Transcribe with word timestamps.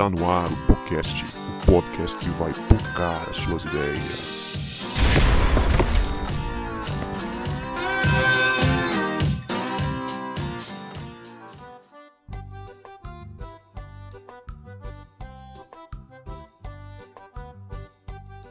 Está 0.00 0.08
no 0.08 0.30
ar 0.30 0.50
o 0.50 0.56
podcast, 0.66 1.26
o 1.26 1.66
podcast 1.66 2.16
que 2.16 2.30
vai 2.30 2.54
tocar 2.54 3.28
as 3.28 3.36
suas 3.36 3.62
ideias. 3.66 4.40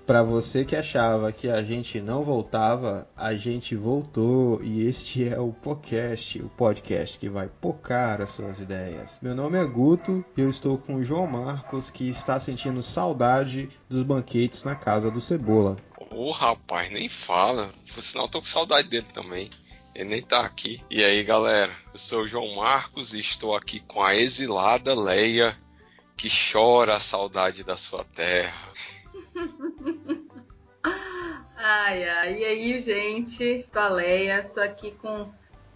Para 0.10 0.24
você 0.24 0.66
que 0.66 0.76
achava 0.76 1.32
que 1.32 1.48
a 1.48 1.62
gente 1.62 2.02
não 2.02 2.24
voltava, 2.24 3.08
a 3.16 3.36
gente 3.36 3.76
voltou 3.76 4.60
e 4.64 4.88
este 4.88 5.28
é 5.28 5.40
o 5.40 5.54
podcast, 5.54 6.42
o 6.42 6.50
podcast 6.50 7.20
que 7.20 7.30
vai 7.30 7.48
pocar 7.48 8.20
as 8.20 8.32
suas 8.32 8.60
ideias. 8.60 9.20
Meu 9.22 9.36
nome 9.36 9.60
é 9.60 9.64
Guto 9.64 10.26
e 10.36 10.42
eu 10.42 10.50
estou 10.50 10.80
com 10.80 10.96
o 10.96 11.04
João 11.04 11.28
Marcos 11.28 11.92
que 11.92 12.10
está 12.10 12.40
sentindo 12.40 12.82
saudade 12.82 13.70
dos 13.88 14.02
banquetes 14.02 14.64
na 14.64 14.74
casa 14.74 15.12
do 15.12 15.22
Cebola. 15.22 15.78
Ô 16.10 16.32
rapaz, 16.32 16.90
nem 16.90 17.08
fala. 17.08 17.70
Por 17.94 18.02
sinal, 18.02 18.28
tô 18.28 18.40
com 18.40 18.48
saudade 18.48 18.88
dele 18.88 19.06
também. 19.14 19.52
Ele 19.94 20.10
nem 20.10 20.24
tá 20.24 20.40
aqui. 20.40 20.82
E 20.90 21.04
aí, 21.04 21.24
galera? 21.24 21.72
Eu 21.94 22.00
sou 22.00 22.22
o 22.24 22.28
João 22.28 22.56
Marcos 22.56 23.14
e 23.14 23.20
estou 23.20 23.56
aqui 23.56 23.80
com 23.82 24.02
a 24.02 24.16
exilada 24.16 25.00
Leia, 25.00 25.56
que 26.18 26.30
chora 26.52 26.96
a 26.96 27.00
saudade 27.00 27.64
da 27.64 27.78
sua 27.78 28.04
terra. 28.04 28.70
ai, 31.70 32.10
ai. 32.10 32.38
E 32.40 32.46
aí, 32.46 32.82
gente? 32.82 33.66
Sou 33.72 33.82
a 33.82 33.90
Leia, 33.90 34.50
tô 34.54 34.60
aqui 34.60 34.92
com 34.92 35.30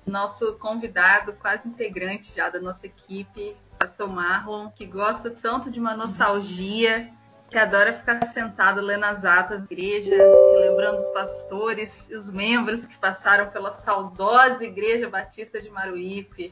nosso 0.06 0.54
convidado, 0.54 1.34
quase 1.34 1.68
integrante 1.68 2.34
já 2.36 2.50
da 2.50 2.60
nossa 2.60 2.88
equipe, 2.88 3.56
Pastor 3.80 4.10
Marlon, 4.10 4.70
que 4.70 4.85
gosta 4.85 5.30
tanto 5.30 5.70
de 5.70 5.80
uma 5.80 5.96
nostalgia, 5.96 7.10
que 7.50 7.58
adora 7.58 7.94
ficar 7.94 8.26
sentado 8.27 8.82
lendo 8.82 9.05
as 9.05 9.24
atas 9.24 9.60
da 9.60 9.66
igreja, 9.66 10.16
lembrando 10.60 10.98
os 10.98 11.10
pastores 11.12 12.10
e 12.10 12.16
os 12.16 12.32
membros 12.32 12.85
que 12.85 12.98
passaram 12.98 13.52
pela 13.52 13.72
saudosa 13.72 14.63
Igreja 14.63 15.07
Batista 15.07 15.62
de 15.62 15.70
Maruípe. 15.70 16.52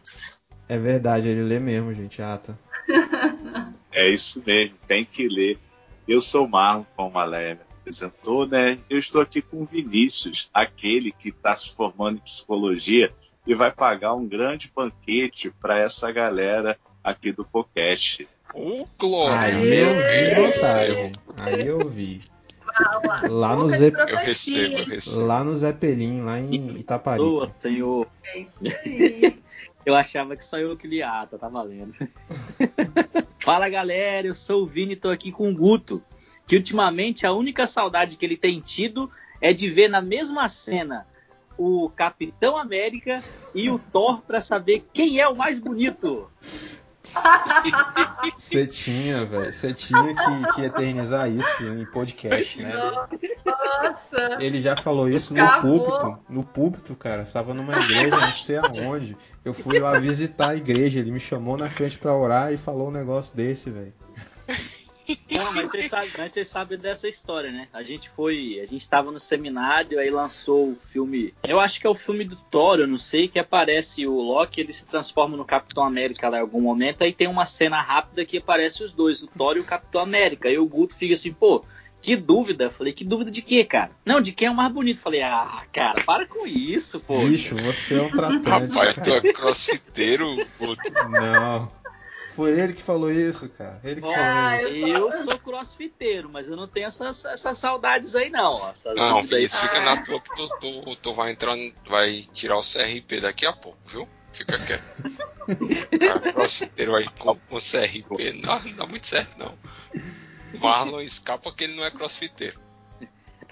É 0.69 0.77
verdade, 0.77 1.27
ele 1.27 1.41
lê 1.41 1.59
mesmo, 1.59 1.93
gente, 1.93 2.21
ata. 2.21 2.57
É 3.93 4.07
isso 4.07 4.41
mesmo, 4.47 4.77
tem 4.87 5.03
que 5.03 5.27
ler. 5.27 5.59
Eu 6.07 6.21
sou 6.21 6.47
Marlon, 6.47 6.85
como 6.95 7.19
a 7.19 7.25
Leia 7.25 7.59
apresentou, 7.81 8.45
né? 8.47 8.77
Eu 8.89 8.97
estou 8.97 9.21
aqui 9.21 9.41
com 9.41 9.61
o 9.61 9.65
Vinícius, 9.65 10.49
aquele 10.53 11.11
que 11.11 11.29
está 11.29 11.55
se 11.55 11.75
formando 11.75 12.17
em 12.17 12.21
psicologia 12.21 13.11
e 13.45 13.55
vai 13.55 13.71
pagar 13.71 14.13
um 14.13 14.27
grande 14.27 14.71
banquete 14.73 15.51
para 15.61 15.77
essa 15.79 16.11
galera 16.11 16.77
aqui 17.03 17.31
do 17.31 17.43
podcast. 17.43 18.27
Ô, 18.53 18.85
Glória! 18.99 19.39
Aí 19.39 19.77
eu 19.77 19.93
vi. 20.51 21.11
Aí 21.39 21.67
eu 21.67 21.89
vi. 21.89 22.21
Lá 23.29 23.55
no 23.55 23.67
Zé- 23.67 23.91
Eu 24.07 24.17
recebo, 24.17 24.77
eu 24.77 24.85
recebo. 24.85 25.25
Lá 25.25 25.43
no 25.43 25.55
Zeppelin, 25.55 26.21
lá 26.21 26.39
em 26.39 26.59
Boa, 26.67 26.79
Itaparica. 26.79 27.53
senhor. 27.59 28.07
Isso 28.33 28.77
aí. 28.85 29.41
Eu 29.83 29.95
achava 29.95 30.35
que 30.37 30.45
só 30.45 30.57
eu 30.59 30.77
que 30.77 30.87
li 30.87 31.01
a 31.01 31.21
ata, 31.21 31.39
tá 31.39 31.49
valendo. 31.49 31.93
Fala 33.39 33.67
galera, 33.67 34.27
eu 34.27 34.35
sou 34.35 34.61
o 34.63 34.65
Vini 34.67 34.93
e 34.93 34.95
tô 34.95 35.09
aqui 35.09 35.31
com 35.31 35.49
o 35.49 35.55
Guto. 35.55 36.01
Que 36.47 36.55
ultimamente 36.55 37.25
a 37.25 37.31
única 37.31 37.65
saudade 37.65 38.17
que 38.17 38.25
ele 38.25 38.37
tem 38.37 38.59
tido 38.59 39.09
é 39.39 39.53
de 39.53 39.69
ver 39.69 39.87
na 39.89 40.01
mesma 40.01 40.47
cena 40.49 41.07
o 41.57 41.89
Capitão 41.89 42.57
América 42.57 43.21
e 43.53 43.69
o 43.69 43.77
Thor 43.77 44.21
pra 44.21 44.41
saber 44.41 44.87
quem 44.91 45.19
é 45.19 45.27
o 45.27 45.35
mais 45.35 45.59
bonito. 45.59 46.29
Você 48.35 48.65
tinha, 48.65 49.25
velho. 49.25 49.51
Você 49.51 49.73
tinha 49.73 50.15
que, 50.15 50.53
que 50.55 50.61
eternizar 50.61 51.29
isso 51.29 51.63
em 51.63 51.85
podcast, 51.85 52.61
né? 52.61 52.73
Nossa! 53.45 54.37
Ele 54.39 54.61
já 54.61 54.75
falou 54.75 55.09
isso 55.09 55.33
no 55.33 55.43
Acabou. 55.43 55.83
púlpito. 55.83 56.19
No 56.29 56.43
púlpito, 56.43 56.95
cara. 56.95 57.23
Estava 57.23 57.53
numa 57.53 57.73
igreja, 57.77 58.09
não 58.09 58.19
sei 58.21 58.57
aonde. 58.57 59.17
Eu 59.43 59.53
fui 59.53 59.79
lá 59.79 59.99
visitar 59.99 60.49
a 60.49 60.55
igreja. 60.55 60.99
Ele 60.99 61.11
me 61.11 61.19
chamou 61.19 61.57
na 61.57 61.69
frente 61.69 61.97
pra 61.97 62.15
orar 62.15 62.53
e 62.53 62.57
falou 62.57 62.87
um 62.87 62.91
negócio 62.91 63.35
desse, 63.35 63.69
velho. 63.69 63.93
Não, 65.31 65.53
mas 65.53 65.69
vocês 65.69 65.89
sabem, 65.89 66.09
mas 66.17 66.31
vocês 66.31 66.47
sabem 66.47 66.77
dessa 66.77 67.07
história, 67.07 67.51
né? 67.51 67.67
A 67.73 67.83
gente 67.83 68.09
foi, 68.09 68.59
a 68.61 68.65
gente 68.65 68.87
tava 68.87 69.11
no 69.11 69.19
seminário, 69.19 69.99
aí 69.99 70.09
lançou 70.09 70.71
o 70.71 70.75
filme. 70.75 71.33
Eu 71.43 71.59
acho 71.59 71.79
que 71.79 71.87
é 71.87 71.89
o 71.89 71.95
filme 71.95 72.23
do 72.23 72.35
Thor, 72.35 72.79
eu 72.79 72.87
não 72.87 72.97
sei, 72.97 73.27
que 73.27 73.39
aparece 73.39 74.05
o 74.05 74.19
Loki, 74.19 74.61
ele 74.61 74.73
se 74.73 74.85
transforma 74.85 75.35
no 75.37 75.45
Capitão 75.45 75.83
América 75.83 76.29
lá 76.29 76.37
em 76.37 76.41
algum 76.41 76.61
momento, 76.61 77.03
aí 77.03 77.13
tem 77.13 77.27
uma 77.27 77.45
cena 77.45 77.81
rápida 77.81 78.25
que 78.25 78.37
aparece 78.37 78.83
os 78.83 78.93
dois, 78.93 79.21
o 79.21 79.27
Thor 79.27 79.57
e 79.57 79.59
o 79.59 79.65
Capitão 79.65 80.01
América. 80.01 80.49
Aí 80.49 80.57
o 80.57 80.65
Guto 80.65 80.97
fica 80.97 81.13
assim, 81.13 81.31
pô, 81.31 81.63
que 82.01 82.15
dúvida. 82.15 82.65
Eu 82.65 82.71
falei, 82.71 82.93
que 82.93 83.03
dúvida 83.03 83.29
de 83.29 83.41
quê, 83.41 83.63
cara? 83.63 83.91
Não, 84.05 84.19
de 84.19 84.31
quem 84.31 84.47
é 84.47 84.51
o 84.51 84.55
mais 84.55 84.71
bonito. 84.71 84.97
Eu 84.97 85.03
falei, 85.03 85.21
ah, 85.21 85.63
cara, 85.71 86.01
para 86.03 86.25
com 86.25 86.47
isso, 86.47 86.99
pô. 86.99 87.19
Bicho, 87.19 87.55
você 87.55 87.95
é 87.95 88.01
um 88.01 88.11
tratante. 88.11 88.49
Rapaz, 88.49 88.95
tu 89.03 89.09
é 89.09 89.33
crossfiteiro, 89.33 90.35
Guto. 90.59 90.81
Não. 91.09 91.80
Foi 92.35 92.51
ele 92.57 92.73
que 92.73 92.81
falou 92.81 93.11
isso, 93.11 93.49
cara. 93.49 93.79
Ele 93.83 94.01
que 94.01 94.07
Ah, 94.07 94.57
falou 94.57 94.73
isso. 94.73 94.87
eu 94.87 94.97
Eu 94.97 95.11
sou 95.11 95.37
crossfiteiro, 95.39 96.29
mas 96.29 96.47
eu 96.47 96.55
não 96.55 96.67
tenho 96.67 96.87
essas, 96.87 97.25
essas 97.25 97.57
saudades 97.57 98.15
aí, 98.15 98.29
não. 98.29 98.69
Essas 98.69 98.95
Não. 98.95 99.23
Vinícius, 99.23 99.61
fica 99.61 99.81
na 99.81 99.97
tua 100.01 100.19
que 100.21 100.33
tu, 100.35 100.49
tu, 100.59 100.95
tu 100.95 101.13
vai 101.13 101.31
entrar, 101.31 101.55
vai 101.87 102.23
tirar 102.31 102.57
o 102.57 102.61
CRP 102.61 103.19
daqui 103.21 103.45
a 103.45 103.53
pouco, 103.53 103.77
viu? 103.85 104.07
Fica 104.31 104.57
quieto. 104.59 104.83
Cara, 105.99 106.31
crossfiteiro 106.31 106.95
aí 106.95 107.05
com, 107.19 107.35
com 107.35 107.57
CRP 107.57 108.33
não, 108.41 108.59
não 108.59 108.71
dá 108.73 108.85
muito 108.85 109.07
certo, 109.07 109.31
não. 109.37 109.53
Marlon 110.59 111.01
escapa 111.01 111.51
que 111.51 111.65
ele 111.65 111.75
não 111.75 111.83
é 111.83 111.91
crossfiteiro. 111.91 112.59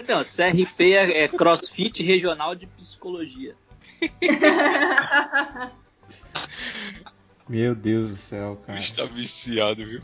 Não, 0.08 0.22
CRP 0.24 0.94
é, 0.94 1.24
é 1.24 1.28
CrossFit 1.28 2.02
Regional 2.04 2.56
de 2.56 2.66
Psicologia. 2.68 3.56
Meu 7.50 7.74
Deus 7.74 8.10
do 8.10 8.16
céu, 8.16 8.62
cara. 8.64 8.78
bicho 8.78 8.96
tá 8.96 9.06
viciado, 9.06 9.84
viu? 9.84 10.02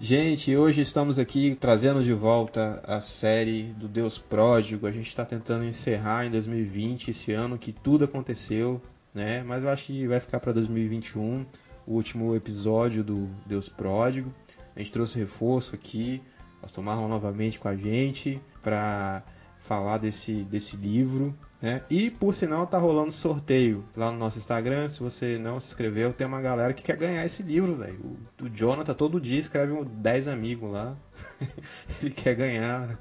Gente, 0.00 0.56
hoje 0.56 0.80
estamos 0.80 1.18
aqui 1.18 1.54
trazendo 1.60 2.02
de 2.02 2.14
volta 2.14 2.82
a 2.86 3.02
série 3.02 3.64
do 3.74 3.86
Deus 3.86 4.16
Pródigo. 4.16 4.86
A 4.86 4.90
gente 4.90 5.06
está 5.06 5.22
tentando 5.22 5.66
encerrar 5.66 6.24
em 6.24 6.30
2020, 6.30 7.10
esse 7.10 7.32
ano 7.32 7.58
que 7.58 7.70
tudo 7.70 8.06
aconteceu, 8.06 8.80
né? 9.12 9.42
Mas 9.42 9.62
eu 9.62 9.68
acho 9.68 9.84
que 9.84 10.06
vai 10.06 10.20
ficar 10.20 10.40
para 10.40 10.52
2021, 10.52 11.44
o 11.86 11.92
último 11.92 12.34
episódio 12.34 13.04
do 13.04 13.28
Deus 13.44 13.68
Pródigo. 13.68 14.34
A 14.74 14.78
gente 14.78 14.90
trouxe 14.90 15.18
reforço 15.18 15.74
aqui, 15.74 16.22
Pastor 16.62 16.82
Marlon 16.82 17.08
novamente 17.08 17.58
com 17.58 17.68
a 17.68 17.76
gente 17.76 18.40
para 18.62 19.22
falar 19.62 19.98
desse, 19.98 20.42
desse 20.44 20.76
livro, 20.76 21.36
né? 21.60 21.82
E 21.90 22.10
por 22.10 22.34
sinal 22.34 22.66
tá 22.66 22.78
rolando 22.78 23.12
sorteio 23.12 23.84
lá 23.96 24.10
no 24.10 24.18
nosso 24.18 24.38
Instagram. 24.38 24.88
Se 24.88 25.00
você 25.00 25.38
não 25.38 25.60
se 25.60 25.68
inscreveu, 25.68 26.12
tem 26.12 26.26
uma 26.26 26.40
galera 26.40 26.72
que 26.72 26.82
quer 26.82 26.96
ganhar 26.96 27.24
esse 27.24 27.42
livro, 27.42 27.76
velho. 27.76 28.18
O, 28.40 28.44
o 28.44 28.48
Jonathan 28.48 28.94
todo 28.94 29.20
dia 29.20 29.38
escreve 29.38 29.72
um 29.72 29.84
10 29.84 30.28
amigos 30.28 30.72
lá. 30.72 30.96
Ele 32.02 32.10
quer 32.10 32.34
ganhar 32.34 32.98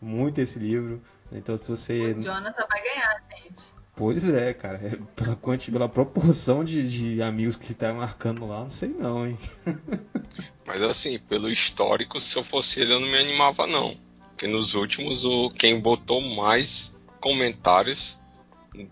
muito 0.00 0.40
esse 0.40 0.58
livro. 0.58 1.02
Então 1.30 1.56
se 1.56 1.68
você. 1.68 2.12
O 2.12 2.22
Jonathan 2.22 2.66
vai 2.68 2.82
ganhar, 2.82 3.22
gente. 3.30 3.62
Pois 3.94 4.28
é, 4.28 4.52
cara. 4.54 4.78
É 4.82 4.98
pela, 5.14 5.36
quanti... 5.36 5.70
pela 5.70 5.88
proporção 5.88 6.64
de, 6.64 6.88
de 6.88 7.22
amigos 7.22 7.56
que 7.56 7.74
tá 7.74 7.92
marcando 7.92 8.46
lá, 8.46 8.60
não 8.60 8.70
sei 8.70 8.88
não, 8.88 9.26
hein? 9.26 9.38
Mas 10.66 10.82
assim, 10.82 11.18
pelo 11.18 11.50
histórico, 11.50 12.20
se 12.20 12.36
eu 12.36 12.42
fosse 12.44 12.80
ele, 12.80 12.94
eu 12.94 13.00
não 13.00 13.08
me 13.08 13.18
animava, 13.18 13.66
não. 13.66 13.96
Porque 14.42 14.52
nos 14.52 14.74
últimos, 14.74 15.24
o, 15.24 15.48
quem 15.50 15.78
botou 15.78 16.20
mais 16.20 16.98
comentários 17.20 18.18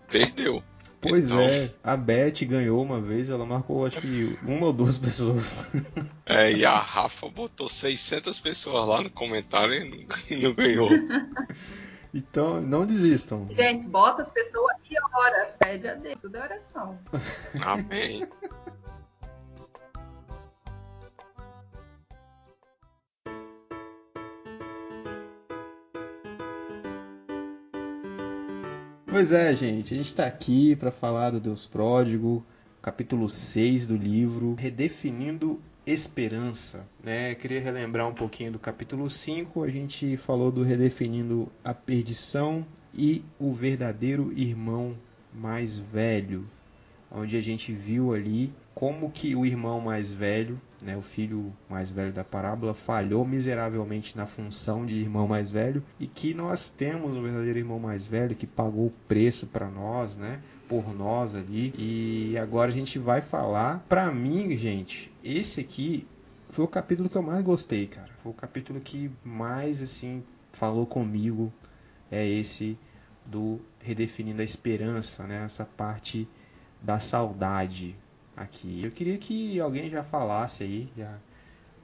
perdeu. 0.07 0.63
Pois 1.01 1.25
Então- 1.25 1.41
é, 1.41 1.69
a 1.83 1.97
Beth 1.97 2.45
ganhou 2.45 2.81
uma 2.81 3.01
vez, 3.01 3.29
ela 3.29 3.45
marcou 3.45 3.85
acho 3.85 3.99
que 3.99 4.39
uma 4.43 4.67
ou 4.67 4.71
duas 4.71 4.95
pessoas. 4.97 5.53
É, 6.25 6.53
e 6.53 6.65
a 6.65 6.77
Rafa 6.77 7.27
botou 7.27 7.67
600 7.67 8.39
pessoas 8.39 8.87
lá 8.87 9.01
no 9.01 9.09
comentário 9.09 9.73
e 9.73 9.89
não, 9.89 10.15
e 10.37 10.41
não 10.41 10.53
ganhou. 10.53 10.89
Então, 12.13 12.61
não 12.61 12.85
desistam. 12.85 13.47
Gente, 13.55 13.87
bota 13.87 14.21
as 14.23 14.29
pessoas 14.29 14.75
e 14.89 14.95
ora. 15.15 15.55
Pede 15.57 15.87
a 15.87 15.93
Deus. 15.95 16.17
Tudo 16.21 16.35
é 16.35 16.41
oração. 16.41 16.99
Amém. 17.63 18.27
Pois 29.11 29.33
é, 29.33 29.53
gente, 29.53 29.93
a 29.93 29.97
gente 29.97 30.11
está 30.11 30.25
aqui 30.25 30.73
para 30.73 30.89
falar 30.89 31.31
do 31.31 31.39
Deus 31.41 31.65
Pródigo, 31.65 32.45
capítulo 32.81 33.27
6 33.27 33.85
do 33.85 33.97
livro, 33.97 34.53
Redefinindo 34.53 35.59
Esperança. 35.85 36.87
Né? 37.03 37.35
Queria 37.35 37.59
relembrar 37.59 38.07
um 38.07 38.13
pouquinho 38.13 38.53
do 38.53 38.57
capítulo 38.57 39.09
5, 39.09 39.63
a 39.65 39.69
gente 39.69 40.15
falou 40.15 40.49
do 40.49 40.63
Redefinindo 40.63 41.51
a 41.61 41.73
Perdição 41.73 42.65
e 42.93 43.21
o 43.37 43.51
Verdadeiro 43.51 44.31
Irmão 44.33 44.95
Mais 45.33 45.77
Velho. 45.77 46.47
onde 47.11 47.35
a 47.35 47.41
gente 47.41 47.73
viu 47.73 48.13
ali 48.13 48.53
como 48.73 49.11
que 49.11 49.35
o 49.35 49.45
irmão 49.45 49.81
mais 49.81 50.11
velho, 50.11 50.59
né, 50.81 50.95
o 50.95 51.01
filho 51.01 51.53
mais 51.69 51.89
velho 51.89 52.11
da 52.11 52.23
parábola, 52.23 52.73
falhou 52.73 53.25
miseravelmente 53.25 54.15
na 54.15 54.25
função 54.25 54.85
de 54.85 54.95
irmão 54.95 55.27
mais 55.27 55.51
velho 55.51 55.83
e 55.99 56.07
que 56.07 56.33
nós 56.33 56.69
temos 56.69 57.11
um 57.15 57.21
verdadeiro 57.21 57.59
irmão 57.59 57.79
mais 57.79 58.05
velho 58.05 58.35
que 58.35 58.47
pagou 58.47 58.87
o 58.87 58.93
preço 59.07 59.45
para 59.45 59.69
nós, 59.69 60.15
né, 60.15 60.41
por 60.67 60.93
nós 60.95 61.35
ali. 61.35 61.73
E 61.77 62.37
agora 62.37 62.69
a 62.69 62.73
gente 62.73 62.97
vai 62.97 63.21
falar, 63.21 63.85
para 63.89 64.11
mim, 64.11 64.55
gente, 64.57 65.11
esse 65.23 65.59
aqui 65.59 66.07
foi 66.49 66.65
o 66.65 66.67
capítulo 66.67 67.09
que 67.09 67.17
eu 67.17 67.21
mais 67.21 67.43
gostei, 67.43 67.87
cara. 67.87 68.09
Foi 68.23 68.31
o 68.31 68.35
capítulo 68.35 68.79
que 68.79 69.11
mais 69.23 69.81
assim 69.81 70.23
falou 70.51 70.85
comigo. 70.85 71.51
É 72.09 72.27
esse 72.27 72.77
do 73.25 73.59
redefinindo 73.79 74.41
a 74.41 74.45
esperança, 74.45 75.23
né? 75.23 75.43
Essa 75.45 75.65
parte 75.65 76.27
da 76.81 76.99
saudade 76.99 77.95
aqui. 78.35 78.81
Eu 78.83 78.91
queria 78.91 79.17
que 79.17 79.59
alguém 79.59 79.89
já 79.89 80.03
falasse 80.03 80.63
aí, 80.63 80.89
já, 80.97 81.17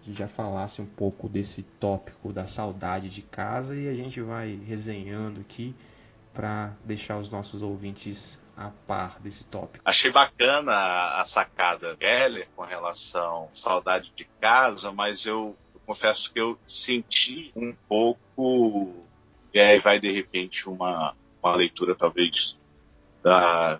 já 0.08 0.28
falasse 0.28 0.82
um 0.82 0.86
pouco 0.86 1.28
desse 1.28 1.64
tópico 1.64 2.32
da 2.32 2.46
saudade 2.46 3.10
de 3.10 3.22
casa 3.22 3.76
e 3.76 3.88
a 3.90 3.94
gente 3.94 4.22
vai 4.22 4.60
resenhando 4.66 5.42
aqui 5.42 5.76
para 6.34 6.72
deixar 6.86 7.18
os 7.18 7.30
nossos 7.30 7.62
ouvintes 7.62 8.40
a 8.56 8.72
par 8.88 9.20
desse 9.20 9.44
tópico. 9.44 9.84
Achei 9.86 10.12
bacana 10.12 10.74
a, 11.20 11.24
sacada 11.26 11.96
Geller 12.00 12.48
com 12.56 12.64
relação 12.64 13.50
à 13.52 13.56
saudade 13.56 14.12
de 14.16 14.26
casa, 14.40 14.92
mas 14.92 15.26
eu, 15.26 15.56
eu 15.74 15.82
confesso 15.86 16.34
que 16.34 16.40
eu 16.40 16.58
senti 16.66 17.52
um 17.56 17.74
pouco 17.88 18.96
e 19.54 19.60
aí 19.60 19.80
vai 19.80 20.00
de 20.00 20.12
repente 20.12 20.68
uma, 20.68 21.16
uma 21.42 21.56
leitura 21.56 21.96
talvez 21.96 22.58
da 23.24 23.80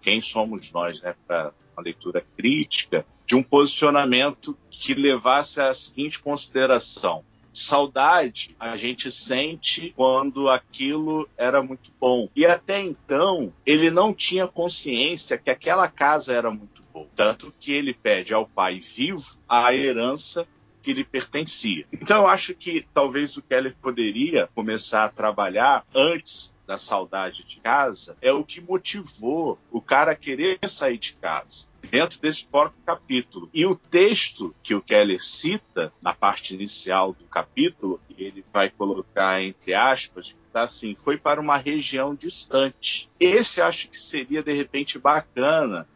quem 0.00 0.20
somos 0.20 0.72
nós, 0.72 1.02
né, 1.02 1.14
para 1.26 1.52
uma 1.78 1.82
leitura 1.82 2.24
crítica 2.36 3.06
de 3.24 3.36
um 3.36 3.42
posicionamento 3.42 4.58
que 4.70 4.94
levasse 4.94 5.60
a 5.60 5.72
seguinte 5.72 6.18
consideração: 6.18 7.24
saudade 7.52 8.56
a 8.58 8.76
gente 8.76 9.10
sente 9.10 9.92
quando 9.96 10.48
aquilo 10.48 11.28
era 11.36 11.62
muito 11.62 11.92
bom. 12.00 12.28
E 12.34 12.44
até 12.44 12.80
então, 12.80 13.52
ele 13.64 13.90
não 13.90 14.12
tinha 14.12 14.46
consciência 14.46 15.38
que 15.38 15.50
aquela 15.50 15.88
casa 15.88 16.34
era 16.34 16.50
muito 16.50 16.82
boa. 16.92 17.06
Tanto 17.14 17.52
que 17.58 17.72
ele 17.72 17.94
pede 17.94 18.34
ao 18.34 18.46
pai 18.46 18.80
vivo 18.80 19.40
a 19.48 19.72
herança 19.72 20.46
que 20.82 20.92
lhe 20.92 21.04
pertencia. 21.04 21.84
Então 21.92 22.22
eu 22.22 22.28
acho 22.28 22.54
que 22.54 22.86
talvez 22.94 23.36
o 23.36 23.42
Keller 23.42 23.76
poderia 23.82 24.48
começar 24.54 25.04
a 25.04 25.08
trabalhar 25.08 25.84
antes 25.94 26.56
da 26.68 26.76
saudade 26.76 27.46
de 27.46 27.60
casa 27.60 28.14
é 28.20 28.30
o 28.30 28.44
que 28.44 28.60
motivou 28.60 29.58
o 29.72 29.80
cara 29.80 30.12
a 30.12 30.14
querer 30.14 30.58
sair 30.68 30.98
de 30.98 31.14
casa 31.14 31.70
dentro 31.90 32.20
desse 32.20 32.44
próprio 32.44 32.78
capítulo. 32.84 33.48
E 33.54 33.64
o 33.64 33.74
texto 33.74 34.54
que 34.62 34.74
o 34.74 34.82
Keller 34.82 35.24
cita 35.24 35.90
na 36.04 36.12
parte 36.12 36.54
inicial 36.54 37.14
do 37.14 37.24
capítulo, 37.24 37.98
ele 38.18 38.44
vai 38.52 38.68
colocar 38.68 39.42
entre 39.42 39.72
aspas, 39.72 40.38
tá 40.52 40.62
assim, 40.62 40.94
foi 40.94 41.16
para 41.16 41.40
uma 41.40 41.56
região 41.56 42.14
distante. 42.14 43.10
Esse 43.18 43.62
acho 43.62 43.88
que 43.88 43.98
seria 43.98 44.42
de 44.42 44.52
repente 44.52 44.98
bacana 44.98 45.88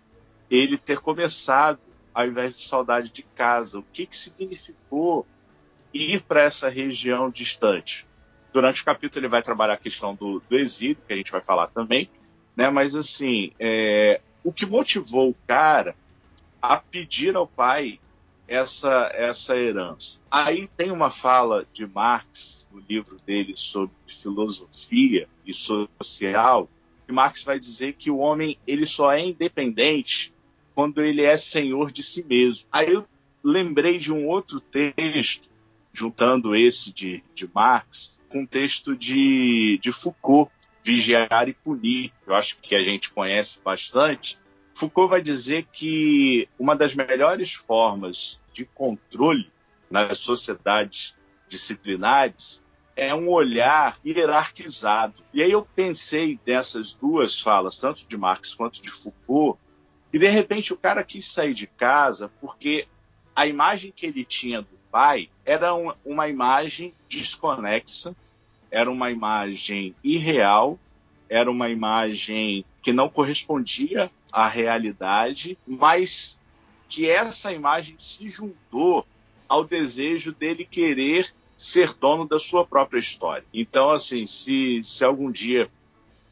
ele 0.51 0.79
ter 0.79 1.01
começado 1.01 1.79
ao 2.15 2.27
invés 2.27 2.57
de 2.57 2.63
saudade 2.63 3.11
de 3.11 3.23
casa. 3.23 3.79
O 3.79 3.83
que, 3.93 4.07
que 4.07 4.17
significou 4.17 5.27
ir 5.93 6.23
para 6.23 6.41
essa 6.41 6.71
região 6.71 7.29
distante? 7.29 8.07
Durante 8.53 8.83
o 8.83 8.85
capítulo 8.85 9.21
ele 9.21 9.31
vai 9.31 9.43
trabalhar 9.43 9.75
a 9.75 9.79
questão 9.79 10.15
do, 10.15 10.43
do 10.49 10.59
exílio, 10.59 10.99
que 11.07 11.13
a 11.13 11.17
gente 11.17 11.33
vai 11.33 11.41
falar 11.41 11.69
também, 11.69 12.09
né? 12.57 12.69
Mas 12.69 12.95
assim, 12.95 13.53
é, 13.59 14.21
o 14.45 14.53
que 14.53 14.67
motivou 14.67 15.31
o 15.31 15.37
cara 15.47 15.95
a 16.61 16.77
pedir 16.77 17.35
ao 17.35 17.47
pai 17.47 17.99
essa 18.47 19.11
essa 19.15 19.57
herança? 19.57 20.23
Aí 20.31 20.69
tem 20.77 20.91
uma 20.91 21.11
fala 21.11 21.67
de 21.73 21.87
Marx 21.87 22.69
no 22.71 22.83
livro 22.89 23.17
dele 23.25 23.55
sobre 23.57 23.95
filosofia 24.07 25.29
e 25.47 25.55
social, 25.55 26.69
que 27.07 27.13
Marx 27.13 27.45
vai 27.45 27.59
dizer 27.59 27.95
que 27.95 28.11
o 28.11 28.19
homem 28.19 28.59
ele 28.67 28.87
só 28.87 29.13
é 29.13 29.21
independente 29.21 30.35
quando 30.75 31.03
ele 31.03 31.23
é 31.23 31.37
senhor 31.37 31.91
de 31.91 32.03
si 32.03 32.27
mesmo. 32.27 32.69
Aí 32.73 32.93
eu 32.93 33.07
lembrei 33.43 33.99
de 33.99 34.13
um 34.13 34.27
outro 34.27 34.61
texto, 34.61 35.51
juntando 35.93 36.55
esse 36.55 36.93
de, 36.93 37.23
de 37.35 37.49
Marx, 37.53 38.21
com 38.33 38.41
um 38.41 38.47
texto 38.47 38.97
de, 38.97 39.79
de 39.79 39.93
Foucault, 39.93 40.51
Vigiar 40.83 41.49
e 41.49 41.53
Punir. 41.53 42.13
Eu 42.27 42.35
acho 42.35 42.57
que 42.61 42.75
a 42.75 42.83
gente 42.83 43.11
conhece 43.11 43.61
bastante. 43.63 44.39
Foucault 44.75 45.11
vai 45.11 45.21
dizer 45.21 45.67
que 45.71 46.49
uma 46.59 46.75
das 46.75 46.95
melhores 46.95 47.53
formas 47.53 48.43
de 48.53 48.65
controle 48.65 49.53
nas 49.91 50.19
sociedades 50.19 51.17
disciplinares 51.47 52.65
é 52.97 53.15
um 53.15 53.29
olhar 53.29 53.99
hierarquizado. 54.05 55.23
E 55.33 55.43
aí 55.43 55.53
eu 55.53 55.63
pensei 55.63 56.41
nessas 56.47 56.95
duas 56.95 57.39
falas, 57.39 57.79
tanto 57.79 58.07
de 58.09 58.17
Marx 58.17 58.55
quanto 58.55 58.83
de 58.83 58.91
Foucault, 58.91 59.59
e 60.13 60.19
de 60.19 60.29
repente 60.29 60.73
o 60.73 60.77
cara 60.77 61.05
quis 61.05 61.27
sair 61.27 61.55
de 61.55 61.67
casa 61.67 62.31
porque 62.41 62.87
a 63.35 63.47
imagem 63.47 63.93
que 63.95 64.07
ele 64.07 64.25
tinha 64.25 64.61
do 64.61 64.82
pai 64.93 65.31
era 65.45 65.75
uma, 65.75 65.97
uma 66.05 66.29
imagem 66.29 66.93
desconexa, 67.09 68.15
era 68.71 68.91
uma 68.91 69.11
imagem 69.11 69.95
irreal, 70.05 70.79
era 71.29 71.51
uma 71.51 71.71
imagem 71.71 72.65
que 72.83 72.93
não 72.93 73.09
correspondia 73.09 74.11
à 74.31 74.47
realidade, 74.47 75.57
mas 75.67 76.39
que 76.89 77.09
essa 77.09 77.53
imagem 77.53 77.95
se 77.99 78.29
juntou 78.29 79.07
ao 79.49 79.65
desejo 79.65 80.33
dele 80.33 80.65
querer 80.65 81.33
ser 81.57 81.95
dono 81.95 82.29
da 82.29 82.39
sua 82.39 82.67
própria 82.67 82.99
história. 82.99 83.45
Então, 83.53 83.91
assim, 83.91 84.27
se, 84.27 84.83
se 84.83 85.05
algum 85.05 85.31
dia 85.31 85.71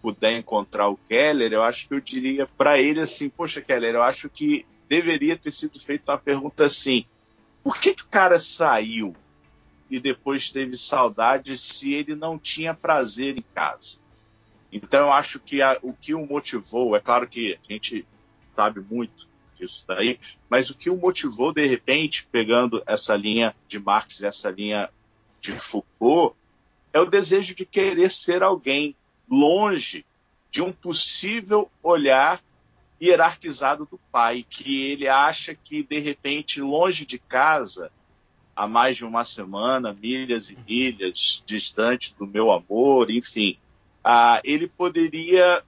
puder 0.02 0.36
encontrar 0.36 0.88
o 0.88 0.98
Keller, 1.08 1.52
eu 1.52 1.62
acho 1.62 1.88
que 1.88 1.94
eu 1.94 2.00
diria 2.00 2.46
para 2.46 2.78
ele 2.78 3.00
assim: 3.00 3.28
Poxa, 3.28 3.60
Keller, 3.60 3.94
eu 3.94 4.02
acho 4.02 4.28
que 4.28 4.66
deveria 4.88 5.36
ter 5.36 5.50
sido 5.50 5.78
feita 5.78 6.12
uma 6.12 6.18
pergunta 6.18 6.66
assim: 6.66 7.06
por 7.62 7.78
que, 7.78 7.94
que 7.94 8.02
o 8.02 8.08
cara 8.08 8.38
saiu 8.38 9.14
e 9.90 9.98
depois 9.98 10.50
teve 10.50 10.76
saudade 10.76 11.56
se 11.58 11.92
ele 11.92 12.14
não 12.14 12.38
tinha 12.38 12.74
prazer 12.74 13.36
em 13.36 13.44
casa? 13.54 13.98
Então, 14.72 15.06
eu 15.06 15.12
acho 15.12 15.40
que 15.40 15.60
a, 15.60 15.78
o 15.82 15.92
que 15.92 16.14
o 16.14 16.26
motivou, 16.26 16.94
é 16.94 17.00
claro 17.00 17.28
que 17.28 17.54
a 17.54 17.72
gente 17.72 18.06
sabe 18.54 18.80
muito 18.80 19.28
disso 19.54 19.84
daí, 19.86 20.18
mas 20.48 20.70
o 20.70 20.76
que 20.76 20.88
o 20.88 20.96
motivou, 20.96 21.52
de 21.52 21.66
repente, 21.66 22.26
pegando 22.30 22.82
essa 22.86 23.16
linha 23.16 23.54
de 23.68 23.78
Marx 23.78 24.20
e 24.20 24.26
essa 24.26 24.50
linha 24.50 24.88
de 25.40 25.52
Foucault, 25.52 26.36
é 26.92 27.00
o 27.00 27.06
desejo 27.06 27.54
de 27.54 27.66
querer 27.66 28.10
ser 28.10 28.42
alguém, 28.42 28.96
longe 29.28 30.04
de 30.50 30.62
um 30.62 30.72
possível 30.72 31.70
olhar 31.82 32.42
hierarquizado 33.00 33.86
do 33.90 33.98
pai, 34.12 34.44
que 34.48 34.84
ele 34.90 35.08
acha 35.08 35.54
que, 35.54 35.82
de 35.82 35.98
repente, 35.98 36.60
longe 36.60 37.06
de 37.06 37.18
casa, 37.18 37.90
há 38.54 38.66
mais 38.66 38.96
de 38.96 39.04
uma 39.04 39.24
semana, 39.24 39.92
milhas 39.92 40.50
e 40.50 40.58
milhas 40.68 41.42
distante 41.46 42.14
do 42.18 42.26
meu 42.26 42.52
amor, 42.52 43.10
enfim, 43.10 43.58
ah, 44.04 44.40
ele 44.44 44.68
poderia 44.68 45.62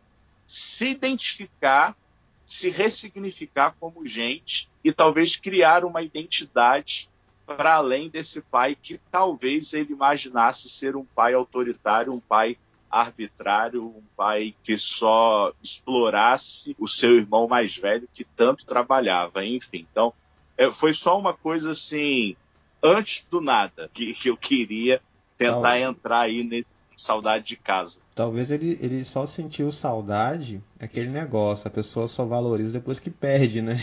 se 0.47 0.91
identificar, 0.91 1.97
se 2.45 2.71
ressignificar 2.71 3.75
como 3.81 4.07
gente 4.07 4.69
e 4.85 4.93
talvez 4.93 5.37
criar 5.37 5.85
uma 5.85 6.03
identidade 6.03 7.09
para 7.47 7.77
além 7.77 8.09
desse 8.09 8.43
pai 8.43 8.77
que 8.81 8.99
talvez 9.11 9.73
ele 9.73 9.93
imaginasse 9.93 10.69
ser 10.69 10.97
um 10.97 11.05
pai 11.05 11.35
autoritário, 11.35 12.13
um 12.13 12.21
pai 12.21 12.59
arbitrário, 12.93 13.85
um 13.85 14.03
pai 14.15 14.55
que 14.63 14.77
só 14.77 15.53
explorasse 15.63 16.77
o 16.79 16.87
seu 16.87 17.17
irmão 17.17 17.49
mais 17.49 17.75
velho 17.75 18.07
que 18.13 18.23
tanto 18.23 18.67
trabalhava, 18.67 19.45
enfim. 19.45 19.87
Então, 19.91 20.13
é, 20.59 20.71
foi 20.71 20.93
só 20.93 21.19
uma 21.19 21.33
coisa 21.33 21.71
assim, 21.71 22.37
antes 22.83 23.27
do 23.29 23.41
nada, 23.41 23.91
que, 23.95 24.13
que 24.13 24.29
eu 24.29 24.37
queria 24.37 25.01
tentar 25.39 25.81
entrar 25.81 26.21
aí 26.21 26.45
nesse 26.45 26.71
saudade 26.95 27.47
de 27.47 27.57
casa. 27.57 28.01
Talvez 28.15 28.51
ele, 28.51 28.79
ele 28.81 29.03
só 29.03 29.27
sentiu 29.27 29.73
saudade, 29.73 30.63
aquele 30.79 31.09
negócio, 31.09 31.67
a 31.67 31.71
pessoa 31.71 32.07
só 32.07 32.25
valoriza 32.25 32.75
depois 32.75 33.01
que 33.01 33.11
perde, 33.11 33.63
né? 33.63 33.81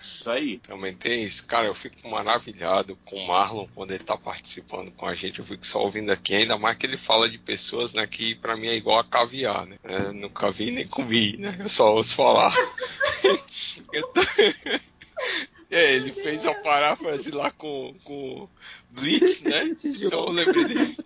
Isso 0.00 0.30
aí. 0.30 0.58
Também 0.58 0.94
tem 0.94 1.22
isso. 1.22 1.46
Cara, 1.46 1.66
eu 1.66 1.74
fico 1.74 2.08
maravilhado 2.08 2.96
com 3.04 3.16
o 3.16 3.26
Marlon 3.26 3.66
quando 3.74 3.92
ele 3.92 4.02
tá 4.02 4.16
participando 4.16 4.90
com 4.90 5.06
a 5.06 5.14
gente. 5.14 5.38
Eu 5.38 5.44
fico 5.44 5.64
só 5.64 5.80
ouvindo 5.80 6.10
aqui, 6.10 6.34
ainda 6.34 6.58
mais 6.58 6.76
que 6.76 6.86
ele 6.86 6.96
fala 6.96 7.28
de 7.28 7.38
pessoas, 7.38 7.92
né, 7.92 8.06
que 8.06 8.34
pra 8.34 8.56
mim 8.56 8.66
é 8.66 8.74
igual 8.74 8.98
a 8.98 9.04
caviar, 9.04 9.64
né? 9.66 9.78
É, 9.84 10.12
nunca 10.12 10.50
vi 10.50 10.70
nem 10.70 10.86
comi, 10.86 11.36
né? 11.36 11.56
Eu 11.58 11.68
só 11.68 11.94
ouço 11.94 12.14
falar. 12.14 12.52
então... 13.92 14.24
É, 15.72 15.94
ele 15.94 16.12
fez 16.12 16.44
a 16.44 16.52
paráfrase 16.52 17.30
lá 17.30 17.50
com, 17.50 17.94
com 18.04 18.46
Blitz, 18.90 19.40
né? 19.40 19.72
Então 19.82 20.26
eu 20.26 20.30
lembrei 20.30 20.64
dele. 20.66 20.96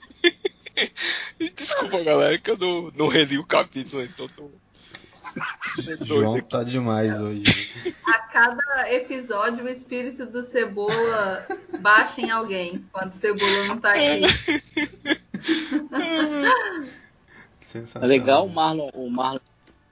Desculpa, 1.54 2.02
galera, 2.02 2.36
que 2.36 2.50
eu 2.50 2.58
não, 2.58 2.90
não 2.96 3.06
reli 3.06 3.38
o 3.38 3.46
capítulo, 3.46 4.02
então 4.02 4.26
tô 4.26 4.50
João 6.02 6.40
tá 6.40 6.62
demais 6.62 7.20
hoje. 7.20 7.42
A 8.06 8.18
cada 8.18 8.92
episódio, 8.92 9.64
o 9.64 9.68
espírito 9.68 10.26
do 10.26 10.42
Cebola 10.44 11.46
baixa 11.80 12.20
em 12.20 12.30
alguém, 12.30 12.84
quando 12.92 13.12
o 13.12 13.16
Cebola 13.16 13.66
não 13.66 13.78
tá 13.78 13.92
aqui. 13.92 14.22
É 18.00 18.06
legal 18.06 18.46
o 18.46 18.50
Marlon, 18.50 18.90
o 18.94 19.10
Marlon, 19.10 19.40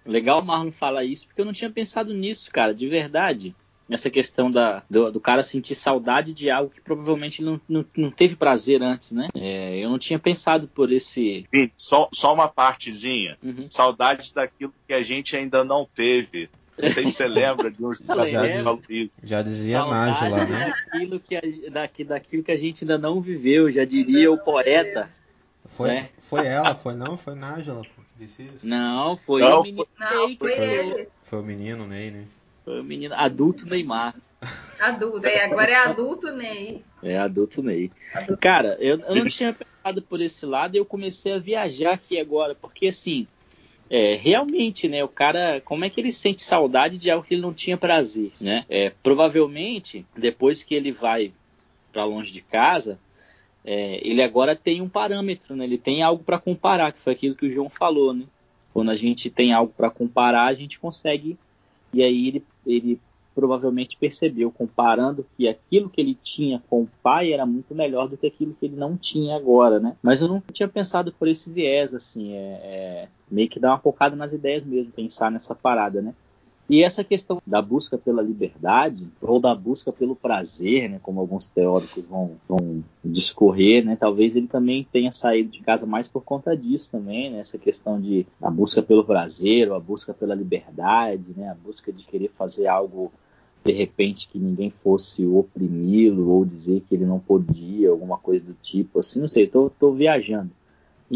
legal 0.07 0.41
o 0.41 0.45
Marlon 0.45 0.71
falar 0.71 1.05
isso, 1.05 1.27
porque 1.27 1.41
eu 1.41 1.45
não 1.45 1.53
tinha 1.53 1.71
pensado 1.71 2.15
nisso, 2.15 2.51
cara, 2.51 2.75
de 2.75 2.89
verdade. 2.89 3.55
Essa 3.89 4.09
questão 4.09 4.51
da, 4.51 4.83
do, 4.89 5.13
do 5.13 5.21
cara 5.21 5.43
sentir 5.43 5.75
saudade 5.75 6.33
de 6.33 6.51
algo 6.51 6.71
que 6.71 6.81
provavelmente 6.81 7.43
não, 7.43 7.61
não, 7.69 7.85
não 7.97 8.11
teve 8.11 8.35
prazer 8.35 8.83
antes, 8.83 9.13
né? 9.13 9.29
É, 9.35 9.79
eu 9.79 9.91
não 9.91 9.99
tinha 9.99 10.19
pensado 10.19 10.67
por 10.69 10.91
esse. 10.91 11.47
Só, 11.77 12.09
só 12.13 12.33
uma 12.33 12.49
partezinha. 12.49 13.37
Uhum. 13.43 13.61
Saudade 13.61 14.33
daquilo 14.33 14.73
que 14.87 14.95
a 14.95 15.03
gente 15.03 15.37
ainda 15.37 15.63
não 15.63 15.87
teve. 15.95 16.49
Não 16.79 16.89
sei 16.89 17.05
se 17.05 17.13
você 17.13 17.27
lembra 17.29 17.71
de 17.71 17.85
uns 17.85 18.01
já, 18.01 18.47
já 19.23 19.43
dizia 19.43 19.85
Nájila, 19.85 20.47
né? 20.47 20.73
Daquilo 20.91 21.21
que, 21.21 21.37
a, 21.37 21.43
daqui, 21.71 22.05
daquilo 22.05 22.43
que 22.43 22.53
a 22.53 22.57
gente 22.57 22.85
ainda 22.85 22.99
não 22.99 23.21
viveu, 23.21 23.71
já 23.71 23.85
diria 23.85 24.33
o 24.33 24.39
poeta. 24.39 25.11
Foi, 25.67 25.89
né? 25.89 26.09
foi 26.19 26.47
ela, 26.47 26.75
foi 26.75 26.95
não? 26.95 27.17
Foi 27.17 27.35
Nájila 27.35 27.83
que 27.83 28.25
disse 28.25 28.43
isso? 28.43 28.67
Não, 28.67 29.17
foi 29.17 29.41
não, 29.43 29.61
o 29.61 29.63
menino 29.63 29.89
não, 29.99 30.27
Ney 30.29 30.37
foi. 30.39 31.09
Foi 31.23 31.39
o 31.41 31.43
menino 31.43 31.87
Ney, 31.87 32.11
né? 32.11 32.25
Menino 32.67 33.15
adulto 33.15 33.67
Neymar. 33.67 34.15
Adulto, 34.81 35.27
é, 35.27 35.45
agora 35.45 35.71
é 35.71 35.75
adulto 35.75 36.31
Ney. 36.31 36.83
É 37.03 37.19
adulto 37.19 37.63
Ney. 37.63 37.91
Adulto. 38.13 38.41
Cara, 38.41 38.77
eu, 38.81 38.99
eu 39.01 39.15
não 39.15 39.27
tinha 39.27 39.53
pensado 39.53 40.03
por 40.03 40.21
esse 40.21 40.45
lado 40.45 40.75
e 40.75 40.79
eu 40.79 40.85
comecei 40.85 41.33
a 41.33 41.39
viajar 41.39 41.93
aqui 41.93 42.19
agora, 42.19 42.55
porque 42.55 42.89
assim, 42.89 43.27
é, 43.89 44.15
realmente, 44.17 44.89
né, 44.89 45.05
o 45.05 45.09
cara, 45.09 45.61
como 45.65 45.85
é 45.85 45.91
que 45.91 46.01
ele 46.01 46.13
sente 46.13 46.43
saudade 46.43 46.99
de 46.99 47.11
algo 47.11 47.25
que 47.25 47.35
ele 47.35 47.43
não 47.43 47.53
tinha 47.53 47.77
prazer, 47.77 48.33
né? 48.41 48.65
É, 48.69 48.91
provavelmente, 49.03 50.07
depois 50.17 50.63
que 50.63 50.75
ele 50.75 50.91
vai 50.91 51.33
para 51.93 52.05
longe 52.05 52.33
de 52.33 52.41
casa, 52.41 52.99
é, 53.65 54.01
ele 54.07 54.23
agora 54.23 54.57
tem 54.57 54.81
um 54.81 54.89
parâmetro, 54.89 55.55
né? 55.55 55.65
Ele 55.65 55.79
tem 55.79 56.03
algo 56.03 56.25
para 56.25 56.39
comparar, 56.39 56.93
que 56.93 56.99
foi 56.99 57.13
aquilo 57.13 57.35
que 57.35 57.47
o 57.47 57.51
João 57.51 57.71
falou, 57.71 58.13
né? 58.13 58.25
Quando 58.73 58.91
a 58.91 58.97
gente 58.97 59.31
tem 59.31 59.53
algo 59.53 59.73
para 59.75 59.91
comparar, 59.91 60.47
a 60.47 60.55
gente 60.55 60.79
consegue 60.79 61.39
e 61.95 62.03
aí 62.03 62.29
ele, 62.29 62.45
ele 62.67 63.01
provavelmente 63.35 63.97
percebeu, 63.99 64.51
comparando 64.51 65.27
que 65.37 65.49
aquilo 65.49 65.91
que 65.91 66.01
ele 66.01 66.17
tinha 66.23 66.63
com 66.71 66.83
o 66.83 66.89
pai 67.03 67.33
era 67.33 67.45
muito 67.45 67.75
melhor 67.75 68.09
do 68.09 68.17
que 68.17 68.27
aquilo 68.27 68.55
que 68.55 68.67
ele 68.67 68.77
não 68.77 68.97
tinha 68.97 69.37
agora, 69.37 69.81
né? 69.81 69.97
Mas 70.03 70.21
eu 70.21 70.29
nunca 70.29 70.53
tinha 70.53 70.69
pensado 70.69 71.13
por 71.13 71.27
esse 71.27 71.51
viés, 71.51 71.93
assim, 71.93 72.33
é, 72.35 72.39
é 72.39 73.09
meio 73.31 73.49
que 73.49 73.59
dar 73.59 73.71
uma 73.71 73.79
focada 73.79 74.15
nas 74.15 74.33
ideias 74.33 74.65
mesmo, 74.65 74.93
pensar 74.93 75.31
nessa 75.31 75.55
parada, 75.55 76.01
né? 76.01 76.15
E 76.69 76.83
essa 76.83 77.05
questão 77.05 77.43
da 77.47 77.61
busca 77.61 77.99
pela 77.99 78.23
liberdade 78.23 79.07
ou 79.21 79.39
da 79.39 79.55
busca 79.55 79.93
pelo 79.93 80.17
prazer, 80.17 80.89
né, 80.89 80.99
como 81.03 81.21
alguns 81.21 81.47
teóricos 81.47 82.05
vão, 82.07 82.33
vão 82.49 82.83
discorrer, 83.05 83.85
né, 83.85 83.97
talvez 83.97 84.35
ele 84.35 84.47
também 84.47 84.87
tenha 84.91 85.13
saído 85.13 85.51
de 85.51 85.61
casa 85.61 85.85
mais 85.85 86.09
por 86.09 86.23
conta 86.23 86.57
disso 86.57 86.91
também, 86.91 87.31
né, 87.31 87.41
essa 87.41 87.59
questão 87.59 88.01
de 88.01 88.27
a 88.41 88.51
busca 88.51 88.83
pelo 88.83 89.05
prazer, 89.05 89.71
ou 89.71 89.77
a 89.77 89.81
busca 89.81 90.15
pela 90.15 90.35
liberdade, 90.35 91.25
né, 91.37 91.51
a 91.51 91.55
busca 91.55 91.93
de 91.93 92.03
querer 92.05 92.31
fazer 92.31 92.67
algo 92.67 93.13
de 93.63 93.73
repente 93.73 94.29
que 94.29 94.39
ninguém 94.39 94.71
fosse 94.71 95.25
oprimi-lo 95.27 96.31
ou 96.31 96.45
dizer 96.45 96.83
que 96.89 96.95
ele 96.95 97.05
não 97.05 97.19
podia, 97.19 97.91
alguma 97.91 98.17
coisa 98.17 98.45
do 98.45 98.55
tipo, 98.55 99.01
assim, 99.01 99.21
não 99.21 99.29
sei, 99.29 99.47
tô, 99.47 99.71
tô 99.71 99.93
viajando 99.93 100.51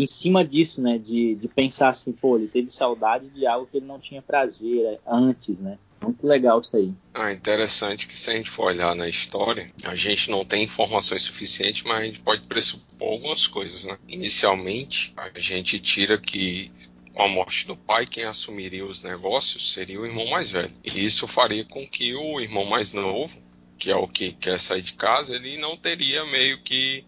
em 0.02 0.07
cima 0.07 0.45
disso, 0.45 0.83
né? 0.83 0.99
De, 0.99 1.35
de 1.35 1.49
pensar 1.49 1.88
assim, 1.88 2.12
pô, 2.12 2.37
ele 2.37 2.49
teve 2.49 2.71
saudade 2.71 3.28
de 3.28 3.47
algo 3.47 3.67
que 3.71 3.78
ele 3.78 3.87
não 3.87 3.99
tinha 3.99 4.23
prazer 4.23 5.00
antes, 5.07 5.59
né? 5.59 5.78
Muito 6.00 6.26
legal 6.26 6.61
isso 6.61 6.76
aí. 6.76 6.93
Ah, 7.12 7.33
interessante 7.33 8.07
que 8.07 8.17
se 8.17 8.31
a 8.31 8.35
gente 8.35 8.49
for 8.49 8.67
olhar 8.67 8.95
na 8.95 9.09
história, 9.09 9.71
a 9.85 9.95
gente 9.95 10.31
não 10.31 10.45
tem 10.45 10.62
informações 10.62 11.23
suficientes, 11.23 11.83
mas 11.83 11.99
a 11.99 12.05
gente 12.05 12.21
pode 12.21 12.47
pressupor 12.47 13.12
algumas 13.12 13.47
coisas, 13.47 13.85
né? 13.85 13.99
Inicialmente, 14.07 15.12
a 15.17 15.38
gente 15.38 15.78
tira 15.81 16.17
que 16.17 16.71
com 17.19 17.25
a 17.25 17.28
morte 17.28 17.67
do 17.67 17.76
pai, 17.76 18.07
quem 18.07 18.23
assumiria 18.23 18.87
os 18.87 19.02
negócios 19.02 19.73
seria 19.75 20.00
o 20.00 20.07
irmão 20.07 20.28
mais 20.28 20.52
velho. 20.52 20.71
E 20.85 21.05
isso 21.05 21.26
faria 21.26 21.64
com 21.64 21.85
que 21.85 22.14
o 22.14 22.40
irmão 22.40 22.64
mais 22.64 22.93
novo, 22.93 23.37
que 23.76 23.90
é 23.90 23.97
o 23.97 24.07
que 24.07 24.31
quer 24.31 24.61
sair 24.61 24.83
de 24.83 24.93
casa, 24.93 25.35
ele 25.35 25.59
não 25.59 25.76
teria 25.76 26.25
meio 26.26 26.62
que 26.62 27.05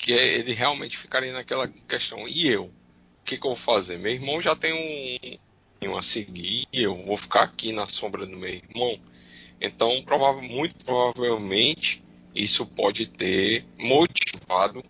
que 0.00 0.14
é, 0.14 0.34
ele 0.38 0.52
realmente 0.52 0.96
ficaria 0.96 1.32
naquela 1.32 1.68
questão. 1.68 2.26
E 2.26 2.48
eu? 2.48 2.64
O 2.64 3.24
que, 3.24 3.36
que 3.36 3.46
eu 3.46 3.50
vou 3.50 3.56
fazer? 3.56 3.98
Meu 3.98 4.12
irmão 4.12 4.40
já 4.40 4.56
tem 4.56 4.72
um, 4.72 5.88
um 5.88 5.96
a 5.96 6.02
seguir, 6.02 6.66
eu 6.72 6.96
vou 7.04 7.16
ficar 7.16 7.42
aqui 7.42 7.72
na 7.72 7.86
sombra 7.86 8.26
do 8.26 8.36
meu 8.36 8.48
irmão. 8.48 8.98
Então, 9.60 10.02
provável, 10.02 10.42
muito 10.42 10.84
provavelmente, 10.84 12.02
isso 12.34 12.66
pode 12.66 13.06
ter 13.06 13.64
motivado 13.78 14.82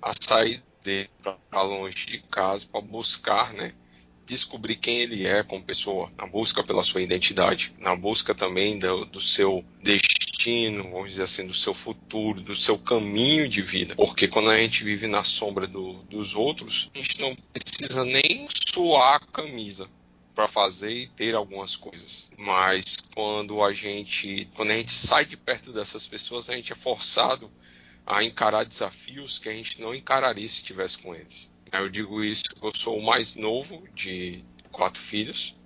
a 0.00 0.12
sair 0.18 0.62
dele 0.84 1.10
para 1.20 1.62
longe 1.62 2.06
de 2.06 2.18
casa 2.20 2.64
para 2.70 2.80
buscar, 2.80 3.52
né, 3.52 3.74
descobrir 4.24 4.76
quem 4.76 4.98
ele 4.98 5.26
é 5.26 5.42
como 5.42 5.64
pessoa, 5.64 6.12
na 6.16 6.26
busca 6.26 6.62
pela 6.62 6.82
sua 6.82 7.02
identidade, 7.02 7.74
na 7.78 7.96
busca 7.96 8.34
também 8.34 8.78
do, 8.78 9.04
do 9.04 9.20
seu 9.20 9.64
destino 9.82 10.13
destino, 10.44 10.82
vamos 10.84 11.10
dizer 11.10 11.22
assim, 11.22 11.46
do 11.46 11.54
seu 11.54 11.72
futuro, 11.72 12.40
do 12.40 12.54
seu 12.54 12.78
caminho 12.78 13.48
de 13.48 13.62
vida. 13.62 13.94
Porque 13.96 14.28
quando 14.28 14.50
a 14.50 14.58
gente 14.58 14.84
vive 14.84 15.06
na 15.06 15.24
sombra 15.24 15.66
do, 15.66 15.94
dos 16.04 16.34
outros, 16.34 16.90
a 16.94 16.98
gente 16.98 17.20
não 17.20 17.34
precisa 17.34 18.04
nem 18.04 18.46
suar 18.72 19.16
a 19.16 19.20
camisa 19.20 19.88
para 20.34 20.46
fazer 20.46 20.90
e 20.90 21.06
ter 21.06 21.34
algumas 21.34 21.76
coisas. 21.76 22.30
Mas 22.36 22.96
quando 23.14 23.62
a 23.62 23.72
gente, 23.72 24.48
quando 24.54 24.72
a 24.72 24.76
gente 24.76 24.92
sai 24.92 25.24
de 25.24 25.36
perto 25.36 25.72
dessas 25.72 26.06
pessoas, 26.06 26.50
a 26.50 26.54
gente 26.54 26.72
é 26.72 26.76
forçado 26.76 27.50
a 28.06 28.22
encarar 28.22 28.64
desafios 28.64 29.38
que 29.38 29.48
a 29.48 29.52
gente 29.52 29.80
não 29.80 29.94
encararia 29.94 30.46
se 30.46 30.56
estivesse 30.56 30.98
com 30.98 31.14
eles. 31.14 31.54
Eu 31.72 31.88
digo 31.88 32.22
isso, 32.22 32.44
eu 32.62 32.72
sou 32.74 32.98
o 32.98 33.02
mais 33.02 33.34
novo 33.34 33.82
de 33.94 34.44
quatro 34.70 35.00
filhos, 35.00 35.56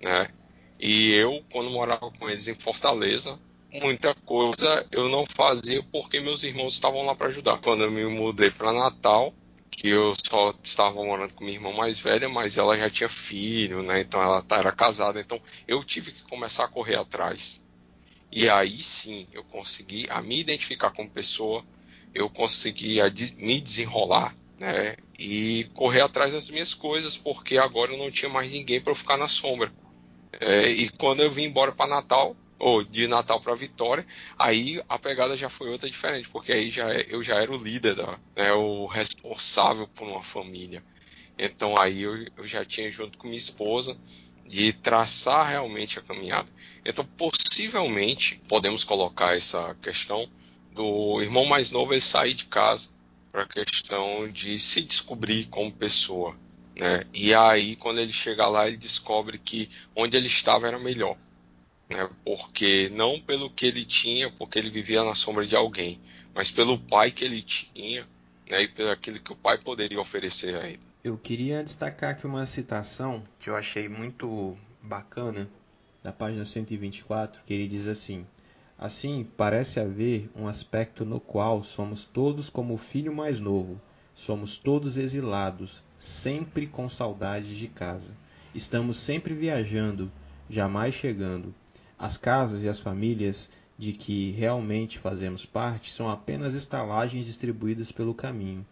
né? 0.00 0.28
E 0.80 1.12
eu, 1.12 1.44
quando 1.52 1.70
morava 1.70 2.10
com 2.10 2.28
eles 2.28 2.48
em 2.48 2.54
Fortaleza, 2.54 3.38
muita 3.80 4.14
coisa 4.14 4.86
eu 4.92 5.08
não 5.08 5.24
fazia 5.26 5.82
porque 5.90 6.20
meus 6.20 6.44
irmãos 6.44 6.74
estavam 6.74 7.04
lá 7.04 7.14
para 7.14 7.28
ajudar. 7.28 7.58
Quando 7.58 7.84
eu 7.84 7.90
me 7.90 8.04
mudei 8.04 8.50
para 8.50 8.72
Natal, 8.72 9.34
que 9.70 9.88
eu 9.88 10.14
só 10.24 10.54
estava 10.62 10.94
morando 11.04 11.34
com 11.34 11.44
minha 11.44 11.56
irmã 11.56 11.72
mais 11.72 11.98
velha, 11.98 12.28
mas 12.28 12.56
ela 12.56 12.76
já 12.76 12.88
tinha 12.88 13.08
filho, 13.08 13.82
né? 13.82 14.00
Então 14.00 14.22
ela 14.22 14.42
tá, 14.42 14.56
era 14.56 14.72
casada, 14.72 15.20
então 15.20 15.40
eu 15.66 15.82
tive 15.82 16.12
que 16.12 16.22
começar 16.24 16.64
a 16.64 16.68
correr 16.68 16.96
atrás. 16.96 17.64
E 18.30 18.48
aí 18.48 18.78
sim, 18.82 19.26
eu 19.32 19.44
consegui 19.44 20.06
a 20.08 20.22
me 20.22 20.40
identificar 20.40 20.90
como 20.90 21.10
pessoa, 21.10 21.64
eu 22.14 22.30
consegui 22.30 22.98
me 23.38 23.60
desenrolar, 23.60 24.36
né? 24.58 24.96
E 25.18 25.64
correr 25.74 26.00
atrás 26.02 26.32
das 26.32 26.48
minhas 26.48 26.74
coisas, 26.74 27.16
porque 27.16 27.58
agora 27.58 27.92
eu 27.92 27.98
não 27.98 28.10
tinha 28.10 28.28
mais 28.28 28.52
ninguém 28.52 28.80
para 28.80 28.94
ficar 28.94 29.16
na 29.16 29.28
sombra. 29.28 29.72
É, 30.40 30.68
e 30.68 30.88
quando 30.90 31.20
eu 31.20 31.30
vim 31.30 31.44
embora 31.44 31.72
para 31.72 31.86
Natal, 31.86 32.36
ou 32.64 32.82
de 32.82 33.06
Natal 33.06 33.38
para 33.42 33.54
Vitória, 33.54 34.06
aí 34.38 34.82
a 34.88 34.98
pegada 34.98 35.36
já 35.36 35.50
foi 35.50 35.68
outra 35.68 35.86
diferente, 35.86 36.30
porque 36.30 36.50
aí 36.50 36.70
já 36.70 36.90
eu 36.94 37.22
já 37.22 37.34
era 37.34 37.52
o 37.52 37.62
líder, 37.62 37.94
da, 37.94 38.18
né, 38.34 38.54
o 38.54 38.86
responsável 38.86 39.86
por 39.86 40.08
uma 40.08 40.22
família. 40.22 40.82
Então 41.38 41.76
aí 41.76 42.00
eu, 42.00 42.26
eu 42.34 42.46
já 42.46 42.64
tinha 42.64 42.90
junto 42.90 43.18
com 43.18 43.26
minha 43.26 43.36
esposa 43.36 43.94
de 44.46 44.72
traçar 44.72 45.46
realmente 45.46 45.98
a 45.98 46.02
caminhada. 46.02 46.48
Então 46.82 47.04
possivelmente 47.04 48.40
podemos 48.48 48.82
colocar 48.82 49.36
essa 49.36 49.76
questão 49.82 50.26
do 50.72 51.20
irmão 51.20 51.44
mais 51.44 51.70
novo 51.70 51.92
ele 51.92 52.00
sair 52.00 52.32
de 52.32 52.46
casa 52.46 52.88
para 53.30 53.42
a 53.42 53.46
questão 53.46 54.26
de 54.32 54.58
se 54.58 54.80
descobrir 54.80 55.48
como 55.48 55.70
pessoa. 55.70 56.34
Né? 56.74 57.04
E 57.12 57.34
aí, 57.34 57.76
quando 57.76 58.00
ele 58.00 58.12
chega 58.12 58.46
lá, 58.46 58.66
ele 58.66 58.78
descobre 58.78 59.36
que 59.36 59.68
onde 59.94 60.16
ele 60.16 60.28
estava 60.28 60.66
era 60.66 60.78
melhor 60.78 61.18
né? 61.88 62.08
porque 62.24 62.90
não 62.94 63.20
pelo 63.20 63.50
que 63.50 63.66
ele 63.66 63.84
tinha, 63.84 64.30
porque 64.30 64.58
ele 64.58 64.70
vivia 64.70 65.04
na 65.04 65.14
sombra 65.14 65.46
de 65.46 65.56
alguém, 65.56 66.00
mas 66.34 66.50
pelo 66.50 66.78
pai 66.78 67.10
que 67.10 67.24
ele 67.24 67.42
tinha 67.42 68.06
né? 68.48 68.62
e 68.62 68.68
pelo 68.68 68.90
aquilo 68.90 69.20
que 69.20 69.32
o 69.32 69.36
pai 69.36 69.58
poderia 69.58 70.00
oferecer 70.00 70.56
a 70.56 70.68
ele. 70.68 70.80
Eu 71.02 71.18
queria 71.18 71.62
destacar 71.62 72.10
aqui 72.10 72.26
uma 72.26 72.46
citação 72.46 73.22
que 73.38 73.50
eu 73.50 73.56
achei 73.56 73.88
muito 73.88 74.56
bacana, 74.82 75.48
da 76.02 76.12
página 76.12 76.44
124, 76.44 77.42
que 77.44 77.54
ele 77.54 77.68
diz 77.68 77.86
assim: 77.86 78.26
Assim, 78.78 79.26
parece 79.36 79.80
haver 79.80 80.30
um 80.34 80.46
aspecto 80.46 81.04
no 81.04 81.20
qual 81.20 81.62
somos 81.62 82.04
todos 82.04 82.50
como 82.50 82.74
o 82.74 82.78
filho 82.78 83.14
mais 83.14 83.40
novo, 83.40 83.80
somos 84.14 84.56
todos 84.56 84.98
exilados, 84.98 85.82
sempre 85.98 86.66
com 86.66 86.88
saudades 86.88 87.56
de 87.56 87.68
casa. 87.68 88.16
Estamos 88.54 88.96
sempre 88.96 89.34
viajando, 89.34 90.10
jamais 90.50 90.94
chegando. 90.94 91.54
As 91.98 92.16
casas 92.16 92.62
e 92.62 92.68
as 92.68 92.78
famílias 92.78 93.48
de 93.78 93.92
que 93.92 94.30
realmente 94.32 94.98
fazemos 94.98 95.44
parte 95.44 95.90
são 95.90 96.10
apenas 96.10 96.54
estalagens 96.54 97.26
distribuídas 97.26 97.90
pelo 97.90 98.14
caminho, 98.14 98.64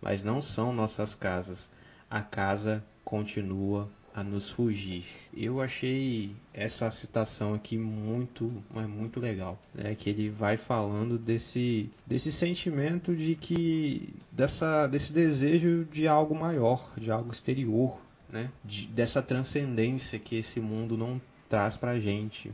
mas 0.00 0.22
não 0.22 0.42
são 0.42 0.72
nossas 0.72 1.14
casas. 1.14 1.68
A 2.10 2.20
casa 2.20 2.84
continua 3.04 3.88
a 4.14 4.22
nos 4.24 4.50
fugir. 4.50 5.04
Eu 5.32 5.60
achei 5.60 6.34
essa 6.52 6.90
citação 6.90 7.54
aqui 7.54 7.78
muito, 7.78 8.52
mas 8.72 8.88
muito 8.88 9.20
legal, 9.20 9.58
né? 9.74 9.94
Que 9.94 10.10
ele 10.10 10.28
vai 10.28 10.56
falando 10.56 11.16
desse 11.16 11.90
desse 12.06 12.32
sentimento 12.32 13.14
de 13.14 13.34
que 13.36 14.12
dessa 14.32 14.86
desse 14.86 15.12
desejo 15.12 15.84
de 15.84 16.08
algo 16.08 16.34
maior, 16.34 16.92
de 16.96 17.10
algo 17.10 17.32
exterior, 17.32 17.96
né? 18.28 18.50
De, 18.64 18.86
dessa 18.88 19.22
transcendência 19.22 20.18
que 20.18 20.36
esse 20.36 20.60
mundo 20.60 20.96
não 20.96 21.20
traz 21.48 21.76
pra 21.76 21.98
gente. 21.98 22.52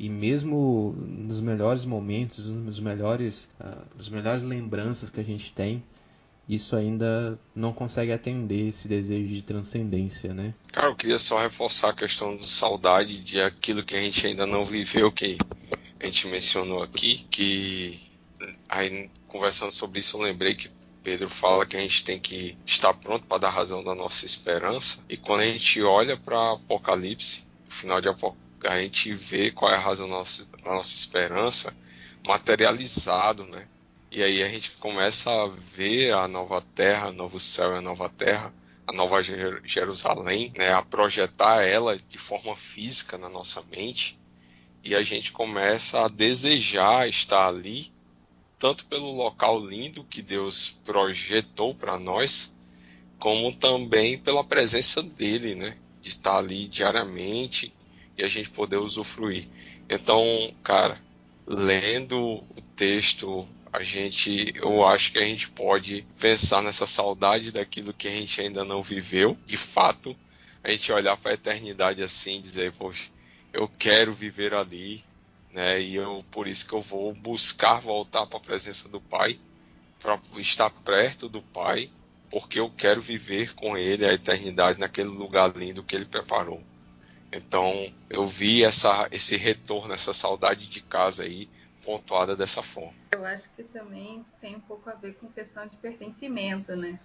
E 0.00 0.08
mesmo 0.08 0.94
nos 1.06 1.42
melhores 1.42 1.84
momentos, 1.84 2.46
nos 2.46 2.80
melhores, 2.80 3.50
uh, 3.60 4.10
melhores 4.10 4.42
lembranças 4.42 5.10
que 5.10 5.20
a 5.20 5.22
gente 5.22 5.52
tem, 5.52 5.84
isso 6.48 6.74
ainda 6.74 7.38
não 7.54 7.70
consegue 7.70 8.10
atender 8.10 8.68
esse 8.68 8.88
desejo 8.88 9.28
de 9.28 9.42
transcendência, 9.42 10.32
né? 10.32 10.54
Cara, 10.72 10.86
eu 10.86 10.96
queria 10.96 11.18
só 11.18 11.38
reforçar 11.38 11.90
a 11.90 11.92
questão 11.92 12.34
de 12.34 12.46
saudade 12.46 13.22
de 13.22 13.42
aquilo 13.42 13.82
que 13.82 13.94
a 13.94 14.00
gente 14.00 14.26
ainda 14.26 14.46
não 14.46 14.64
viveu, 14.64 15.12
que 15.12 15.36
a 16.00 16.06
gente 16.06 16.28
mencionou 16.28 16.82
aqui, 16.82 17.26
que 17.30 18.00
aí 18.70 19.10
conversando 19.28 19.70
sobre 19.70 20.00
isso 20.00 20.16
eu 20.16 20.22
lembrei 20.22 20.54
que 20.54 20.70
Pedro 21.02 21.28
fala 21.28 21.66
que 21.66 21.76
a 21.76 21.80
gente 21.80 22.02
tem 22.04 22.18
que 22.18 22.56
estar 22.64 22.94
pronto 22.94 23.26
para 23.26 23.36
dar 23.36 23.50
razão 23.50 23.84
da 23.84 23.94
nossa 23.94 24.24
esperança. 24.24 25.04
E 25.10 25.18
quando 25.18 25.40
a 25.42 25.46
gente 25.46 25.82
olha 25.82 26.16
para 26.16 26.52
Apocalipse, 26.52 27.44
no 27.66 27.70
final 27.70 28.00
de 28.00 28.08
Apocalipse, 28.08 28.49
a 28.64 28.80
gente 28.80 29.12
vê 29.14 29.50
qual 29.50 29.70
é 29.70 29.76
a 29.76 29.80
razão 29.80 30.08
da 30.08 30.16
nossa, 30.16 30.44
da 30.46 30.70
nossa 30.70 30.94
esperança 30.96 31.74
materializado, 32.26 33.44
né? 33.46 33.66
E 34.10 34.22
aí 34.22 34.42
a 34.42 34.48
gente 34.48 34.72
começa 34.72 35.30
a 35.30 35.46
ver 35.46 36.12
a 36.12 36.26
nova 36.26 36.60
terra, 36.60 37.12
novo 37.12 37.38
céu 37.38 37.74
e 37.74 37.78
a 37.78 37.80
nova 37.80 38.08
terra, 38.08 38.52
a 38.86 38.92
nova 38.92 39.22
Jerusalém, 39.22 40.52
né, 40.56 40.72
a 40.72 40.82
projetar 40.82 41.62
ela 41.62 41.96
de 41.96 42.18
forma 42.18 42.56
física 42.56 43.16
na 43.16 43.28
nossa 43.28 43.62
mente, 43.70 44.18
e 44.82 44.96
a 44.96 45.02
gente 45.04 45.30
começa 45.30 46.04
a 46.04 46.08
desejar 46.08 47.08
estar 47.08 47.46
ali, 47.46 47.92
tanto 48.58 48.84
pelo 48.86 49.12
local 49.12 49.64
lindo 49.64 50.02
que 50.02 50.20
Deus 50.20 50.76
projetou 50.84 51.72
para 51.72 51.96
nós, 51.96 52.52
como 53.16 53.54
também 53.54 54.18
pela 54.18 54.42
presença 54.42 55.02
dele, 55.04 55.54
né, 55.54 55.76
de 56.00 56.08
estar 56.08 56.38
ali 56.38 56.66
diariamente 56.66 57.72
e 58.20 58.24
a 58.24 58.28
gente 58.28 58.50
poder 58.50 58.76
usufruir. 58.76 59.48
Então, 59.88 60.54
cara, 60.62 61.00
lendo 61.46 62.18
o 62.18 62.62
texto 62.76 63.48
a 63.72 63.82
gente, 63.82 64.52
eu 64.56 64.84
acho 64.86 65.12
que 65.12 65.18
a 65.18 65.24
gente 65.24 65.48
pode 65.48 66.04
pensar 66.18 66.62
nessa 66.62 66.86
saudade 66.86 67.52
daquilo 67.52 67.94
que 67.94 68.08
a 68.08 68.10
gente 68.10 68.40
ainda 68.40 68.64
não 68.64 68.82
viveu. 68.82 69.38
De 69.46 69.56
fato, 69.56 70.16
a 70.62 70.70
gente 70.70 70.92
olhar 70.92 71.16
para 71.16 71.30
a 71.30 71.34
eternidade 71.34 72.02
assim 72.02 72.38
e 72.38 72.42
dizer, 72.42 72.72
poxa, 72.72 73.08
eu 73.52 73.68
quero 73.68 74.12
viver 74.12 74.54
ali, 74.54 75.04
né? 75.52 75.80
E 75.80 75.94
eu 75.94 76.24
por 76.30 76.48
isso 76.48 76.66
que 76.66 76.72
eu 76.72 76.80
vou 76.80 77.14
buscar 77.14 77.80
voltar 77.80 78.26
para 78.26 78.38
a 78.38 78.42
presença 78.42 78.88
do 78.88 79.00
Pai, 79.00 79.38
para 80.00 80.18
estar 80.36 80.70
perto 80.70 81.28
do 81.28 81.40
Pai, 81.40 81.90
porque 82.28 82.58
eu 82.58 82.68
quero 82.70 83.00
viver 83.00 83.54
com 83.54 83.78
Ele 83.78 84.04
a 84.04 84.12
eternidade 84.12 84.78
naquele 84.78 85.08
lugar 85.08 85.56
lindo 85.56 85.82
que 85.82 85.94
Ele 85.94 86.04
preparou. 86.04 86.62
Então, 87.32 87.92
eu 88.08 88.26
vi 88.26 88.64
essa, 88.64 89.08
esse 89.12 89.36
retorno, 89.36 89.94
essa 89.94 90.12
saudade 90.12 90.68
de 90.68 90.80
casa 90.80 91.22
aí 91.22 91.48
pontuada 91.84 92.36
dessa 92.36 92.62
forma. 92.62 92.92
Eu 93.12 93.24
acho 93.24 93.48
que 93.56 93.62
também 93.62 94.24
tem 94.40 94.56
um 94.56 94.60
pouco 94.60 94.90
a 94.90 94.94
ver 94.94 95.14
com 95.14 95.28
questão 95.28 95.66
de 95.66 95.76
pertencimento, 95.76 96.74
né? 96.74 96.98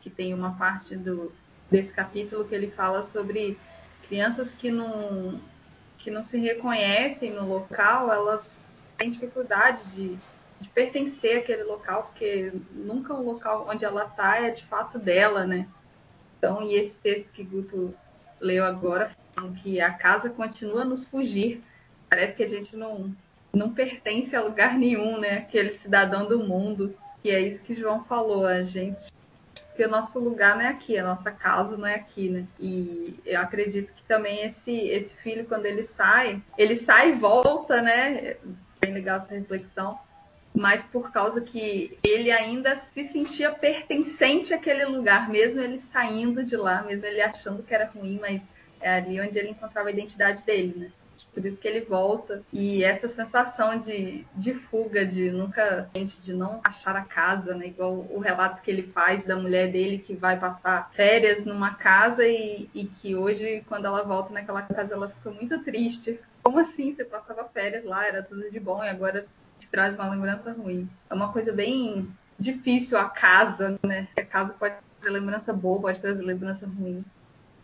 Que 0.00 0.08
tem 0.08 0.32
uma 0.32 0.56
parte 0.56 0.96
do, 0.96 1.32
desse 1.70 1.92
capítulo 1.92 2.44
que 2.44 2.54
ele 2.54 2.70
fala 2.70 3.02
sobre 3.02 3.58
crianças 4.08 4.52
que 4.52 4.70
não, 4.70 5.40
que 5.98 6.10
não 6.10 6.24
se 6.24 6.38
reconhecem 6.38 7.32
no 7.32 7.46
local, 7.46 8.12
elas 8.12 8.56
têm 8.96 9.10
dificuldade 9.10 9.82
de, 9.90 10.18
de 10.60 10.68
pertencer 10.68 11.38
àquele 11.38 11.64
local, 11.64 12.04
porque 12.04 12.52
nunca 12.72 13.14
o 13.14 13.24
local 13.24 13.66
onde 13.68 13.84
ela 13.84 14.04
está 14.04 14.40
é 14.40 14.50
de 14.50 14.64
fato 14.64 14.98
dela, 14.98 15.46
né? 15.46 15.68
Então, 16.38 16.62
e 16.62 16.74
esse 16.74 16.96
texto 16.96 17.32
que 17.32 17.44
Guto 17.44 17.94
leu 18.40 18.64
agora, 18.64 19.16
que 19.62 19.80
a 19.80 19.90
casa 19.90 20.28
continua 20.30 20.82
a 20.82 20.84
nos 20.84 21.04
fugir. 21.04 21.62
Parece 22.08 22.36
que 22.36 22.42
a 22.42 22.48
gente 22.48 22.76
não, 22.76 23.14
não 23.52 23.72
pertence 23.72 24.34
a 24.36 24.42
lugar 24.42 24.78
nenhum, 24.78 25.18
né? 25.18 25.38
Aquele 25.38 25.72
cidadão 25.72 26.26
do 26.26 26.38
mundo. 26.38 26.94
E 27.24 27.30
é 27.30 27.40
isso 27.40 27.62
que 27.62 27.74
João 27.74 28.04
falou, 28.04 28.46
a 28.46 28.62
gente. 28.62 29.12
Porque 29.68 29.86
o 29.86 29.90
nosso 29.90 30.18
lugar 30.18 30.54
não 30.54 30.62
é 30.62 30.68
aqui, 30.68 30.98
a 30.98 31.04
nossa 31.04 31.30
casa 31.30 31.76
não 31.78 31.86
é 31.86 31.94
aqui, 31.94 32.28
né? 32.28 32.44
E 32.60 33.18
eu 33.24 33.40
acredito 33.40 33.92
que 33.94 34.02
também 34.02 34.44
esse, 34.44 34.70
esse 34.70 35.14
filho, 35.14 35.46
quando 35.46 35.64
ele 35.64 35.82
sai, 35.82 36.42
ele 36.58 36.76
sai 36.76 37.10
e 37.10 37.14
volta, 37.14 37.80
né? 37.80 38.36
Bem 38.80 38.92
legal 38.92 39.16
essa 39.16 39.34
reflexão. 39.34 39.98
Mas 40.54 40.82
por 40.84 41.10
causa 41.10 41.40
que 41.40 41.98
ele 42.04 42.30
ainda 42.30 42.76
se 42.76 43.04
sentia 43.04 43.50
pertencente 43.50 44.52
àquele 44.52 44.84
lugar, 44.84 45.30
mesmo 45.30 45.62
ele 45.62 45.80
saindo 45.80 46.44
de 46.44 46.56
lá, 46.56 46.82
mesmo 46.82 47.06
ele 47.06 47.22
achando 47.22 47.62
que 47.62 47.74
era 47.74 47.86
ruim, 47.86 48.18
mas 48.20 48.42
é 48.82 48.96
ali 48.96 49.20
onde 49.20 49.38
ele 49.38 49.50
encontrava 49.50 49.88
a 49.88 49.92
identidade 49.92 50.42
dele, 50.44 50.74
né? 50.76 50.92
Por 51.32 51.44
isso 51.46 51.58
que 51.58 51.68
ele 51.68 51.80
volta. 51.80 52.42
E 52.52 52.84
essa 52.84 53.08
sensação 53.08 53.78
de, 53.78 54.26
de 54.34 54.54
fuga, 54.54 55.06
de 55.06 55.30
nunca, 55.30 55.88
de 55.94 56.32
não 56.34 56.60
achar 56.62 56.94
a 56.96 57.04
casa, 57.04 57.54
né? 57.54 57.68
Igual 57.68 58.06
o 58.10 58.18
relato 58.18 58.60
que 58.60 58.70
ele 58.70 58.82
faz 58.82 59.24
da 59.24 59.36
mulher 59.36 59.70
dele 59.70 59.98
que 59.98 60.14
vai 60.14 60.38
passar 60.38 60.90
férias 60.92 61.44
numa 61.44 61.74
casa 61.74 62.26
e, 62.26 62.68
e 62.74 62.84
que 62.84 63.14
hoje, 63.14 63.64
quando 63.66 63.86
ela 63.86 64.02
volta 64.02 64.32
naquela 64.32 64.62
casa, 64.62 64.94
ela 64.94 65.08
fica 65.08 65.30
muito 65.30 65.62
triste. 65.62 66.20
Como 66.42 66.58
assim? 66.58 66.94
Você 66.94 67.04
passava 67.04 67.44
férias 67.44 67.84
lá, 67.84 68.06
era 68.06 68.22
tudo 68.22 68.50
de 68.50 68.60
bom 68.60 68.82
e 68.84 68.88
agora 68.88 69.26
te 69.58 69.68
traz 69.68 69.94
uma 69.94 70.10
lembrança 70.10 70.52
ruim. 70.52 70.88
É 71.08 71.14
uma 71.14 71.32
coisa 71.32 71.52
bem 71.52 72.08
difícil 72.38 72.98
a 72.98 73.08
casa, 73.08 73.78
né? 73.82 74.08
A 74.16 74.22
casa 74.22 74.52
pode 74.52 74.74
trazer 75.00 75.18
lembrança 75.18 75.52
boa, 75.52 75.80
pode 75.80 76.00
trazer 76.00 76.22
lembrança 76.22 76.66
ruim 76.66 77.04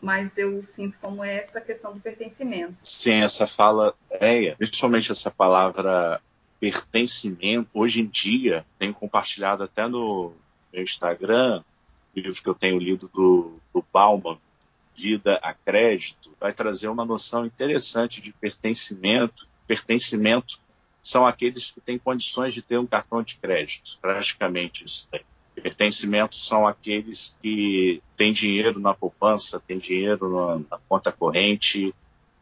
mas 0.00 0.36
eu 0.36 0.64
sinto 0.64 0.96
como 1.00 1.24
é 1.24 1.38
essa 1.38 1.60
questão 1.60 1.92
do 1.92 2.00
pertencimento. 2.00 2.74
Sim, 2.82 3.22
essa 3.22 3.46
fala 3.46 3.94
é, 4.10 4.54
principalmente 4.54 5.10
essa 5.10 5.30
palavra 5.30 6.20
pertencimento, 6.60 7.68
hoje 7.72 8.00
em 8.00 8.06
dia, 8.06 8.66
tenho 8.78 8.92
compartilhado 8.92 9.62
até 9.62 9.86
no 9.86 10.32
meu 10.72 10.82
Instagram, 10.82 11.62
livros 12.14 12.40
que 12.40 12.48
eu 12.48 12.54
tenho 12.54 12.78
lido 12.78 13.08
do, 13.08 13.60
do 13.72 13.84
Bauman, 13.92 14.38
Vida 14.94 15.38
a 15.42 15.54
Crédito, 15.54 16.34
vai 16.40 16.52
trazer 16.52 16.88
uma 16.88 17.04
noção 17.04 17.46
interessante 17.46 18.20
de 18.20 18.32
pertencimento. 18.32 19.48
Pertencimento 19.66 20.58
são 21.00 21.24
aqueles 21.24 21.70
que 21.70 21.80
têm 21.80 21.98
condições 21.98 22.52
de 22.52 22.62
ter 22.62 22.78
um 22.78 22.86
cartão 22.86 23.22
de 23.22 23.36
crédito, 23.36 23.98
praticamente 24.00 24.84
isso 24.84 25.08
daí. 25.12 25.24
Pertencimentos 25.62 26.46
são 26.46 26.66
aqueles 26.66 27.36
que 27.42 28.02
têm 28.16 28.32
dinheiro 28.32 28.80
na 28.80 28.94
poupança, 28.94 29.60
têm 29.60 29.78
dinheiro 29.78 30.64
na, 30.70 30.78
conta 30.88 31.12
corrente, 31.12 31.94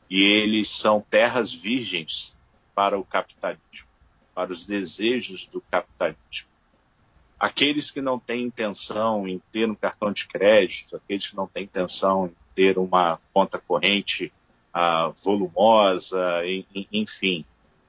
e 0.09 0.23
eles 0.23 0.69
são 0.69 1.01
terras 1.01 1.53
virgens 1.53 2.37
para 2.75 2.99
o 2.99 3.05
capitalismo, 3.05 3.89
para 4.35 4.53
os 4.53 4.67
desejos 4.67 5.47
do 5.47 5.61
capitalismo. 5.61 6.49
Aqueles 7.39 7.91
que 7.91 8.01
não 8.01 8.19
têm 8.19 8.45
intenção 8.45 9.29
em 9.29 9.41
ter 9.53 9.69
um 9.69 9.75
cartão 9.75 10.13
de 10.13 10.27
crédito, 10.27 10.97
aqueles 10.97 11.29
que 11.29 11.37
não 11.37 11.47
têm 11.47 11.65
intenção 11.65 12.27
em 12.27 12.37
ter 12.55 12.79
uma 12.79 13.21
conta 13.33 13.59
corrente 13.59 14.33
ah, 14.73 15.13
volumosa, 15.23 16.43
enfim, 16.93 17.45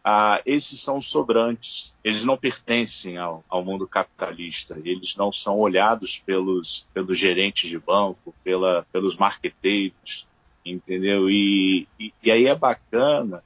ah, 0.10 0.42
esses 0.46 0.80
são 0.80 1.02
sobrantes. 1.02 1.94
Eles 2.02 2.24
não 2.24 2.38
pertencem 2.38 3.18
ao, 3.18 3.44
ao, 3.50 3.62
mundo 3.62 3.86
capitalista. 3.86 4.80
Eles 4.86 5.18
não 5.18 5.34
são 5.34 5.58
olhados 5.58 6.18
pelos, 6.26 6.88
pelos 6.94 7.20
gerentes 7.20 7.70
de 7.70 7.78
banco, 7.78 8.34
pela, 8.42 8.88
pelos 8.90 9.18
marqueteiros, 9.18 10.26
entendeu? 10.66 11.30
E, 11.30 11.90
e, 12.00 12.14
e 12.24 12.32
aí 12.32 12.48
é 12.48 12.56
bacana 12.56 13.44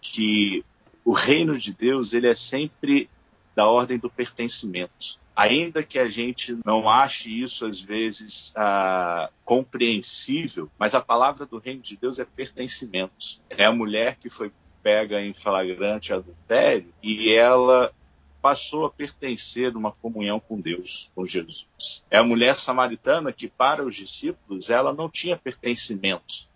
que 0.00 0.64
o 1.04 1.12
reino 1.12 1.56
de 1.56 1.72
Deus 1.72 2.12
ele 2.14 2.26
é 2.26 2.34
sempre 2.34 3.08
da 3.54 3.68
ordem 3.68 3.96
do 3.96 4.10
pertencimento. 4.10 5.22
Ainda 5.36 5.84
que 5.84 6.00
a 6.00 6.08
gente 6.08 6.58
não 6.64 6.90
ache 6.90 7.40
isso 7.40 7.64
às 7.64 7.80
vezes 7.80 8.52
ah, 8.56 9.30
compreensível, 9.44 10.68
mas 10.76 10.96
a 10.96 11.00
palavra 11.00 11.46
do 11.46 11.58
reino 11.58 11.80
de 11.80 11.96
Deus 11.96 12.18
é 12.18 12.24
pertencimento. 12.24 13.40
É 13.48 13.64
a 13.64 13.72
mulher 13.72 14.16
que 14.16 14.28
foi 14.28 14.50
pega 14.82 15.20
em 15.20 15.32
flagrante 15.32 16.12
adultério 16.12 16.92
e 17.02 17.32
ela 17.32 17.92
passou 18.40 18.84
a 18.84 18.90
pertencer 18.90 19.72
numa 19.72 19.92
comunhão 19.92 20.40
com 20.40 20.60
Deus, 20.60 21.12
com 21.14 21.24
Jesus. 21.24 22.04
É 22.10 22.18
a 22.18 22.24
mulher 22.24 22.56
samaritana 22.56 23.32
que 23.32 23.46
para 23.46 23.84
os 23.84 23.94
discípulos 23.94 24.68
ela 24.68 24.92
não 24.92 25.08
tinha 25.08 25.36
pertencimento. 25.36 26.50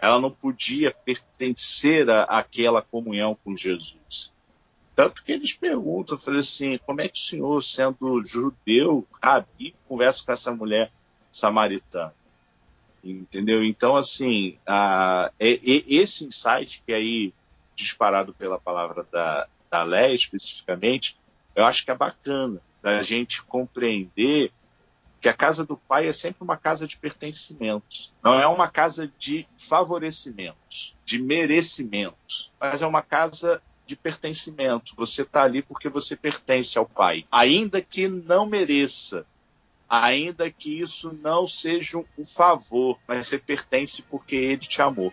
Ela 0.00 0.20
não 0.20 0.30
podia 0.30 0.90
pertencer 0.90 2.10
àquela 2.10 2.82
comunhão 2.82 3.38
com 3.44 3.56
Jesus. 3.56 4.36
Tanto 4.96 5.22
que 5.22 5.32
eles 5.32 5.52
perguntam, 5.52 6.18
falei 6.18 6.40
assim, 6.40 6.78
como 6.84 7.00
é 7.00 7.08
que 7.08 7.18
o 7.18 7.22
senhor, 7.22 7.62
sendo 7.62 8.22
judeu, 8.24 9.06
rabi, 9.22 9.74
conversa 9.86 10.24
com 10.24 10.32
essa 10.32 10.54
mulher 10.54 10.90
samaritana? 11.30 12.14
Entendeu? 13.10 13.64
Então, 13.64 13.96
assim, 13.96 14.58
a, 14.66 15.30
é, 15.38 15.52
é, 15.52 15.84
esse 15.88 16.24
insight 16.24 16.82
que 16.84 16.92
aí, 16.92 17.32
disparado 17.74 18.32
pela 18.34 18.58
palavra 18.58 19.06
da, 19.10 19.46
da 19.70 19.82
Lé 19.82 20.12
especificamente, 20.12 21.16
eu 21.54 21.64
acho 21.64 21.84
que 21.84 21.90
é 21.90 21.94
bacana 21.94 22.60
da 22.82 23.02
gente 23.02 23.42
compreender 23.42 24.52
que 25.20 25.28
a 25.28 25.34
casa 25.34 25.64
do 25.64 25.76
pai 25.76 26.06
é 26.06 26.12
sempre 26.12 26.44
uma 26.44 26.56
casa 26.56 26.86
de 26.86 26.96
pertencimentos. 26.96 28.14
Não 28.22 28.38
é 28.38 28.46
uma 28.46 28.68
casa 28.68 29.10
de 29.18 29.46
favorecimentos, 29.58 30.96
de 31.04 31.18
merecimentos, 31.20 32.52
mas 32.60 32.82
é 32.82 32.86
uma 32.86 33.02
casa 33.02 33.60
de 33.86 33.96
pertencimento. 33.96 34.92
Você 34.96 35.22
está 35.22 35.44
ali 35.44 35.62
porque 35.62 35.88
você 35.88 36.16
pertence 36.16 36.76
ao 36.76 36.86
pai, 36.86 37.24
ainda 37.30 37.80
que 37.80 38.06
não 38.08 38.46
mereça, 38.46 39.26
ainda 39.88 40.50
que 40.50 40.80
isso 40.80 41.12
não 41.22 41.46
seja 41.46 41.98
um 41.98 42.24
favor, 42.24 42.98
mas 43.06 43.26
você 43.26 43.38
pertence 43.38 44.02
porque 44.02 44.36
ele 44.36 44.58
te 44.58 44.82
amou. 44.82 45.12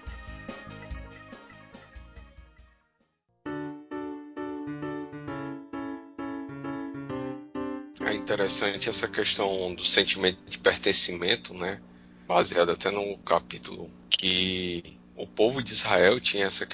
É 8.01 8.13
interessante 8.13 8.89
essa 8.89 9.07
questão 9.07 9.73
do 9.73 9.83
sentimento 9.83 10.37
de 10.47 10.57
pertencimento, 10.57 11.53
né? 11.53 11.81
Baseado 12.27 12.71
até 12.71 12.89
no 12.89 13.17
capítulo 13.19 13.89
que 14.09 14.99
o 15.15 15.27
povo 15.27 15.61
de 15.61 15.73
Israel 15.73 16.19
tinha 16.19 16.45
essa, 16.45 16.67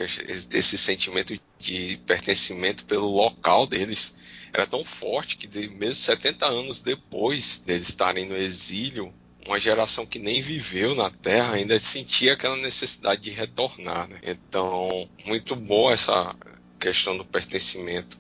esse 0.54 0.78
sentimento 0.78 1.40
de 1.58 2.00
pertencimento 2.06 2.86
pelo 2.86 3.08
local 3.08 3.68
deles. 3.68 4.18
Era 4.54 4.66
tão 4.66 4.84
forte 4.84 5.38
que, 5.38 5.48
mesmo 5.70 5.94
70 5.94 6.46
anos 6.46 6.82
depois 6.82 7.62
deles 7.66 7.90
estarem 7.90 8.28
no 8.28 8.36
exílio, 8.36 9.14
uma 9.46 9.60
geração 9.60 10.06
que 10.06 10.20
nem 10.20 10.42
viveu 10.42 10.96
na 10.96 11.10
Terra 11.10 11.56
ainda 11.56 11.80
sentia 11.80 12.34
aquela 12.34 12.58
necessidade 12.58 13.22
de 13.22 13.32
retornar. 13.32 14.08
Né? 14.08 14.20
Então, 14.24 15.10
muito 15.26 15.56
boa 15.56 15.94
essa 15.94 16.36
questão 16.80 17.18
do 17.18 17.26
pertencimento, 17.26 18.20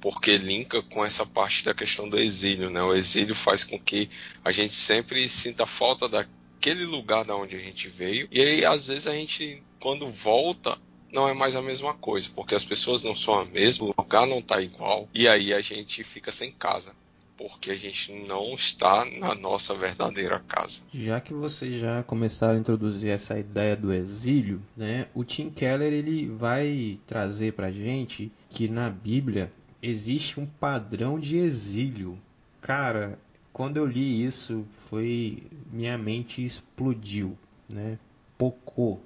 porque 0.00 0.36
linka 0.36 0.82
com 0.82 1.04
essa 1.04 1.24
parte 1.24 1.64
da 1.64 1.74
questão 1.74 2.08
do 2.08 2.18
exílio. 2.18 2.70
Né? 2.70 2.82
O 2.82 2.94
exílio 2.94 3.34
faz 3.34 3.64
com 3.64 3.78
que 3.78 4.10
a 4.44 4.50
gente 4.50 4.74
sempre 4.74 5.28
sinta 5.28 5.66
falta 5.66 6.08
da, 6.08 6.26
aquele 6.58 6.84
lugar 6.84 7.24
da 7.24 7.36
onde 7.36 7.56
a 7.56 7.60
gente 7.60 7.88
veio. 7.88 8.28
E 8.30 8.40
aí, 8.40 8.64
às 8.64 8.88
vezes, 8.88 9.06
a 9.06 9.12
gente, 9.12 9.62
quando 9.80 10.08
volta, 10.08 10.76
não 11.12 11.28
é 11.28 11.34
mais 11.34 11.56
a 11.56 11.62
mesma 11.62 11.94
coisa, 11.94 12.28
porque 12.34 12.54
as 12.54 12.64
pessoas 12.64 13.04
não 13.04 13.14
são 13.14 13.38
a 13.40 13.44
mesma, 13.44 13.86
o 13.86 13.94
lugar 13.96 14.26
não 14.26 14.38
está 14.38 14.60
igual, 14.60 15.08
e 15.14 15.28
aí 15.28 15.52
a 15.52 15.60
gente 15.60 16.02
fica 16.04 16.30
sem 16.30 16.52
casa. 16.52 16.92
Porque 17.38 17.70
a 17.70 17.74
gente 17.74 18.14
não 18.26 18.54
está 18.54 19.04
na 19.04 19.34
nossa 19.34 19.74
verdadeira 19.74 20.42
casa. 20.48 20.80
Já 20.94 21.20
que 21.20 21.34
vocês 21.34 21.78
já 21.78 22.02
começaram 22.02 22.56
a 22.56 22.58
introduzir 22.58 23.10
essa 23.10 23.38
ideia 23.38 23.76
do 23.76 23.92
exílio, 23.92 24.62
né? 24.74 25.06
O 25.14 25.22
Tim 25.22 25.50
Keller 25.50 25.92
ele 25.92 26.26
vai 26.28 26.98
trazer 27.06 27.52
para 27.52 27.70
gente 27.70 28.32
que 28.48 28.68
na 28.68 28.88
Bíblia 28.88 29.52
existe 29.82 30.40
um 30.40 30.46
padrão 30.46 31.20
de 31.20 31.36
exílio. 31.36 32.18
Cara, 32.62 33.18
quando 33.52 33.76
eu 33.76 33.84
li 33.84 34.24
isso, 34.24 34.66
foi 34.70 35.42
minha 35.70 35.96
mente 35.98 36.44
explodiu, 36.44 37.36
né? 37.68 37.98
Pocou, 38.38 39.02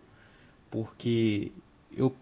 porque 0.71 1.51
eu 1.93 2.15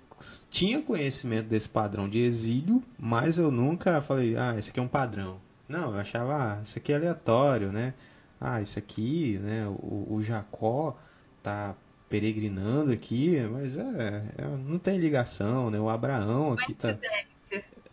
tinha 0.50 0.82
conhecimento 0.82 1.48
desse 1.48 1.68
padrão 1.68 2.08
de 2.08 2.18
exílio, 2.18 2.82
mas 2.98 3.38
eu 3.38 3.50
nunca 3.50 4.00
falei, 4.02 4.36
ah, 4.36 4.56
esse 4.58 4.70
aqui 4.70 4.80
é 4.80 4.82
um 4.82 4.88
padrão. 4.88 5.38
Não, 5.68 5.92
eu 5.92 5.98
achava, 6.00 6.54
ah, 6.54 6.62
isso 6.62 6.78
aqui 6.78 6.92
é 6.92 6.96
aleatório, 6.96 7.70
né? 7.70 7.94
Ah, 8.40 8.60
isso 8.60 8.78
aqui, 8.78 9.38
né? 9.38 9.66
O, 9.66 10.14
o 10.14 10.22
Jacó 10.22 10.96
tá 11.42 11.74
peregrinando 12.08 12.90
aqui, 12.90 13.38
mas 13.50 13.76
é, 13.76 14.24
é, 14.38 14.44
não 14.66 14.78
tem 14.78 14.98
ligação, 14.98 15.70
né? 15.70 15.78
O 15.78 15.88
Abraão 15.88 16.54
aqui 16.54 16.72
tá 16.74 16.96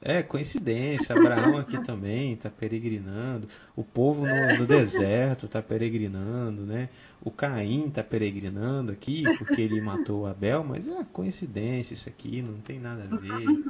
é, 0.06 0.22
coincidência. 0.22 1.16
Abraão 1.16 1.58
aqui 1.58 1.78
também 1.84 2.34
está 2.34 2.48
peregrinando. 2.48 3.48
O 3.76 3.84
povo 3.84 4.24
no, 4.24 4.60
no 4.60 4.68
deserto 4.68 5.48
está 5.48 5.64
peregrinando, 5.64 6.62
né? 6.62 6.90
O 7.24 7.32
Caim 7.32 7.88
está 7.88 8.04
peregrinando 8.04 8.92
aqui 8.92 9.24
porque 9.40 9.60
ele 9.60 9.82
matou 9.82 10.28
Abel, 10.28 10.64
mas 10.64 10.88
é 10.88 11.04
coincidência 11.12 11.96
isso 11.96 12.08
aqui, 12.08 12.40
não 12.40 12.60
tem 12.60 12.80
nada 12.80 13.08
a 13.12 13.18
ver, 13.18 13.64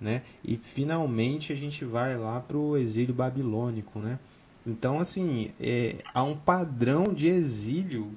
né? 0.00 0.22
E 0.44 0.56
finalmente 0.56 1.52
a 1.52 1.56
gente 1.56 1.84
vai 1.84 2.16
lá 2.16 2.40
para 2.40 2.56
o 2.56 2.76
exílio 2.76 3.14
babilônico, 3.14 4.00
né? 4.00 4.18
Então, 4.66 4.98
assim, 4.98 5.52
é, 5.60 5.96
há 6.12 6.24
um 6.24 6.36
padrão 6.36 7.14
de 7.14 7.28
exílio 7.28 8.10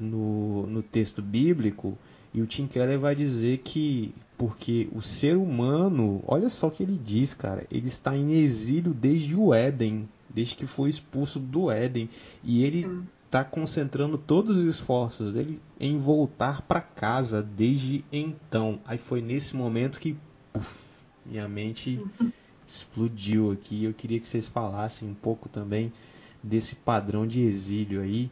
no, 0.00 0.66
no 0.66 0.82
texto 0.82 1.20
bíblico 1.20 1.96
e 2.36 2.42
o 2.42 2.46
Tim 2.46 2.66
Keller 2.66 3.00
vai 3.00 3.14
dizer 3.14 3.62
que 3.64 4.14
porque 4.36 4.90
o 4.92 5.00
ser 5.00 5.38
humano, 5.38 6.22
olha 6.26 6.50
só 6.50 6.66
o 6.66 6.70
que 6.70 6.82
ele 6.82 7.00
diz, 7.02 7.32
cara, 7.32 7.66
ele 7.70 7.88
está 7.88 8.14
em 8.14 8.34
exílio 8.34 8.92
desde 8.92 9.34
o 9.34 9.54
Éden, 9.54 10.06
desde 10.28 10.54
que 10.54 10.66
foi 10.66 10.90
expulso 10.90 11.40
do 11.40 11.70
Éden, 11.70 12.10
e 12.44 12.62
ele 12.62 12.86
está 13.24 13.42
concentrando 13.42 14.18
todos 14.18 14.58
os 14.58 14.66
esforços 14.66 15.32
dele 15.32 15.58
em 15.80 15.98
voltar 15.98 16.60
para 16.60 16.82
casa 16.82 17.42
desde 17.42 18.04
então. 18.12 18.80
Aí 18.84 18.98
foi 18.98 19.22
nesse 19.22 19.56
momento 19.56 19.98
que 19.98 20.14
puff, 20.52 20.78
minha 21.24 21.48
mente 21.48 22.04
explodiu 22.68 23.50
aqui. 23.50 23.84
Eu 23.84 23.94
queria 23.94 24.20
que 24.20 24.28
vocês 24.28 24.46
falassem 24.46 25.08
um 25.08 25.14
pouco 25.14 25.48
também 25.48 25.90
desse 26.42 26.74
padrão 26.74 27.26
de 27.26 27.40
exílio 27.40 28.02
aí 28.02 28.30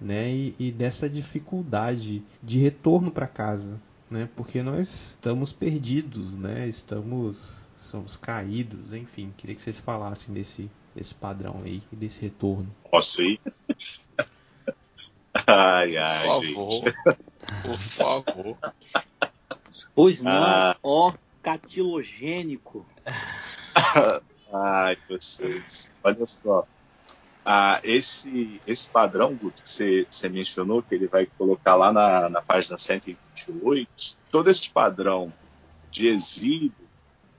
né? 0.00 0.30
E, 0.30 0.54
e 0.58 0.72
dessa 0.72 1.08
dificuldade 1.08 2.22
de 2.42 2.58
retorno 2.58 3.10
para 3.10 3.26
casa, 3.26 3.80
né? 4.10 4.28
Porque 4.36 4.62
nós 4.62 5.14
estamos 5.16 5.52
perdidos, 5.52 6.36
né? 6.36 6.68
Estamos 6.68 7.64
somos 7.78 8.16
caídos, 8.16 8.92
enfim. 8.92 9.32
Queria 9.36 9.54
que 9.54 9.62
vocês 9.62 9.78
falassem 9.78 10.34
desse 10.34 10.70
desse 10.94 11.14
padrão 11.14 11.60
aí 11.62 11.82
e 11.92 11.96
desse 11.96 12.22
retorno. 12.22 12.74
Posso 12.90 13.20
ir? 13.22 13.38
ai, 15.46 15.96
ai, 15.96 16.26
por 16.26 16.42
favor, 16.42 16.94
por 17.62 17.78
favor. 17.78 18.58
Pois 19.94 20.22
não, 20.22 20.32
ah. 20.32 20.76
ó 20.82 21.12
catilogênico. 21.42 22.86
ai, 24.52 24.96
vocês. 25.08 25.92
Olha 26.02 26.26
só 26.26 26.66
ah, 27.48 27.80
esse, 27.84 28.60
esse 28.66 28.90
padrão, 28.90 29.32
Guto, 29.32 29.62
que 29.62 29.70
você, 29.70 30.04
você, 30.10 30.28
mencionou, 30.28 30.82
que 30.82 30.92
ele 30.92 31.06
vai 31.06 31.26
colocar 31.38 31.76
lá 31.76 31.92
na, 31.92 32.28
na 32.28 32.42
página 32.42 32.76
128, 32.76 34.18
todo 34.32 34.50
esse 34.50 34.68
padrão 34.68 35.32
de 35.88 36.08
exílio, 36.08 36.74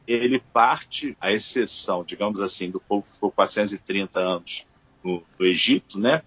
ele 0.08 0.40
parte, 0.40 1.18
a 1.20 1.34
exceção, 1.34 2.06
digamos 2.06 2.40
assim, 2.40 2.72
do 2.72 2.80
povo 2.80 3.04
que 3.04 3.12
ficou 3.12 3.30
430 3.30 4.18
anos 4.18 4.66
no, 5.04 5.22
no 5.38 5.46
Egito, 5.46 6.00
né? 6.00 6.22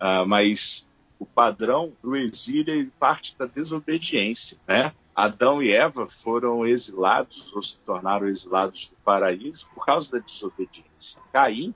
Ah, 0.00 0.24
mas 0.24 0.88
o 1.16 1.24
padrão 1.24 1.92
do 2.02 2.16
exílio 2.16 2.74
ele 2.74 2.90
parte 2.98 3.38
da 3.38 3.46
desobediência, 3.46 4.58
né? 4.66 4.92
Adão 5.14 5.62
e 5.62 5.70
Eva 5.70 6.06
foram 6.06 6.66
exilados 6.66 7.54
ou 7.54 7.62
se 7.62 7.78
tornaram 7.78 8.26
exilados 8.26 8.90
do 8.90 8.96
paraíso 9.04 9.68
por 9.72 9.86
causa 9.86 10.12
da 10.12 10.18
desobediência. 10.18 11.22
Caim 11.32 11.72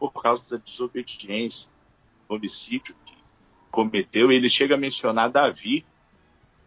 por 0.00 0.14
causa 0.14 0.56
da 0.56 0.64
desobediência, 0.64 1.70
homicídio 2.26 2.96
que 3.04 3.14
cometeu. 3.70 4.32
Ele 4.32 4.48
chega 4.48 4.74
a 4.74 4.78
mencionar 4.78 5.30
Davi. 5.30 5.84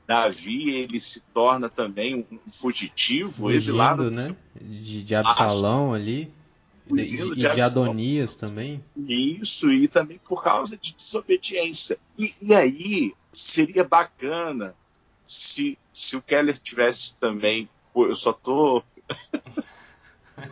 Davi 0.05 0.69
ele 0.69 0.99
se 0.99 1.21
torna 1.33 1.67
também 1.67 2.27
um 2.31 2.39
fugitivo, 2.47 3.31
Fugindo, 3.31 3.55
exilado, 3.55 4.11
né? 4.11 4.35
De, 4.61 5.01
de 5.01 5.15
Absalão 5.15 5.93
ali. 5.93 6.31
E 6.85 7.05
de, 7.05 7.35
de, 7.35 7.61
Adonias 7.61 8.35
também. 8.35 8.83
Isso, 8.95 9.71
e 9.71 9.87
também 9.87 10.19
por 10.23 10.43
causa 10.43 10.77
de 10.77 10.93
desobediência. 10.95 11.97
E, 12.19 12.33
e 12.41 12.53
aí 12.53 13.13
seria 13.31 13.83
bacana 13.83 14.75
se, 15.25 15.77
se 15.91 16.15
o 16.17 16.21
Keller 16.21 16.57
tivesse 16.57 17.15
também. 17.15 17.67
Pô, 17.93 18.05
eu 18.05 18.15
só 18.15 18.31
tô. 18.31 18.83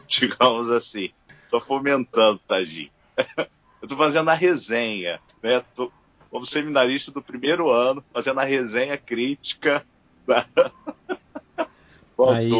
digamos 0.07 0.69
assim, 0.69 1.11
Tô 1.51 1.59
fomentando, 1.59 2.39
Tadinho. 2.47 2.89
Eu 3.81 3.87
tô 3.87 3.97
fazendo 3.97 4.29
a 4.29 4.33
resenha, 4.33 5.19
né? 5.43 5.61
Tô, 5.75 5.91
como 6.29 6.45
seminarista 6.45 7.11
do 7.11 7.21
primeiro 7.21 7.69
ano, 7.69 8.03
fazendo 8.13 8.39
a 8.39 8.43
resenha 8.43 8.97
crítica 8.97 9.85
da... 10.25 10.45
Aí, 12.33 12.51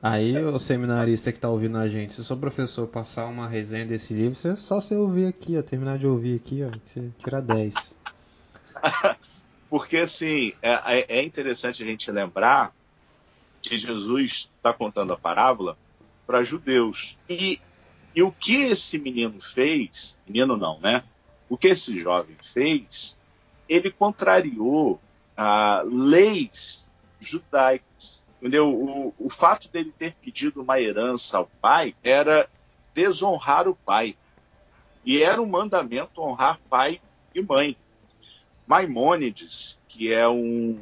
aí, 0.00 0.44
o 0.44 0.58
seminarista 0.58 1.30
que 1.30 1.38
tá 1.38 1.50
ouvindo 1.50 1.76
a 1.76 1.86
gente, 1.86 2.14
se 2.14 2.20
o 2.22 2.24
seu 2.24 2.38
professor 2.38 2.88
passar 2.88 3.26
uma 3.26 3.46
resenha 3.46 3.84
desse 3.84 4.14
livro, 4.14 4.34
você, 4.34 4.56
só 4.56 4.80
você 4.80 4.96
ouvir 4.96 5.26
aqui, 5.26 5.58
ó, 5.58 5.62
terminar 5.62 5.98
de 5.98 6.06
ouvir 6.06 6.36
aqui, 6.36 6.64
ó, 6.64 6.70
você 6.70 7.10
tira 7.18 7.42
10. 7.42 7.74
Porque, 9.68 9.98
assim, 9.98 10.54
é, 10.62 11.00
é, 11.00 11.18
é 11.18 11.22
interessante 11.22 11.82
a 11.82 11.86
gente 11.86 12.10
lembrar 12.10 12.72
que 13.60 13.76
Jesus 13.76 14.48
está 14.56 14.72
contando 14.72 15.12
a 15.12 15.18
parábola 15.18 15.76
para 16.26 16.42
judeus. 16.42 17.18
E 17.28 17.60
e 18.14 18.22
o 18.22 18.32
que 18.32 18.64
esse 18.64 18.98
menino 18.98 19.40
fez, 19.40 20.18
menino 20.26 20.56
não, 20.56 20.80
né? 20.80 21.04
O 21.48 21.56
que 21.56 21.68
esse 21.68 21.98
jovem 21.98 22.36
fez, 22.42 23.20
ele 23.68 23.90
contrariou 23.90 25.00
ah, 25.36 25.82
leis 25.84 26.92
judaicas. 27.20 28.26
Entendeu? 28.38 28.68
O, 28.68 29.14
o 29.18 29.28
fato 29.28 29.70
dele 29.70 29.92
ter 29.96 30.14
pedido 30.14 30.62
uma 30.62 30.80
herança 30.80 31.38
ao 31.38 31.46
pai 31.60 31.94
era 32.02 32.48
desonrar 32.94 33.68
o 33.68 33.74
pai. 33.74 34.16
E 35.04 35.22
era 35.22 35.40
um 35.40 35.46
mandamento 35.46 36.22
honrar 36.22 36.58
pai 36.68 37.00
e 37.34 37.42
mãe. 37.42 37.76
Maimônides, 38.66 39.80
que 39.88 40.12
é 40.12 40.28
um, 40.28 40.78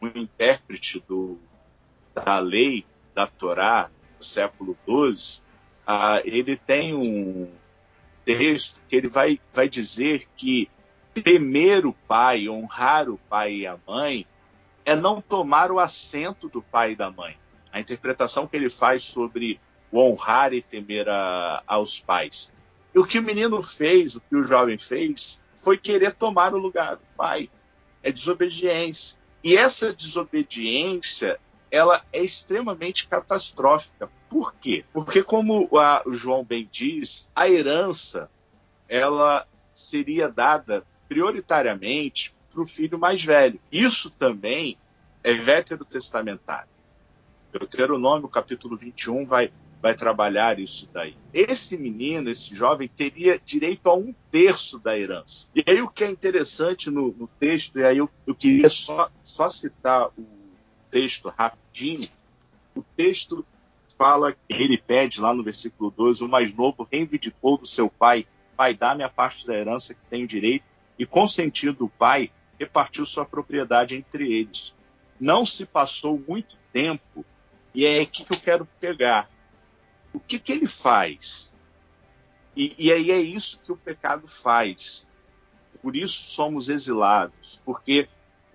um 0.00 0.06
intérprete 0.14 1.00
do, 1.06 1.38
da 2.14 2.38
lei 2.38 2.84
da 3.14 3.26
Torá 3.26 3.90
do 4.18 4.24
século 4.24 4.76
XII, 4.86 5.42
ah, 5.92 6.22
ele 6.24 6.56
tem 6.56 6.94
um 6.94 7.50
texto 8.24 8.80
que 8.88 8.94
ele 8.94 9.08
vai, 9.08 9.40
vai 9.52 9.68
dizer 9.68 10.28
que 10.36 10.70
temer 11.12 11.84
o 11.84 11.92
pai, 11.92 12.48
honrar 12.48 13.10
o 13.10 13.18
pai 13.28 13.54
e 13.54 13.66
a 13.66 13.76
mãe, 13.84 14.24
é 14.84 14.94
não 14.94 15.20
tomar 15.20 15.72
o 15.72 15.80
assento 15.80 16.48
do 16.48 16.62
pai 16.62 16.92
e 16.92 16.96
da 16.96 17.10
mãe. 17.10 17.36
A 17.72 17.80
interpretação 17.80 18.46
que 18.46 18.56
ele 18.56 18.70
faz 18.70 19.02
sobre 19.02 19.58
o 19.90 19.98
honrar 19.98 20.52
e 20.52 20.62
temer 20.62 21.08
a, 21.08 21.60
aos 21.66 21.98
pais. 21.98 22.56
E 22.94 22.98
o 23.00 23.04
que 23.04 23.18
o 23.18 23.22
menino 23.22 23.60
fez, 23.60 24.14
o 24.14 24.20
que 24.20 24.36
o 24.36 24.44
jovem 24.44 24.78
fez, 24.78 25.44
foi 25.56 25.76
querer 25.76 26.14
tomar 26.14 26.54
o 26.54 26.58
lugar 26.58 26.96
do 26.96 27.06
pai. 27.16 27.50
É 28.00 28.12
desobediência. 28.12 29.18
E 29.42 29.56
essa 29.56 29.92
desobediência, 29.92 31.36
ela 31.70 32.04
é 32.12 32.22
extremamente 32.22 33.06
catastrófica. 33.06 34.10
Por 34.28 34.54
quê? 34.54 34.84
Porque 34.92 35.22
como 35.22 35.68
a, 35.78 36.02
o 36.04 36.12
João 36.12 36.44
bem 36.44 36.68
diz, 36.70 37.30
a 37.34 37.48
herança 37.48 38.30
ela 38.88 39.46
seria 39.72 40.28
dada 40.28 40.84
prioritariamente 41.08 42.34
para 42.50 42.60
o 42.60 42.66
filho 42.66 42.98
mais 42.98 43.22
velho. 43.22 43.60
Isso 43.70 44.10
também 44.10 44.76
é 45.22 45.32
veterotestamentário. 45.32 46.68
Deuteronômio, 47.52 48.28
capítulo 48.28 48.76
21, 48.76 49.24
vai, 49.24 49.52
vai 49.80 49.94
trabalhar 49.94 50.58
isso 50.58 50.88
daí. 50.92 51.16
Esse 51.32 51.76
menino, 51.76 52.30
esse 52.30 52.54
jovem, 52.54 52.88
teria 52.88 53.40
direito 53.44 53.88
a 53.88 53.94
um 53.94 54.14
terço 54.30 54.78
da 54.78 54.98
herança. 54.98 55.50
E 55.54 55.64
aí 55.66 55.82
o 55.82 55.88
que 55.88 56.04
é 56.04 56.10
interessante 56.10 56.90
no, 56.90 57.12
no 57.12 57.26
texto, 57.26 57.78
e 57.78 57.84
aí 57.84 57.98
eu, 57.98 58.08
eu 58.26 58.34
queria 58.34 58.68
só, 58.68 59.10
só 59.22 59.48
citar 59.48 60.08
o 60.16 60.39
texto 60.90 61.28
rapidinho, 61.36 62.08
o 62.74 62.82
texto 62.96 63.44
fala, 63.96 64.34
ele 64.48 64.78
pede 64.78 65.20
lá 65.20 65.34
no 65.34 65.42
versículo 65.42 65.90
12, 65.90 66.24
o 66.24 66.28
mais 66.28 66.54
novo 66.54 66.88
reivindicou 66.90 67.58
do 67.58 67.66
seu 67.66 67.90
pai, 67.90 68.26
pai, 68.56 68.74
dá-me 68.74 69.02
a 69.02 69.08
parte 69.08 69.46
da 69.46 69.54
herança 69.54 69.94
que 69.94 70.02
tenho 70.04 70.26
direito, 70.26 70.64
e 70.98 71.06
consentindo 71.06 71.74
do 71.74 71.88
pai, 71.88 72.30
repartiu 72.58 73.06
sua 73.06 73.24
propriedade 73.24 73.96
entre 73.96 74.32
eles. 74.32 74.76
Não 75.18 75.44
se 75.44 75.66
passou 75.66 76.22
muito 76.26 76.58
tempo, 76.72 77.24
e 77.74 77.86
é 77.86 78.00
aqui 78.00 78.24
que 78.24 78.34
eu 78.34 78.40
quero 78.40 78.68
pegar. 78.78 79.30
O 80.12 80.20
que, 80.20 80.38
que 80.38 80.52
ele 80.52 80.66
faz? 80.66 81.54
E, 82.56 82.74
e 82.78 82.92
aí 82.92 83.10
é 83.10 83.20
isso 83.20 83.62
que 83.62 83.72
o 83.72 83.76
pecado 83.76 84.26
faz. 84.26 85.06
Por 85.80 85.96
isso 85.96 86.30
somos 86.30 86.68
exilados, 86.68 87.62
porque 87.64 88.08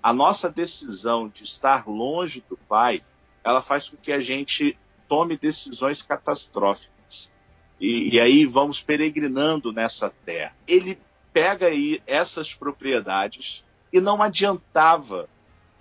a 0.06 0.13
nossa 0.13 0.52
decisão 0.52 1.28
de 1.28 1.44
estar 1.44 1.89
longe 1.89 2.46
do 2.48 2.56
Pai, 2.56 3.04
ela 3.44 3.60
faz 3.60 3.89
com 3.89 3.98
que 3.98 4.12
a 4.12 4.20
gente 4.20 4.78
tome 5.08 5.36
decisões 5.36 6.04
catastróficas. 6.04 7.32
E, 7.80 8.13
e, 8.13 8.20
aí 8.20 8.46
vamos 8.46 8.80
peregrinando 8.80 9.74
nessa 9.74 10.12
terra. 10.24 10.56
Ele 10.68 11.00
pega 11.34 11.65
aí 11.65 12.04
essas 12.06 12.54
propriedades 12.54 13.65
e 13.91 14.00
não 14.00 14.22
adiantava 14.22 15.28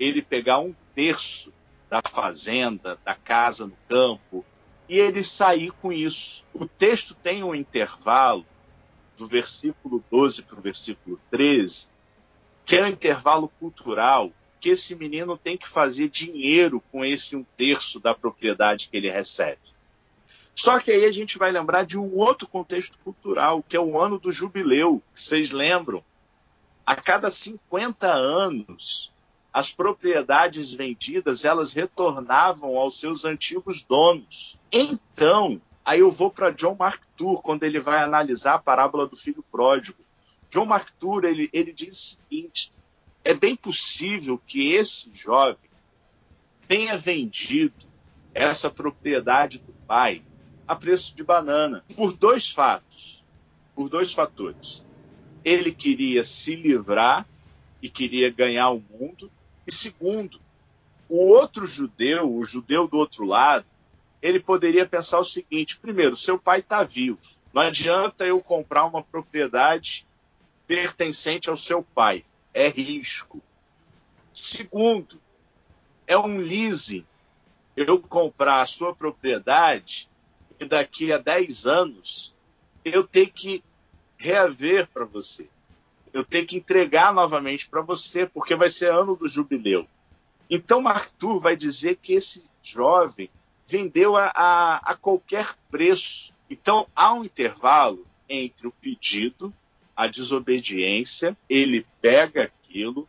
ele 0.01 0.23
pegar 0.23 0.59
um 0.59 0.75
terço 0.95 1.53
da 1.91 2.01
fazenda, 2.03 2.99
da 3.05 3.15
casa 3.15 3.67
no 3.67 3.77
campo, 3.91 4.43
e 4.89 4.99
ele 4.99 5.23
sair 5.23 5.71
com 5.71 5.93
isso. 5.93 6.47
O 6.55 6.65
texto 6.65 7.15
tem 7.15 7.45
um 7.45 7.55
intervalo 7.55 8.47
do 9.19 9.27
versículo 9.27 10.03
12 10.11 10.45
para 10.45 10.59
o 10.59 10.63
versículo 10.63 11.21
13, 11.31 11.91
que 12.64 12.77
é 12.77 12.85
um 12.85 12.88
intervalo 12.88 13.48
cultural 13.61 14.33
que 14.61 14.70
esse 14.70 14.96
menino 14.96 15.37
tem 15.37 15.59
que 15.59 15.68
fazer 15.68 16.09
dinheiro 16.09 16.83
com 16.90 17.05
esse 17.05 17.37
um 17.37 17.44
terço 17.57 18.00
da 18.00 18.14
propriedade 18.14 18.88
que 18.88 18.96
ele 18.96 19.11
recebe. 19.11 19.61
Só 20.55 20.79
que 20.79 20.90
aí 20.90 21.05
a 21.05 21.12
gente 21.12 21.37
vai 21.37 21.50
lembrar 21.50 21.85
de 21.85 21.98
um 21.98 22.16
outro 22.16 22.46
contexto 22.46 22.98
cultural, 23.00 23.62
que 23.62 23.77
é 23.77 23.81
o 23.81 24.00
ano 24.00 24.18
do 24.18 24.33
jubileu, 24.33 25.03
que 25.12 25.20
vocês 25.20 25.50
lembram. 25.50 26.03
A 26.87 26.94
cada 26.94 27.31
50 27.31 28.07
anos, 28.11 29.12
as 29.53 29.72
propriedades 29.72 30.72
vendidas, 30.72 31.44
elas 31.44 31.72
retornavam 31.72 32.77
aos 32.79 33.00
seus 33.00 33.24
antigos 33.24 33.83
donos. 33.83 34.59
Então, 34.70 35.61
aí 35.85 36.00
eu 36.00 36.11
vou 36.11 36.31
para 36.31 36.50
John 36.50 36.77
Mark 36.79 37.03
Tour, 37.16 37.42
quando 37.42 37.64
ele 37.64 37.81
vai 37.81 38.03
analisar 38.03 38.55
a 38.55 38.59
parábola 38.59 39.07
do 39.07 39.16
filho 39.16 39.44
pródigo. 39.50 40.04
John 40.55 40.67
Mark 40.67 40.88
Tour, 41.01 41.25
ele, 41.25 41.51
ele 41.53 41.73
diz 41.73 41.88
o 41.99 42.17
seguinte, 42.23 42.73
é 43.25 43.35
bem 43.35 43.57
possível 43.57 44.40
que 44.47 44.73
esse 44.73 45.11
jovem 45.12 45.69
tenha 46.69 46.97
vendido 46.97 47.75
essa 48.33 48.71
propriedade 48.71 49.59
do 49.59 49.73
pai 49.85 50.23
a 50.69 50.77
preço 50.77 51.17
de 51.17 51.25
banana. 51.25 51.83
Por 51.97 52.17
dois 52.17 52.51
fatos. 52.51 53.25
Por 53.75 53.88
dois 53.88 54.12
fatores. 54.12 54.87
Ele 55.45 55.73
queria 55.73 56.23
se 56.23 56.55
livrar 56.55 57.27
e 57.83 57.90
queria 57.90 58.31
ganhar 58.31 58.71
o 58.71 58.81
mundo. 58.93 59.29
E 59.67 59.73
segundo, 59.73 60.40
o 61.09 61.17
outro 61.17 61.67
judeu, 61.67 62.33
o 62.33 62.45
judeu 62.45 62.87
do 62.87 62.97
outro 62.97 63.25
lado, 63.27 63.67
ele 64.23 64.38
poderia 64.38 64.87
pensar 64.87 65.19
o 65.19 65.25
seguinte: 65.25 65.81
primeiro, 65.81 66.14
seu 66.14 66.38
pai 66.38 66.61
está 66.61 66.85
vivo. 66.85 67.21
Não 67.53 67.62
adianta 67.62 68.25
eu 68.25 68.40
comprar 68.40 68.85
uma 68.85 69.03
propriedade 69.03 70.07
pertencente 70.66 71.50
ao 71.50 71.57
seu 71.57 71.83
pai. 71.83 72.24
É 72.53 72.68
risco. 72.68 73.42
Segundo, 74.33 75.20
é 76.07 76.16
um 76.16 76.38
leasing. 76.38 77.05
Eu 77.77 78.00
comprar 78.00 78.62
a 78.62 78.66
sua 78.66 78.94
propriedade 78.94 80.09
e 80.61 80.64
daqui 80.64 81.12
a 81.12 81.18
10 81.18 81.66
anos 81.66 82.35
eu 82.85 83.05
tenho 83.05 83.31
que 83.31 83.64
reaver 84.16 84.87
para 84.88 85.05
você. 85.05 85.48
Eu 86.12 86.24
tenho 86.24 86.46
que 86.46 86.57
entregar 86.57 87.12
novamente 87.12 87.68
para 87.68 87.81
você, 87.81 88.24
porque 88.24 88.55
vai 88.55 88.70
ser 88.70 88.92
ano 88.92 89.16
do 89.16 89.27
jubileu. 89.27 89.87
Então, 90.48 90.87
Arthur 90.87 91.40
vai 91.40 91.57
dizer 91.57 91.96
que 91.96 92.12
esse 92.12 92.44
jovem 92.62 93.29
vendeu 93.66 94.16
a, 94.16 94.31
a, 94.35 94.77
a 94.92 94.94
qualquer 94.94 95.55
preço. 95.70 96.33
Então, 96.48 96.87
há 96.94 97.12
um 97.12 97.24
intervalo 97.24 98.07
entre 98.29 98.68
o 98.68 98.72
pedido, 98.72 99.53
a 99.96 100.07
desobediência, 100.07 101.37
ele 101.48 101.87
pega 102.00 102.44
aquilo, 102.44 103.09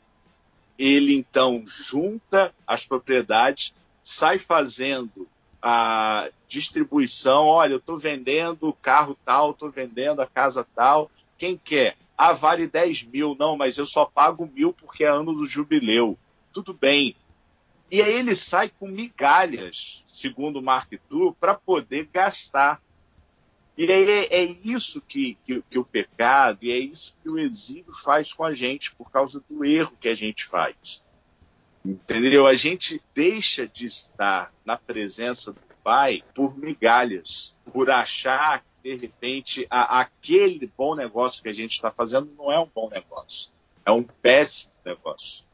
ele 0.78 1.16
então 1.16 1.64
junta 1.66 2.54
as 2.68 2.86
propriedades, 2.86 3.74
sai 4.04 4.38
fazendo 4.38 5.28
a 5.62 6.30
distribuição, 6.48 7.48
olha, 7.48 7.74
eu 7.74 7.78
estou 7.78 7.98
vendendo 7.98 8.70
o 8.70 8.74
carro 8.74 9.18
tal, 9.26 9.52
estou 9.52 9.72
vendendo 9.72 10.22
a 10.22 10.28
casa 10.28 10.66
tal, 10.76 11.10
quem 11.38 11.58
quer? 11.58 11.98
Ah, 12.18 12.34
vale 12.34 12.68
10 12.68 13.04
mil, 13.04 13.36
não, 13.38 13.58
mas 13.58 13.78
eu 13.78 13.86
só 13.86 14.06
pago 14.06 14.50
mil 14.54 14.72
porque 14.72 15.04
é 15.04 15.08
ano 15.08 15.34
do 15.34 15.46
jubileu. 15.46 16.18
Tudo 16.54 16.74
bem. 16.74 17.16
E 17.92 18.02
aí 18.02 18.14
ele 18.14 18.36
sai 18.36 18.70
com 18.70 18.88
migalhas, 18.88 20.04
segundo 20.06 20.60
o 20.60 20.62
Mark 20.62 20.92
Tour, 21.10 21.34
para 21.40 21.54
poder 21.54 22.10
gastar. 22.12 22.82
E 23.78 23.92
aí 23.92 24.10
é, 24.10 24.44
é 24.44 24.58
isso 24.64 25.02
que, 25.02 25.38
que, 25.46 25.62
que, 25.70 25.78
o 25.78 25.84
pecado, 25.84 26.60
e 26.64 26.72
é 26.72 26.78
isso 26.78 27.18
que 27.22 27.30
o 27.30 27.38
exílio 27.38 27.92
faz 27.92 28.32
com 28.32 28.46
a 28.46 28.54
gente, 28.54 28.96
por 28.96 29.12
causa 29.12 29.44
do 29.50 29.66
erro 29.66 29.98
que 30.00 30.08
a 30.08 30.14
gente 30.14 30.46
faz. 30.46 31.04
Entendeu? 31.84 32.48
A 32.48 32.56
gente 32.56 33.02
deixa 33.14 33.68
de 33.68 33.86
estar 33.86 34.54
na 34.66 34.78
presença 34.78 35.52
do 35.52 35.60
Pai 35.84 36.24
por 36.34 36.58
migalhas, 36.58 37.56
por 37.72 37.92
achar 37.92 38.62
que, 38.82 38.92
de 38.92 38.96
repente, 38.96 39.68
a, 39.70 40.00
aquele 40.00 40.72
bom 40.76 40.96
negócio 40.96 41.44
que 41.44 41.50
a 41.50 41.54
gente 41.54 41.74
está 41.74 41.92
fazendo 41.92 42.34
não 42.36 42.52
é 42.52 42.60
um 42.60 42.68
bom 42.74 42.90
negócio. 42.90 43.52
É 43.86 43.92
um 43.92 44.04
péssimo 44.04 44.74
negócio. 44.84 45.46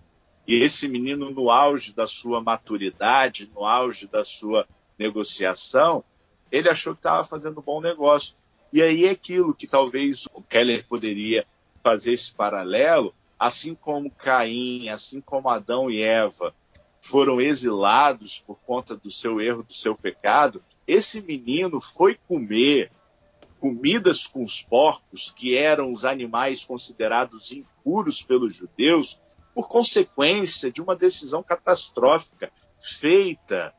E 0.47 0.55
esse 0.55 0.87
menino, 0.87 1.31
no 1.31 1.49
auge 1.49 1.93
da 1.93 2.07
sua 2.07 2.41
maturidade, 2.41 3.51
no 3.53 3.65
auge 3.65 4.07
da 4.07 4.23
sua 4.23 4.65
negociação, 4.97 6.03
ele 6.51 6.69
achou 6.69 6.93
que 6.93 6.99
estava 6.99 7.23
fazendo 7.23 7.59
um 7.59 7.63
bom 7.63 7.81
negócio. 7.81 8.35
E 8.73 8.81
aí 8.81 9.05
é 9.05 9.11
aquilo 9.11 9.53
que 9.53 9.67
talvez 9.67 10.27
o 10.33 10.41
Keller 10.41 10.85
poderia 10.87 11.45
fazer 11.83 12.13
esse 12.13 12.33
paralelo 12.33 13.13
assim 13.41 13.73
como 13.73 14.11
Caim, 14.11 14.87
assim 14.89 15.19
como 15.19 15.49
Adão 15.49 15.89
e 15.89 16.03
Eva 16.03 16.53
foram 17.01 17.41
exilados 17.41 18.37
por 18.45 18.59
conta 18.59 18.95
do 18.95 19.09
seu 19.09 19.41
erro, 19.41 19.63
do 19.63 19.73
seu 19.73 19.95
pecado, 19.95 20.63
esse 20.87 21.23
menino 21.23 21.81
foi 21.81 22.19
comer 22.27 22.91
comidas 23.59 24.27
com 24.27 24.43
os 24.43 24.61
porcos, 24.61 25.31
que 25.31 25.57
eram 25.57 25.91
os 25.91 26.05
animais 26.05 26.63
considerados 26.63 27.51
impuros 27.51 28.21
pelos 28.21 28.55
judeus, 28.55 29.19
por 29.55 29.67
consequência 29.67 30.71
de 30.71 30.79
uma 30.79 30.95
decisão 30.95 31.41
catastrófica 31.41 32.51
feita 32.79 33.73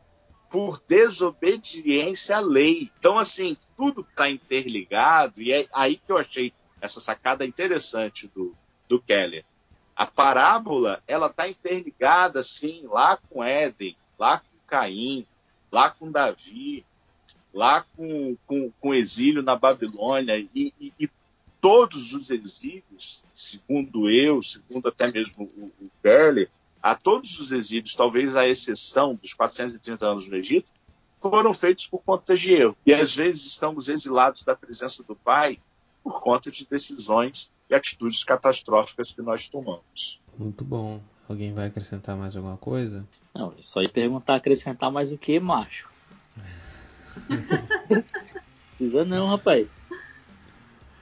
por 0.53 0.83
desobediência 0.87 2.37
à 2.37 2.41
lei. 2.41 2.91
Então, 2.99 3.19
assim, 3.19 3.57
tudo 3.75 4.03
está 4.03 4.29
interligado, 4.29 5.41
e 5.41 5.51
é 5.51 5.67
aí 5.73 5.97
que 5.97 6.13
eu 6.13 6.19
achei 6.19 6.53
essa 6.79 7.01
sacada 7.01 7.47
interessante 7.47 8.29
do, 8.29 8.55
do 8.87 9.01
Keller. 9.01 9.47
A 9.97 10.05
parábola, 10.05 11.03
ela 11.09 11.29
está 11.29 11.49
interligada, 11.49 12.41
assim, 12.41 12.87
lá 12.87 13.17
com 13.17 13.43
Éden, 13.43 13.97
lá 14.19 14.41
com 14.41 14.67
Caim, 14.67 15.27
lá 15.71 15.89
com 15.89 16.13
Davi, 16.13 16.85
lá 17.53 17.87
com, 17.97 18.37
com, 18.47 18.71
com 18.79 18.95
exílio 18.95 19.43
na 19.43 19.57
Babilônia, 19.57 20.37
e, 20.37 20.75
e, 20.79 20.93
e, 21.01 21.11
todos 21.63 22.13
os 22.13 22.29
exílios, 22.31 23.25
segundo 23.33 24.11
eu, 24.11 24.43
segundo 24.43 24.89
até 24.89 25.11
mesmo 25.11 25.49
o, 25.57 25.85
o 25.85 25.91
Keller, 26.03 26.51
a 26.83 26.95
todos 26.95 27.39
os 27.39 27.53
exílios, 27.53 27.95
talvez 27.95 28.35
à 28.35 28.47
exceção 28.47 29.15
dos 29.15 29.35
430 29.35 30.05
anos 30.05 30.29
no 30.29 30.37
Egito, 30.37 30.73
foram 31.21 31.55
feitos 31.55 31.87
por 31.87 32.03
conta 32.03 32.37
de 32.37 32.53
erro. 32.53 32.77
E 32.85 32.93
às 32.93 33.15
vezes 33.15 33.47
estamos 33.47 33.89
exilados 33.89 34.43
da 34.43 34.57
presença 34.57 35.05
do 35.05 35.15
Pai 35.15 35.59
por 36.03 36.21
conta 36.21 36.51
de 36.51 36.67
decisões 36.67 37.53
e 37.71 37.75
atitudes 37.75 38.25
catastróficas 38.25 39.15
que 39.15 39.23
nós 39.23 39.49
tomamos. 39.49 40.21
Muito 40.37 40.65
bom. 40.65 41.01
Alguém 41.29 41.55
vai 41.55 41.69
acrescentar 41.69 42.17
mais 42.17 42.35
alguma 42.35 42.57
coisa? 42.57 43.07
Não, 43.33 43.55
só 43.61 43.81
ia 43.81 43.89
perguntar, 43.89 44.35
acrescentar 44.35 44.91
mais 44.91 45.13
o 45.13 45.17
que, 45.17 45.39
macho? 45.39 45.89
Precisa 48.77 49.05
não, 49.05 49.29
rapaz. 49.29 49.81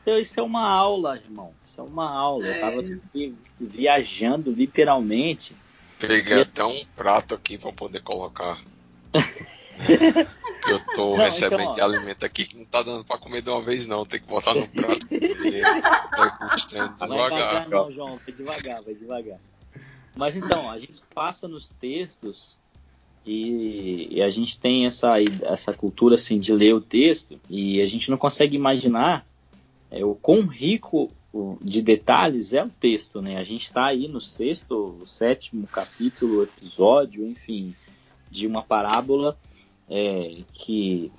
Então, 0.02 0.18
isso 0.18 0.38
é 0.38 0.42
uma 0.42 0.68
aula, 0.68 1.16
irmão. 1.16 1.52
Isso 1.62 1.80
é 1.80 1.84
uma 1.84 2.10
aula. 2.10 2.46
Eu 2.46 2.60
tava 2.60 2.80
aqui 2.80 3.34
viajando, 3.58 4.50
literalmente, 4.50 5.56
Peguei 6.00 6.40
até 6.42 6.64
um 6.64 6.84
prato 6.96 7.34
aqui 7.34 7.58
para 7.58 7.72
poder 7.72 8.02
colocar. 8.02 8.58
eu 10.68 10.80
tô 10.94 11.16
não, 11.16 11.24
recebendo 11.24 11.62
então, 11.62 11.74
de 11.74 11.80
alimento 11.80 12.24
aqui 12.24 12.44
que 12.44 12.56
não 12.56 12.64
tá 12.64 12.82
dando 12.82 13.04
para 13.04 13.18
comer 13.18 13.42
de 13.42 13.50
uma 13.50 13.62
vez 13.62 13.86
não, 13.86 14.06
tem 14.06 14.20
que 14.20 14.26
botar 14.26 14.54
no 14.54 14.66
prato 14.68 15.06
degustando 15.10 16.94
devagar. 16.94 17.08
Vai 17.08 17.30
devagar 17.30 17.68
não, 17.68 17.92
João, 17.92 18.16
vai 18.24 18.34
devagar, 18.34 18.82
vai 18.82 18.94
devagar. 18.94 19.38
Mas 20.16 20.36
então, 20.36 20.70
a 20.70 20.78
gente 20.78 21.00
passa 21.14 21.46
nos 21.46 21.68
textos 21.68 22.56
e, 23.24 24.08
e, 24.10 24.22
a 24.22 24.30
gente 24.30 24.58
tem 24.58 24.86
essa, 24.86 25.16
essa 25.42 25.72
cultura 25.72 26.14
assim 26.14 26.40
de 26.40 26.52
ler 26.52 26.74
o 26.74 26.80
texto 26.80 27.38
e 27.48 27.80
a 27.80 27.86
gente 27.86 28.10
não 28.10 28.16
consegue 28.16 28.56
imaginar 28.56 29.26
é, 29.90 30.04
o 30.04 30.14
quão 30.14 30.46
rico 30.46 31.10
de 31.60 31.80
detalhes 31.82 32.52
é 32.52 32.64
o 32.64 32.68
texto, 32.68 33.22
né? 33.22 33.36
A 33.36 33.44
gente 33.44 33.64
está 33.64 33.86
aí 33.86 34.08
no 34.08 34.20
sexto, 34.20 35.00
sétimo 35.06 35.66
capítulo, 35.66 36.42
episódio, 36.42 37.24
enfim, 37.26 37.74
de 38.30 38.46
uma 38.46 38.62
parábola 38.62 39.36
é, 39.88 40.38
que 40.52 41.12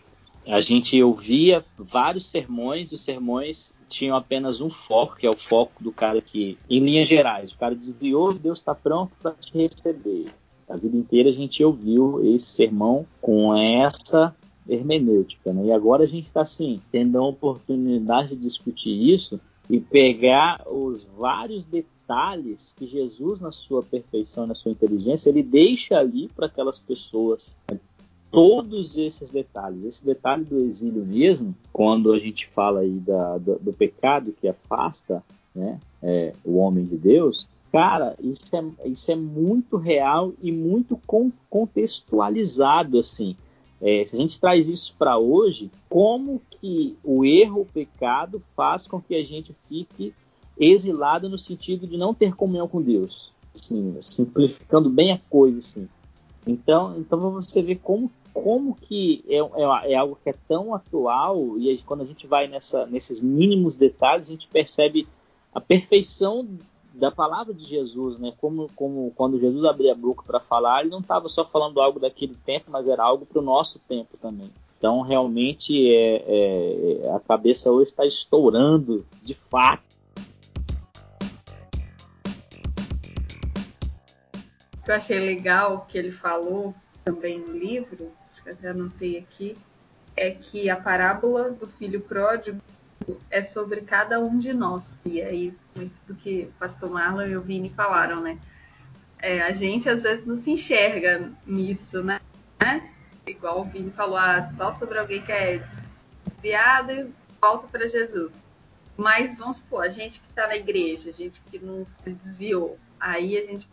a 0.45 0.59
gente 0.59 1.01
ouvia 1.01 1.63
vários 1.77 2.25
sermões, 2.25 2.91
os 2.91 3.01
sermões 3.01 3.73
tinham 3.87 4.15
apenas 4.15 4.59
um 4.59 4.69
foco, 4.69 5.15
que 5.15 5.27
é 5.27 5.29
o 5.29 5.35
foco 5.35 5.83
do 5.83 5.91
cara 5.91 6.21
que, 6.21 6.57
em 6.69 6.79
linhas 6.79 7.07
gerais, 7.07 7.51
o 7.51 7.57
cara 7.57 7.75
desviou 7.75 8.31
e 8.31 8.39
Deus 8.39 8.59
está 8.59 8.73
pronto 8.73 9.11
para 9.21 9.31
te 9.33 9.53
receber. 9.53 10.27
A 10.67 10.75
vida 10.77 10.95
inteira 10.95 11.29
a 11.29 11.33
gente 11.33 11.63
ouviu 11.63 12.25
esse 12.33 12.47
sermão 12.47 13.05
com 13.21 13.55
essa 13.55 14.33
hermenêutica, 14.67 15.51
né? 15.51 15.65
E 15.65 15.71
agora 15.71 16.03
a 16.03 16.07
gente 16.07 16.27
está 16.27 16.41
assim, 16.41 16.81
tendo 16.91 17.17
a 17.17 17.27
oportunidade 17.27 18.29
de 18.29 18.41
discutir 18.41 19.13
isso 19.13 19.39
e 19.71 19.79
pegar 19.79 20.67
os 20.69 21.07
vários 21.17 21.63
detalhes 21.63 22.75
que 22.77 22.85
Jesus, 22.85 23.39
na 23.39 23.53
sua 23.53 23.81
perfeição, 23.81 24.45
na 24.45 24.53
sua 24.53 24.73
inteligência, 24.73 25.29
ele 25.29 25.41
deixa 25.41 25.97
ali 25.97 26.27
para 26.27 26.47
aquelas 26.47 26.77
pessoas. 26.77 27.55
Todos 28.29 28.97
esses 28.97 29.29
detalhes, 29.29 29.85
esse 29.85 30.05
detalhe 30.05 30.43
do 30.43 30.59
exílio 30.59 31.05
mesmo, 31.05 31.55
quando 31.71 32.11
a 32.11 32.19
gente 32.19 32.47
fala 32.47 32.81
aí 32.81 32.99
da, 32.99 33.37
do, 33.37 33.59
do 33.59 33.71
pecado 33.71 34.35
que 34.41 34.47
afasta 34.49 35.23
né, 35.55 35.79
é, 36.03 36.33
o 36.43 36.57
homem 36.57 36.83
de 36.83 36.97
Deus, 36.97 37.47
cara, 37.71 38.17
isso 38.19 38.53
é, 38.53 38.89
isso 38.89 39.09
é 39.09 39.15
muito 39.15 39.77
real 39.77 40.33
e 40.41 40.51
muito 40.51 40.99
contextualizado, 41.49 42.99
assim. 42.99 43.37
É, 43.81 44.05
se 44.05 44.15
a 44.15 44.19
gente 44.19 44.39
traz 44.39 44.67
isso 44.67 44.93
para 44.97 45.17
hoje, 45.17 45.71
como 45.89 46.39
que 46.51 46.95
o 47.03 47.25
erro, 47.25 47.61
o 47.61 47.65
pecado 47.65 48.39
faz 48.55 48.85
com 48.85 49.01
que 49.01 49.15
a 49.15 49.23
gente 49.23 49.53
fique 49.67 50.13
exilado 50.57 51.27
no 51.27 51.37
sentido 51.37 51.87
de 51.87 51.97
não 51.97 52.13
ter 52.13 52.35
comunhão 52.35 52.67
com 52.67 52.81
Deus? 52.81 53.31
Assim, 53.53 53.97
simplificando 53.99 54.89
bem 54.89 55.11
a 55.11 55.19
coisa, 55.29 55.57
assim. 55.57 55.89
Então, 56.45 56.95
então 56.97 57.19
você 57.31 57.61
vê 57.61 57.75
como, 57.75 58.11
como 58.33 58.75
que 58.75 59.23
é, 59.27 59.37
é, 59.37 59.93
é 59.93 59.95
algo 59.95 60.17
que 60.23 60.29
é 60.29 60.35
tão 60.47 60.73
atual 60.75 61.57
e 61.57 61.77
quando 61.79 62.01
a 62.01 62.05
gente 62.05 62.27
vai 62.27 62.47
nessa, 62.47 62.85
nesses 62.85 63.21
mínimos 63.21 63.75
detalhes, 63.75 64.27
a 64.27 64.31
gente 64.31 64.47
percebe 64.47 65.07
a 65.53 65.59
perfeição 65.59 66.47
da 66.93 67.09
palavra 67.09 67.53
de 67.53 67.63
Jesus, 67.65 68.19
né? 68.19 68.33
Como, 68.39 68.69
como 68.75 69.11
quando 69.15 69.39
Jesus 69.39 69.63
abria 69.65 69.93
a 69.93 69.95
boca 69.95 70.23
para 70.23 70.39
falar, 70.39 70.81
ele 70.81 70.89
não 70.89 70.99
estava 70.99 71.29
só 71.29 71.45
falando 71.45 71.79
algo 71.81 71.99
daquele 71.99 72.35
tempo, 72.45 72.69
mas 72.69 72.87
era 72.87 73.03
algo 73.03 73.25
para 73.25 73.39
o 73.39 73.43
nosso 73.43 73.79
tempo 73.79 74.17
também. 74.17 74.51
Então, 74.77 75.01
realmente, 75.01 75.93
é, 75.93 76.23
é, 77.05 77.15
a 77.15 77.19
cabeça 77.19 77.71
hoje 77.71 77.91
está 77.91 78.05
estourando 78.05 79.05
de 79.23 79.35
fato. 79.35 79.83
O 84.73 84.83
que 84.83 84.91
eu 84.91 84.95
achei 84.95 85.19
legal 85.19 85.85
que 85.87 85.97
ele 85.97 86.11
falou 86.11 86.73
também 87.05 87.39
no 87.39 87.55
livro, 87.55 88.11
acho 88.31 88.43
que 88.43 88.49
até 88.49 88.69
anotei 88.69 89.19
aqui, 89.19 89.55
é 90.17 90.31
que 90.31 90.69
a 90.69 90.75
parábola 90.75 91.51
do 91.51 91.67
filho 91.67 92.01
pródigo 92.01 92.59
é 93.29 93.41
sobre 93.41 93.81
cada 93.81 94.19
um 94.19 94.39
de 94.39 94.53
nós. 94.53 94.97
E 95.05 95.21
aí, 95.21 95.53
muito 95.75 95.99
do 96.05 96.15
que 96.15 96.43
o 96.43 96.59
pastor 96.59 96.89
Marlon 96.89 97.27
e 97.27 97.37
o 97.37 97.41
Vini 97.41 97.69
falaram, 97.69 98.21
né? 98.21 98.37
É, 99.19 99.41
a 99.41 99.51
gente 99.51 99.89
às 99.89 100.03
vezes 100.03 100.25
não 100.25 100.35
se 100.35 100.51
enxerga 100.51 101.31
nisso, 101.45 102.03
né? 102.03 102.19
Igual 103.25 103.61
o 103.61 103.65
Vini 103.65 103.91
falou, 103.91 104.17
ah, 104.17 104.41
só 104.57 104.73
sobre 104.73 104.97
alguém 104.97 105.21
que 105.21 105.31
é 105.31 105.63
desviado 106.25 106.91
e 106.91 107.11
volta 107.39 107.67
para 107.67 107.87
Jesus. 107.87 108.31
Mas 108.97 109.37
vamos 109.37 109.57
supor, 109.57 109.83
a 109.83 109.89
gente 109.89 110.19
que 110.19 110.27
está 110.27 110.47
na 110.47 110.55
igreja, 110.55 111.09
a 111.09 111.13
gente 111.13 111.39
que 111.41 111.59
não 111.59 111.85
se 111.85 112.09
desviou, 112.09 112.77
aí 112.99 113.37
a 113.37 113.43
gente 113.43 113.67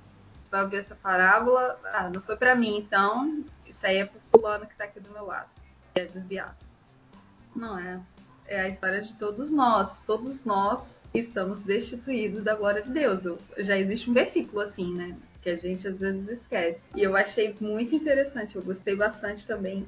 vai 0.50 0.66
ver 0.66 0.78
essa 0.78 0.94
parábola, 0.94 1.78
ah, 1.92 2.08
não 2.08 2.20
foi 2.22 2.36
para 2.36 2.54
mim, 2.54 2.78
então 2.78 3.44
isso 3.66 3.84
aí 3.84 3.98
é 3.98 4.06
pro 4.06 4.20
fulano 4.30 4.66
que 4.66 4.72
está 4.72 4.84
aqui 4.84 5.00
do 5.00 5.10
meu 5.10 5.26
lado, 5.26 5.48
que 5.92 6.00
é 6.00 6.04
desviado. 6.04 6.56
Não 7.54 7.78
é 7.78 8.00
é 8.48 8.62
a 8.62 8.68
história 8.68 9.02
de 9.02 9.14
todos 9.14 9.50
nós. 9.50 10.00
Todos 10.06 10.44
nós 10.44 11.00
estamos 11.14 11.60
destituídos 11.60 12.42
da 12.42 12.54
glória 12.54 12.82
de 12.82 12.90
Deus. 12.90 13.20
Já 13.58 13.78
existe 13.78 14.10
um 14.10 14.14
versículo 14.14 14.60
assim, 14.60 14.94
né? 14.94 15.16
Que 15.42 15.50
a 15.50 15.56
gente 15.56 15.86
às 15.86 15.98
vezes 15.98 16.28
esquece. 16.28 16.82
E 16.96 17.02
eu 17.02 17.14
achei 17.14 17.54
muito 17.60 17.94
interessante, 17.94 18.56
eu 18.56 18.62
gostei 18.62 18.96
bastante 18.96 19.46
também. 19.46 19.86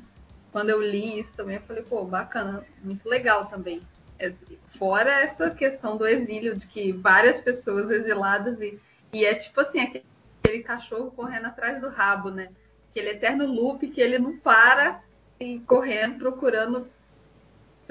Quando 0.52 0.70
eu 0.70 0.80
li 0.80 1.20
isso 1.20 1.32
também, 1.34 1.56
eu 1.56 1.62
falei, 1.62 1.82
pô, 1.82 2.04
bacana, 2.04 2.64
muito 2.82 3.08
legal 3.08 3.46
também. 3.46 3.82
É, 4.18 4.32
fora 4.78 5.22
essa 5.22 5.50
questão 5.50 5.96
do 5.96 6.06
exílio, 6.06 6.56
de 6.56 6.66
que 6.66 6.92
várias 6.92 7.40
pessoas 7.40 7.90
exiladas 7.90 8.60
e, 8.60 8.78
e 9.12 9.24
é 9.24 9.34
tipo 9.34 9.60
assim, 9.60 9.80
aquele, 9.80 10.04
aquele 10.42 10.62
cachorro 10.62 11.10
correndo 11.12 11.46
atrás 11.46 11.80
do 11.80 11.88
rabo, 11.88 12.30
né? 12.30 12.50
Aquele 12.90 13.10
eterno 13.10 13.46
loop 13.46 13.86
que 13.88 14.00
ele 14.00 14.18
não 14.18 14.36
para 14.36 15.00
e 15.38 15.60
correndo, 15.60 16.18
procurando 16.18 16.86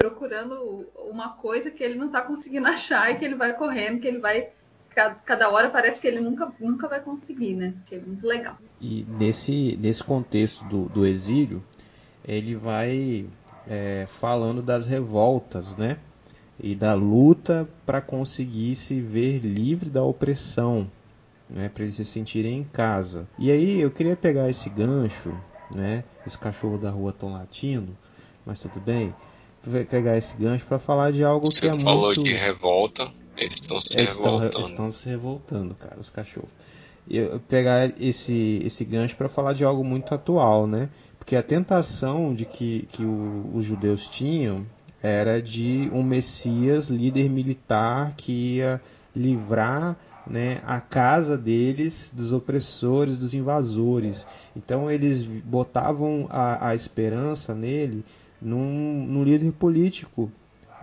procurando 0.00 0.86
uma 1.10 1.28
coisa 1.28 1.70
que 1.70 1.84
ele 1.84 1.98
não 1.98 2.06
está 2.06 2.22
conseguindo 2.22 2.66
achar 2.68 3.10
e 3.10 3.18
que 3.18 3.24
ele 3.24 3.34
vai 3.34 3.52
correndo, 3.52 4.00
que 4.00 4.08
ele 4.08 4.18
vai. 4.18 4.48
Cada 5.24 5.48
hora 5.48 5.70
parece 5.70 6.00
que 6.00 6.08
ele 6.08 6.20
nunca, 6.20 6.50
nunca 6.58 6.88
vai 6.88 7.00
conseguir, 7.00 7.54
né? 7.54 7.74
Que 7.86 7.94
é 7.94 8.00
muito 8.00 8.26
legal. 8.26 8.58
E 8.80 9.06
nesse, 9.08 9.78
nesse 9.80 10.02
contexto 10.02 10.64
do, 10.64 10.86
do 10.86 11.06
exílio, 11.06 11.62
ele 12.26 12.56
vai 12.56 13.26
é, 13.68 14.06
falando 14.08 14.60
das 14.60 14.86
revoltas, 14.86 15.76
né? 15.76 15.98
E 16.58 16.74
da 16.74 16.92
luta 16.92 17.68
para 17.86 18.00
conseguir 18.00 18.74
se 18.74 19.00
ver 19.00 19.38
livre 19.38 19.88
da 19.88 20.02
opressão, 20.02 20.90
né? 21.48 21.68
Para 21.68 21.84
eles 21.84 21.94
se 21.94 22.04
sentirem 22.04 22.58
em 22.58 22.64
casa. 22.64 23.28
E 23.38 23.50
aí 23.50 23.80
eu 23.80 23.92
queria 23.92 24.16
pegar 24.16 24.50
esse 24.50 24.68
gancho, 24.68 25.32
né? 25.72 26.02
Os 26.26 26.34
cachorros 26.34 26.80
da 26.80 26.90
rua 26.90 27.10
estão 27.10 27.32
latindo, 27.32 27.96
mas 28.44 28.58
tudo 28.58 28.80
bem 28.80 29.14
pegar 29.88 30.16
esse 30.16 30.36
gancho 30.36 30.64
para 30.66 30.78
falar 30.78 31.12
de 31.12 31.22
algo 31.22 31.46
Você 31.46 31.60
que 31.60 31.66
é 31.66 31.70
muito... 31.70 31.84
falou 31.84 32.14
de 32.14 32.32
revolta, 32.32 33.10
eles 33.36 33.56
estão 33.56 33.80
se 33.80 33.96
eles 33.96 34.16
revoltando. 34.16 34.46
Estão, 34.46 34.62
estão 34.62 34.90
se 34.90 35.08
revoltando, 35.08 35.74
cara, 35.74 35.96
os 35.98 36.10
cachorros. 36.10 36.50
Eu 37.08 37.40
pegar 37.40 37.92
esse, 38.00 38.60
esse 38.64 38.84
gancho 38.84 39.16
para 39.16 39.28
falar 39.28 39.52
de 39.52 39.64
algo 39.64 39.82
muito 39.82 40.14
atual, 40.14 40.66
né? 40.66 40.88
Porque 41.18 41.34
a 41.34 41.42
tentação 41.42 42.34
de 42.34 42.44
que, 42.44 42.86
que 42.92 43.04
o, 43.04 43.50
os 43.54 43.64
judeus 43.64 44.06
tinham 44.06 44.64
era 45.02 45.40
de 45.40 45.90
um 45.92 46.02
Messias, 46.02 46.88
líder 46.88 47.28
militar, 47.28 48.14
que 48.16 48.56
ia 48.56 48.80
livrar 49.14 49.96
né, 50.26 50.60
a 50.64 50.80
casa 50.80 51.36
deles 51.36 52.10
dos 52.12 52.32
opressores, 52.32 53.16
dos 53.16 53.34
invasores. 53.34 54.26
Então 54.54 54.90
eles 54.90 55.22
botavam 55.22 56.26
a, 56.30 56.68
a 56.68 56.74
esperança 56.74 57.54
nele 57.54 58.04
num, 58.40 59.06
num 59.06 59.22
líder 59.22 59.52
político. 59.52 60.30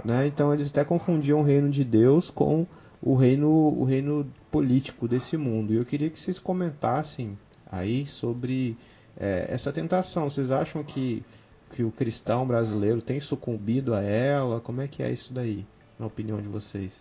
Né? 0.03 0.27
Então 0.27 0.53
eles 0.53 0.69
até 0.69 0.83
confundiam 0.83 1.39
o 1.39 1.43
reino 1.43 1.69
de 1.69 1.83
Deus 1.83 2.29
com 2.29 2.67
o 3.01 3.15
reino, 3.15 3.49
o 3.49 3.83
reino 3.83 4.31
político 4.51 5.07
desse 5.07 5.37
mundo. 5.37 5.73
E 5.73 5.77
eu 5.77 5.85
queria 5.85 6.09
que 6.09 6.19
vocês 6.19 6.39
comentassem 6.39 7.37
aí 7.71 8.05
sobre 8.05 8.77
é, 9.17 9.47
essa 9.49 9.71
tentação. 9.71 10.29
Vocês 10.29 10.51
acham 10.51 10.83
que, 10.83 11.23
que 11.71 11.83
o 11.83 11.91
cristão 11.91 12.45
brasileiro 12.45 13.01
tem 13.01 13.19
sucumbido 13.19 13.93
a 13.93 14.01
ela? 14.01 14.59
Como 14.61 14.81
é 14.81 14.87
que 14.87 15.01
é 15.01 15.11
isso 15.11 15.33
daí, 15.33 15.65
na 15.97 16.05
opinião 16.05 16.41
de 16.41 16.47
vocês? 16.47 16.99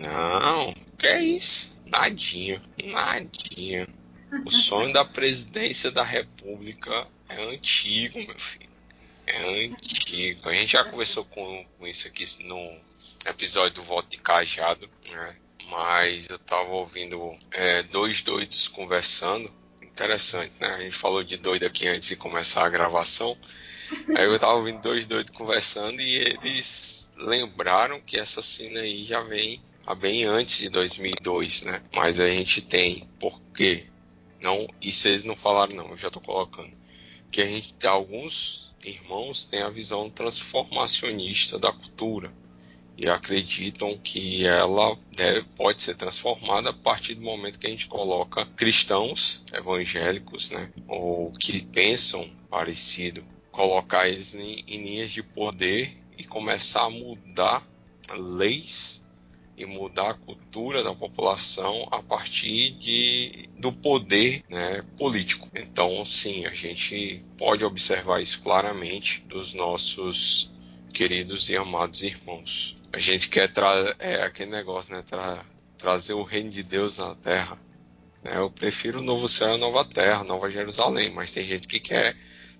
Não, 0.00 0.74
que 0.96 1.06
é 1.06 1.22
isso? 1.22 1.78
Nadinho, 1.86 2.60
nadinho. 2.82 3.86
O 4.46 4.50
sonho 4.50 4.92
da 4.92 5.04
presidência 5.04 5.90
da 5.90 6.02
República 6.02 7.06
é 7.28 7.52
antigo, 7.52 8.18
meu 8.18 8.38
filho. 8.38 8.71
É 9.32 9.64
antigo. 9.64 10.46
A 10.48 10.52
gente 10.52 10.72
já 10.72 10.84
conversou 10.84 11.24
com, 11.24 11.66
com 11.78 11.86
isso 11.86 12.06
aqui 12.06 12.24
no 12.44 12.78
episódio 13.24 13.76
do 13.76 13.82
Voto 13.82 14.10
de 14.10 14.18
Cajado, 14.18 14.88
né? 15.10 15.36
Mas 15.70 16.28
eu 16.28 16.38
tava 16.38 16.68
ouvindo 16.68 17.34
é, 17.50 17.82
dois 17.84 18.20
doidos 18.20 18.68
conversando. 18.68 19.50
Interessante, 19.80 20.52
né? 20.60 20.68
A 20.68 20.80
gente 20.80 20.96
falou 20.96 21.24
de 21.24 21.38
doido 21.38 21.64
aqui 21.64 21.88
antes 21.88 22.08
de 22.08 22.16
começar 22.16 22.66
a 22.66 22.68
gravação. 22.68 23.36
Aí 24.14 24.24
eu 24.26 24.38
tava 24.38 24.54
ouvindo 24.54 24.82
dois 24.82 25.06
doidos 25.06 25.34
conversando 25.34 26.02
e 26.02 26.16
eles 26.16 27.10
lembraram 27.16 28.00
que 28.02 28.18
essa 28.18 28.42
cena 28.42 28.80
aí 28.80 29.02
já 29.02 29.22
vem 29.22 29.62
a 29.86 29.94
bem 29.94 30.24
antes 30.24 30.58
de 30.58 30.68
2002, 30.68 31.62
né? 31.62 31.82
Mas 31.94 32.20
a 32.20 32.28
gente 32.28 32.60
tem, 32.60 33.08
por 33.18 33.40
quê? 33.54 33.86
Não, 34.42 34.68
isso 34.80 35.08
eles 35.08 35.24
não 35.24 35.36
falaram 35.36 35.74
não, 35.74 35.90
eu 35.90 35.96
já 35.96 36.10
tô 36.10 36.20
colocando. 36.20 36.72
Que 37.30 37.40
a 37.40 37.46
gente, 37.46 37.74
alguns 37.86 38.71
irmãos 38.84 39.46
têm 39.46 39.62
a 39.62 39.70
visão 39.70 40.10
transformacionista 40.10 41.58
da 41.58 41.72
cultura 41.72 42.32
e 42.96 43.08
acreditam 43.08 43.98
que 43.98 44.44
ela 44.46 44.98
deve, 45.10 45.42
pode 45.56 45.82
ser 45.82 45.96
transformada 45.96 46.70
a 46.70 46.74
partir 46.74 47.14
do 47.14 47.22
momento 47.22 47.58
que 47.58 47.66
a 47.66 47.70
gente 47.70 47.86
coloca 47.86 48.46
cristãos 48.56 49.42
evangélicos, 49.52 50.50
né, 50.50 50.70
ou 50.86 51.32
que 51.32 51.64
pensam 51.64 52.28
parecido, 52.50 53.24
colocar 53.50 54.08
eles 54.08 54.34
em, 54.34 54.62
em 54.68 54.84
linhas 54.84 55.10
de 55.10 55.22
poder 55.22 55.96
e 56.18 56.24
começar 56.24 56.84
a 56.84 56.90
mudar 56.90 57.66
leis 58.16 59.01
e 59.62 59.66
mudar 59.66 60.10
a 60.10 60.14
cultura 60.14 60.82
da 60.82 60.94
população 60.94 61.88
a 61.90 62.02
partir 62.02 62.72
de, 62.72 63.48
do 63.56 63.72
poder 63.72 64.44
né, 64.48 64.82
político. 64.98 65.48
Então, 65.54 66.04
sim, 66.04 66.46
a 66.46 66.52
gente 66.52 67.24
pode 67.38 67.64
observar 67.64 68.20
isso 68.20 68.42
claramente 68.42 69.22
dos 69.22 69.54
nossos 69.54 70.52
queridos 70.92 71.48
e 71.48 71.56
amados 71.56 72.02
irmãos. 72.02 72.76
A 72.92 72.98
gente 72.98 73.28
quer 73.28 73.52
trazer 73.52 73.96
é 73.98 74.22
aquele 74.22 74.50
negócio, 74.50 74.94
né, 74.94 75.02
tra 75.06 75.44
trazer 75.78 76.12
o 76.12 76.22
reino 76.22 76.50
de 76.50 76.62
Deus 76.62 76.98
na 76.98 77.14
Terra. 77.14 77.58
Né? 78.22 78.36
Eu 78.36 78.50
prefiro 78.50 78.98
o 78.98 79.02
novo 79.02 79.28
céu 79.28 79.50
e 79.50 79.54
a 79.54 79.58
nova 79.58 79.84
Terra, 79.84 80.24
Nova 80.24 80.50
Jerusalém, 80.50 81.10
mas 81.10 81.30
tem 81.30 81.44
gente 81.44 81.66
que 81.66 81.80
quer 81.80 82.16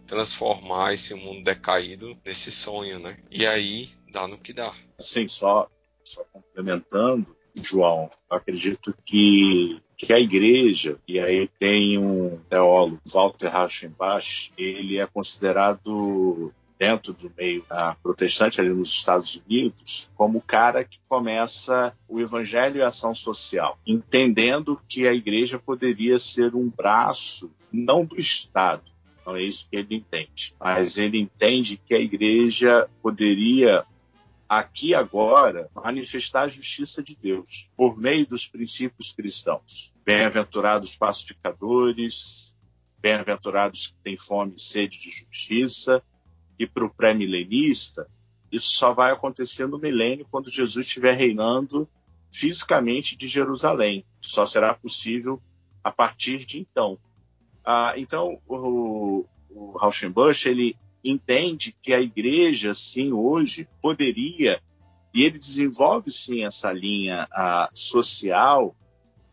transformar 0.06 0.94
esse 0.94 1.14
mundo 1.14 1.44
decaído 1.44 2.18
nesse 2.24 2.50
sonho, 2.50 2.98
né? 2.98 3.16
E 3.30 3.46
aí 3.46 3.88
dá 4.10 4.26
no 4.26 4.36
que 4.36 4.52
dá. 4.52 4.74
Sim, 4.98 5.28
só 5.28 5.70
só 6.04 6.24
complementando, 6.32 7.36
João, 7.54 8.08
acredito 8.30 8.94
que, 9.04 9.80
que 9.96 10.12
a 10.12 10.18
igreja, 10.18 10.98
e 11.06 11.18
aí 11.18 11.48
tem 11.58 11.98
um 11.98 12.38
teólogo, 12.48 13.00
Walter 13.06 13.48
Rauschenbach, 13.48 14.52
ele 14.56 14.98
é 14.98 15.06
considerado 15.06 16.52
dentro 16.78 17.12
do 17.12 17.32
meio 17.38 17.64
protestante 18.02 18.60
ali 18.60 18.70
nos 18.70 18.88
Estados 18.88 19.40
Unidos 19.46 20.10
como 20.16 20.38
o 20.38 20.42
cara 20.42 20.82
que 20.82 20.98
começa 21.08 21.96
o 22.08 22.18
evangelho 22.20 22.78
e 22.78 22.82
a 22.82 22.88
ação 22.88 23.14
social, 23.14 23.78
entendendo 23.86 24.80
que 24.88 25.06
a 25.06 25.14
igreja 25.14 25.60
poderia 25.60 26.18
ser 26.18 26.56
um 26.56 26.68
braço 26.68 27.52
não 27.70 28.04
do 28.04 28.18
Estado, 28.18 28.82
não 29.24 29.36
é 29.36 29.42
isso 29.44 29.68
que 29.70 29.76
ele 29.76 29.94
entende, 29.94 30.54
mas 30.58 30.98
ele 30.98 31.20
entende 31.20 31.76
que 31.76 31.94
a 31.94 32.00
igreja 32.00 32.88
poderia 33.00 33.84
aqui 34.58 34.94
agora 34.94 35.70
manifestar 35.74 36.42
a 36.42 36.48
justiça 36.48 37.02
de 37.02 37.16
Deus 37.16 37.70
por 37.74 37.96
meio 37.96 38.26
dos 38.26 38.46
princípios 38.46 39.12
cristãos. 39.12 39.94
Bem-aventurados 40.04 40.94
pacificadores, 40.94 42.56
bem-aventurados 43.00 43.88
que 43.88 43.94
têm 44.02 44.16
fome 44.16 44.54
e 44.54 44.60
sede 44.60 45.00
de 45.00 45.10
justiça, 45.10 46.02
e 46.58 46.66
para 46.66 46.84
o 46.84 46.90
pré-milenista, 46.92 48.06
isso 48.50 48.74
só 48.74 48.92
vai 48.92 49.10
acontecer 49.10 49.66
no 49.66 49.78
milênio 49.78 50.26
quando 50.30 50.50
Jesus 50.50 50.86
estiver 50.86 51.16
reinando 51.16 51.88
fisicamente 52.30 53.16
de 53.16 53.26
Jerusalém. 53.26 54.04
Só 54.20 54.44
será 54.44 54.74
possível 54.74 55.40
a 55.82 55.90
partir 55.90 56.44
de 56.44 56.60
então. 56.60 56.98
Ah, 57.64 57.94
então, 57.96 58.38
o, 58.46 59.24
o 59.48 59.78
Rauschenbusch, 59.78 60.46
ele 60.46 60.76
entende 61.04 61.74
que 61.82 61.92
a 61.92 62.00
igreja, 62.00 62.74
sim, 62.74 63.12
hoje 63.12 63.68
poderia, 63.80 64.60
e 65.12 65.24
ele 65.24 65.38
desenvolve, 65.38 66.10
sim, 66.10 66.44
essa 66.44 66.72
linha 66.72 67.28
uh, 67.32 67.68
social, 67.78 68.74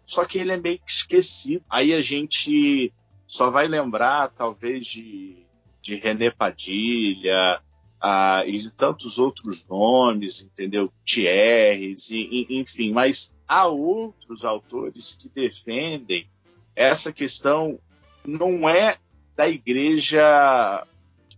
só 0.05 0.25
que 0.25 0.39
ele 0.39 0.51
é 0.51 0.57
meio 0.57 0.79
que 0.79 0.91
esquecido. 0.91 1.63
Aí 1.69 1.93
a 1.93 2.01
gente 2.01 2.91
só 3.27 3.49
vai 3.49 3.67
lembrar, 3.67 4.29
talvez, 4.29 4.85
de, 4.85 5.45
de 5.81 5.95
René 5.95 6.31
Padilha 6.31 7.61
uh, 8.03 8.47
e 8.47 8.57
de 8.57 8.73
tantos 8.73 9.19
outros 9.19 9.67
nomes, 9.67 10.41
entendeu? 10.41 10.91
Thierry, 11.05 11.95
e, 12.11 12.47
e, 12.49 12.59
enfim, 12.59 12.91
mas 12.91 13.33
há 13.47 13.67
outros 13.67 14.43
autores 14.43 15.15
que 15.15 15.29
defendem 15.29 16.27
essa 16.75 17.11
questão 17.13 17.79
não 18.25 18.67
é 18.67 18.97
da 19.35 19.47
igreja 19.47 20.85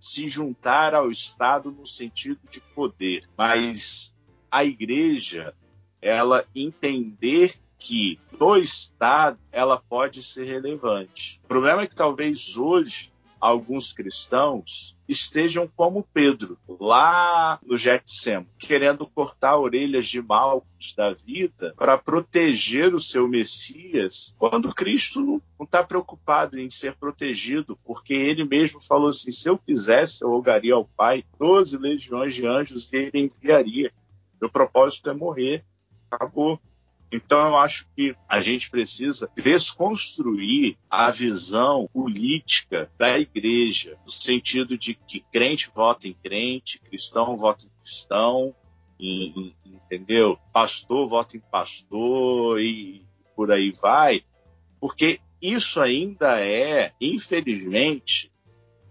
se 0.02 0.28
juntar 0.28 0.96
ao 0.96 1.12
Estado 1.12 1.72
no 1.72 1.86
sentido 1.86 2.40
de 2.50 2.60
poder, 2.60 3.30
mas 3.38 4.18
a 4.50 4.66
igreja 4.66 5.54
ela 6.02 6.44
entender 6.56 7.54
que 7.78 8.20
no 8.40 8.58
Estado 8.58 9.40
ela 9.52 9.78
pode 9.78 10.24
ser 10.24 10.46
relevante. 10.46 11.40
O 11.44 11.48
problema 11.48 11.84
é 11.84 11.88
que 11.88 11.96
talvez 11.96 12.58
hoje 12.58 13.14
alguns 13.42 13.92
cristãos 13.92 14.96
estejam 15.10 15.68
como 15.76 16.08
Pedro, 16.14 16.58
lá 16.80 17.60
no 17.66 17.78
Getsemane, 17.78 18.48
querendo 18.60 19.06
cortar 19.08 19.58
orelhas 19.58 20.06
de 20.06 20.22
Malcos 20.22 20.94
da 20.96 21.12
vida 21.12 21.74
para 21.76 21.98
proteger 21.98 22.94
o 22.94 23.00
seu 23.00 23.28
Messias, 23.28 24.34
quando 24.38 24.74
Cristo 24.74 25.20
não 25.22 25.42
está 25.66 25.84
preocupado 25.84 26.60
em 26.60 26.70
ser 26.70 26.96
protegido, 26.96 27.78
porque 27.84 28.14
ele 28.14 28.46
mesmo 28.46 28.80
falou 28.82 29.10
assim: 29.10 29.32
se 29.32 29.50
eu 29.50 29.58
quisesse, 29.58 30.24
eu 30.24 30.30
rogaria 30.30 30.76
ao 30.76 30.86
Pai, 30.86 31.26
doze 31.40 31.78
legiões 31.78 32.36
de 32.36 32.46
anjos 32.46 32.94
ele 32.94 33.12
enviaria. 33.14 33.92
Meu 34.40 34.50
propósito 34.50 35.10
é 35.10 35.14
morrer. 35.14 35.66
Acabou. 36.10 36.60
Então, 37.12 37.50
eu 37.50 37.58
acho 37.58 37.88
que 37.94 38.16
a 38.28 38.40
gente 38.40 38.70
precisa 38.70 39.30
desconstruir 39.36 40.78
a 40.90 41.12
visão 41.12 41.90
política 41.92 42.90
da 42.98 43.20
igreja, 43.20 43.98
no 44.06 44.10
sentido 44.10 44.78
de 44.78 44.94
que 44.94 45.20
crente 45.32 45.70
vota 45.76 46.08
em 46.08 46.14
crente, 46.14 46.80
cristão 46.80 47.36
vota 47.36 47.66
em 47.66 47.82
cristão, 47.84 48.56
entendeu? 49.66 50.40
Pastor 50.54 51.06
vota 51.08 51.36
em 51.36 51.42
pastor 51.42 52.62
e 52.62 53.06
por 53.36 53.52
aí 53.52 53.72
vai, 53.72 54.24
porque 54.80 55.20
isso 55.42 55.82
ainda 55.82 56.40
é, 56.40 56.94
infelizmente, 57.02 58.32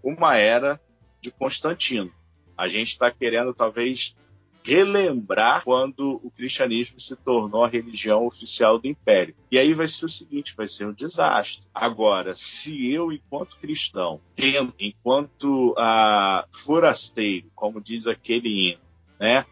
uma 0.03 0.37
era 0.37 0.79
de 1.21 1.31
Constantino. 1.31 2.11
A 2.57 2.67
gente 2.67 2.89
está 2.89 3.09
querendo, 3.09 3.53
talvez, 3.53 4.15
relembrar 4.63 5.63
quando 5.63 6.19
o 6.23 6.29
cristianismo 6.29 6.99
se 6.99 7.15
tornou 7.15 7.63
a 7.63 7.67
religião 7.67 8.25
oficial 8.25 8.77
do 8.77 8.87
império. 8.87 9.35
E 9.49 9.57
aí 9.57 9.73
vai 9.73 9.87
ser 9.87 10.05
o 10.05 10.09
seguinte, 10.09 10.55
vai 10.55 10.67
ser 10.67 10.87
um 10.87 10.93
desastre. 10.93 11.69
Agora, 11.73 12.33
se 12.35 12.91
eu, 12.91 13.11
enquanto 13.11 13.57
cristão, 13.57 14.21
tento, 14.35 14.73
enquanto 14.79 15.73
ah, 15.77 16.45
forasteiro, 16.51 17.49
como 17.55 17.81
diz 17.81 18.07
aquele 18.07 18.69
hino, 18.69 18.81
né, 19.19 19.45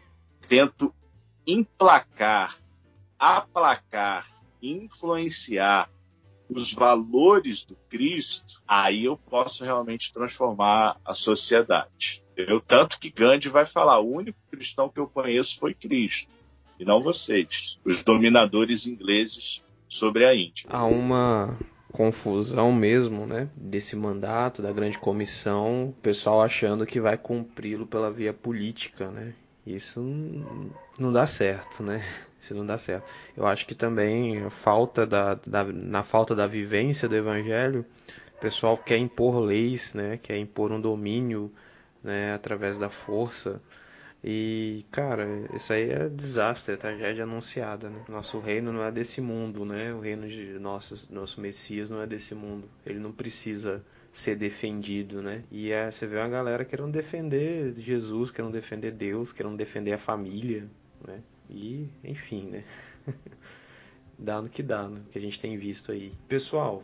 tento 0.48 0.94
emplacar, 1.46 2.56
aplacar, 3.18 4.26
influenciar 4.62 5.90
os 6.48 6.72
valores 6.72 7.64
do 7.64 7.76
Cristo, 7.88 8.62
aí 8.66 9.04
eu 9.04 9.16
posso 9.16 9.64
realmente 9.64 10.12
transformar 10.12 11.00
a 11.04 11.14
sociedade 11.14 12.24
Eu, 12.48 12.60
tanto 12.60 12.98
que 12.98 13.10
Gandhi 13.10 13.48
vai 13.48 13.64
falar: 13.64 14.00
o 14.00 14.10
único 14.10 14.38
cristão 14.50 14.88
que 14.88 15.00
eu 15.00 15.06
conheço 15.06 15.58
foi 15.58 15.74
Cristo, 15.74 16.36
e 16.78 16.84
não 16.84 17.00
vocês, 17.00 17.78
os 17.84 18.04
dominadores 18.04 18.86
ingleses 18.86 19.64
sobre 19.88 20.24
a 20.24 20.34
Índia. 20.34 20.66
Há 20.68 20.84
uma 20.84 21.58
confusão 21.92 22.72
mesmo, 22.72 23.26
né, 23.26 23.48
desse 23.56 23.96
mandato 23.96 24.62
da 24.62 24.72
grande 24.72 24.96
comissão, 24.98 25.88
o 25.88 25.92
pessoal 26.00 26.40
achando 26.40 26.86
que 26.86 27.00
vai 27.00 27.18
cumpri-lo 27.18 27.86
pela 27.86 28.10
via 28.10 28.32
política, 28.32 29.10
né? 29.10 29.34
Isso 29.66 30.00
não 30.98 31.12
dá 31.12 31.26
certo, 31.26 31.82
né? 31.82 32.04
Isso 32.40 32.54
não 32.54 32.64
dá 32.64 32.78
certo. 32.78 33.04
Eu 33.36 33.46
acho 33.46 33.66
que 33.66 33.74
também 33.74 34.48
falta 34.48 35.06
da, 35.06 35.34
da, 35.34 35.64
na 35.64 36.02
falta 36.02 36.34
da 36.34 36.46
vivência 36.46 37.08
do 37.08 37.14
evangelho, 37.14 37.84
o 38.36 38.40
pessoal 38.40 38.78
quer 38.78 38.96
impor 38.96 39.38
leis, 39.38 39.92
né? 39.92 40.18
Quer 40.22 40.38
impor 40.38 40.72
um 40.72 40.80
domínio, 40.80 41.52
né? 42.02 42.34
Através 42.34 42.78
da 42.78 42.90
força. 42.90 43.60
E, 44.22 44.84
cara, 44.90 45.26
isso 45.54 45.72
aí 45.72 45.90
é 45.90 46.08
desastre, 46.08 46.74
é 46.74 46.76
tragédia 46.76 47.24
anunciada, 47.24 47.88
né? 47.88 48.04
Nosso 48.08 48.38
reino 48.38 48.70
não 48.70 48.84
é 48.84 48.92
desse 48.92 49.20
mundo, 49.20 49.64
né? 49.64 49.94
O 49.94 50.00
reino 50.00 50.28
de 50.28 50.58
nosso, 50.58 51.08
nosso 51.10 51.40
Messias 51.40 51.88
não 51.88 52.02
é 52.02 52.06
desse 52.06 52.34
mundo. 52.34 52.68
Ele 52.84 52.98
não 52.98 53.12
precisa 53.12 53.82
ser 54.12 54.36
defendido, 54.36 55.22
né? 55.22 55.42
E 55.50 55.72
é, 55.72 55.90
você 55.90 56.06
vê 56.06 56.16
uma 56.18 56.28
galera 56.28 56.64
querendo 56.66 56.92
defender 56.92 57.72
Jesus, 57.78 58.30
querendo 58.30 58.52
defender 58.52 58.92
Deus, 58.92 59.32
querendo 59.32 59.56
defender 59.56 59.94
a 59.94 59.98
família, 59.98 60.68
né? 61.06 61.22
E, 61.48 61.88
enfim, 62.04 62.46
né? 62.46 62.64
dá 64.18 64.42
no 64.42 64.50
que 64.50 64.62
dá, 64.62 64.86
né? 64.86 65.00
Que 65.10 65.18
a 65.18 65.22
gente 65.22 65.40
tem 65.40 65.56
visto 65.56 65.92
aí. 65.92 66.12
Pessoal, 66.28 66.82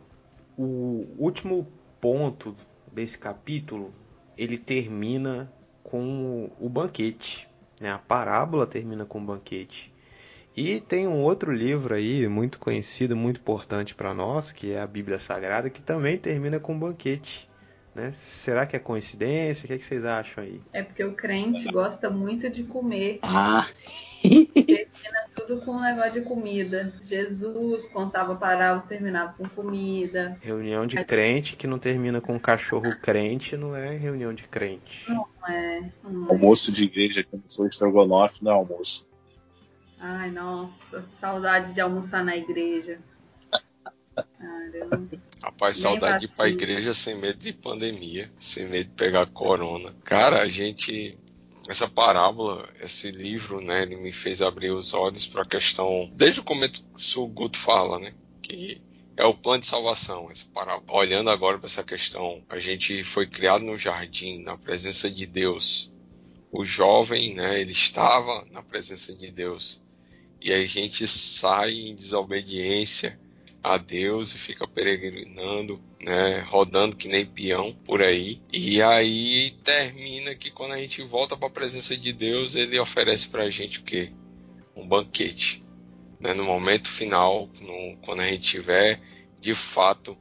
o 0.57 1.05
último 1.19 1.67
ponto 2.01 2.55
desse 2.91 3.17
capítulo, 3.19 3.93
ele 4.37 4.57
termina 4.57 5.51
com 5.83 6.49
o 6.59 6.69
banquete. 6.69 7.47
Né? 7.79 7.91
A 7.91 7.97
parábola 7.97 8.67
termina 8.67 9.05
com 9.05 9.19
o 9.19 9.25
banquete. 9.25 9.93
E 10.55 10.81
tem 10.81 11.07
um 11.07 11.21
outro 11.21 11.51
livro 11.51 11.93
aí, 11.93 12.27
muito 12.27 12.57
conhecido, 12.57 13.15
muito 13.15 13.39
importante 13.39 13.93
para 13.93 14.13
nós, 14.13 14.51
que 14.51 14.71
é 14.71 14.81
a 14.81 14.87
Bíblia 14.87 15.19
Sagrada, 15.19 15.69
que 15.69 15.81
também 15.81 16.17
termina 16.17 16.59
com 16.59 16.73
um 16.73 16.79
banquete. 16.79 17.47
Né? 17.93 18.11
Será 18.11 18.65
que 18.65 18.75
é 18.75 18.79
coincidência? 18.79 19.65
O 19.65 19.67
que, 19.67 19.73
é 19.73 19.77
que 19.77 19.85
vocês 19.85 20.03
acham 20.03 20.43
aí? 20.43 20.61
É 20.73 20.81
porque 20.81 21.03
o 21.03 21.13
crente 21.13 21.71
gosta 21.71 22.09
muito 22.09 22.49
de 22.49 22.63
comer. 22.63 23.19
Ah! 23.21 23.67
Termina 24.21 25.27
tudo 25.35 25.61
com 25.61 25.71
um 25.71 25.81
negócio 25.81 26.13
de 26.13 26.21
comida. 26.21 26.93
Jesus 27.03 27.87
contava 27.89 28.35
parábola, 28.35 28.85
terminava 28.87 29.33
com 29.33 29.47
comida. 29.47 30.37
Reunião 30.41 30.85
de 30.85 31.03
crente 31.03 31.55
que 31.55 31.67
não 31.67 31.79
termina 31.79 32.19
com 32.19 32.39
cachorro 32.39 32.95
crente 33.01 33.55
não 33.55 33.75
é 33.75 33.95
reunião 33.95 34.33
de 34.33 34.43
crente. 34.47 35.09
Não 35.09 35.27
é. 35.47 35.91
Não 36.03 36.27
é. 36.27 36.29
Almoço 36.31 36.71
de 36.71 36.85
igreja 36.85 37.23
que 37.23 37.35
não 37.35 37.43
foi 37.47 37.67
estrogonofe, 37.67 38.43
não 38.43 38.51
é 38.51 38.55
almoço. 38.55 39.07
Ai, 39.99 40.29
nossa, 40.29 41.03
saudade 41.19 41.73
de 41.73 41.81
almoçar 41.81 42.23
na 42.23 42.37
igreja. 42.37 42.99
Caramba. 44.15 45.07
Rapaz, 45.41 45.77
saudade 45.77 46.19
de 46.19 46.25
ir 46.25 46.35
pra 46.35 46.49
igreja 46.49 46.93
sem 46.93 47.15
medo 47.15 47.37
de 47.37 47.53
pandemia, 47.53 48.29
sem 48.39 48.67
medo 48.67 48.89
de 48.89 48.95
pegar 48.95 49.25
corona. 49.27 49.93
Cara, 50.03 50.41
a 50.41 50.47
gente 50.47 51.17
essa 51.67 51.87
parábola, 51.87 52.67
esse 52.81 53.11
livro, 53.11 53.61
né, 53.61 53.83
ele 53.83 53.97
me 53.97 54.11
fez 54.11 54.41
abrir 54.41 54.71
os 54.71 54.93
olhos 54.93 55.27
para 55.27 55.41
a 55.41 55.45
questão, 55.45 56.09
desde 56.13 56.39
o 56.39 56.43
começo 56.43 56.83
o 57.17 57.27
Guto 57.27 57.57
fala, 57.57 57.99
né, 57.99 58.13
que 58.41 58.81
é 59.17 59.25
o 59.25 59.33
plano 59.33 59.61
de 59.61 59.65
salvação, 59.65 60.29
essa 60.31 60.45
parábola. 60.53 60.97
Olhando 60.99 61.29
agora 61.29 61.57
para 61.57 61.67
essa 61.67 61.83
questão, 61.83 62.41
a 62.47 62.59
gente 62.59 63.03
foi 63.03 63.25
criado 63.25 63.65
no 63.65 63.77
jardim, 63.77 64.43
na 64.43 64.57
presença 64.57 65.09
de 65.09 65.25
Deus. 65.25 65.91
O 66.51 66.63
jovem, 66.63 67.33
né, 67.33 67.59
ele 67.59 67.71
estava 67.71 68.45
na 68.51 68.61
presença 68.61 69.13
de 69.13 69.31
Deus. 69.31 69.81
E 70.39 70.53
a 70.53 70.65
gente 70.67 71.07
sai 71.07 71.73
em 71.73 71.95
desobediência 71.95 73.19
a 73.63 73.77
Deus 73.77 74.33
e 74.33 74.37
fica 74.37 74.67
peregrinando, 74.67 75.81
né, 75.99 76.39
rodando 76.39 76.95
que 76.95 77.07
nem 77.07 77.25
peão 77.25 77.73
por 77.85 78.01
aí. 78.01 78.41
E 78.51 78.81
aí 78.81 79.51
termina 79.63 80.35
que 80.35 80.51
quando 80.51 80.73
a 80.73 80.77
gente 80.77 81.01
volta 81.03 81.35
para 81.35 81.47
a 81.47 81.51
presença 81.51 81.95
de 81.97 82.13
Deus, 82.13 82.55
ele 82.55 82.79
oferece 82.79 83.27
para 83.27 83.43
a 83.43 83.49
gente 83.49 83.79
o 83.79 83.83
quê? 83.83 84.11
Um 84.75 84.87
banquete. 84.87 85.63
Né, 86.19 86.33
no 86.33 86.43
momento 86.43 86.89
final, 86.89 87.49
no, 87.59 87.97
quando 87.97 88.21
a 88.21 88.27
gente 88.27 88.43
estiver 88.43 88.99
de 89.39 89.53
fato 89.53 90.17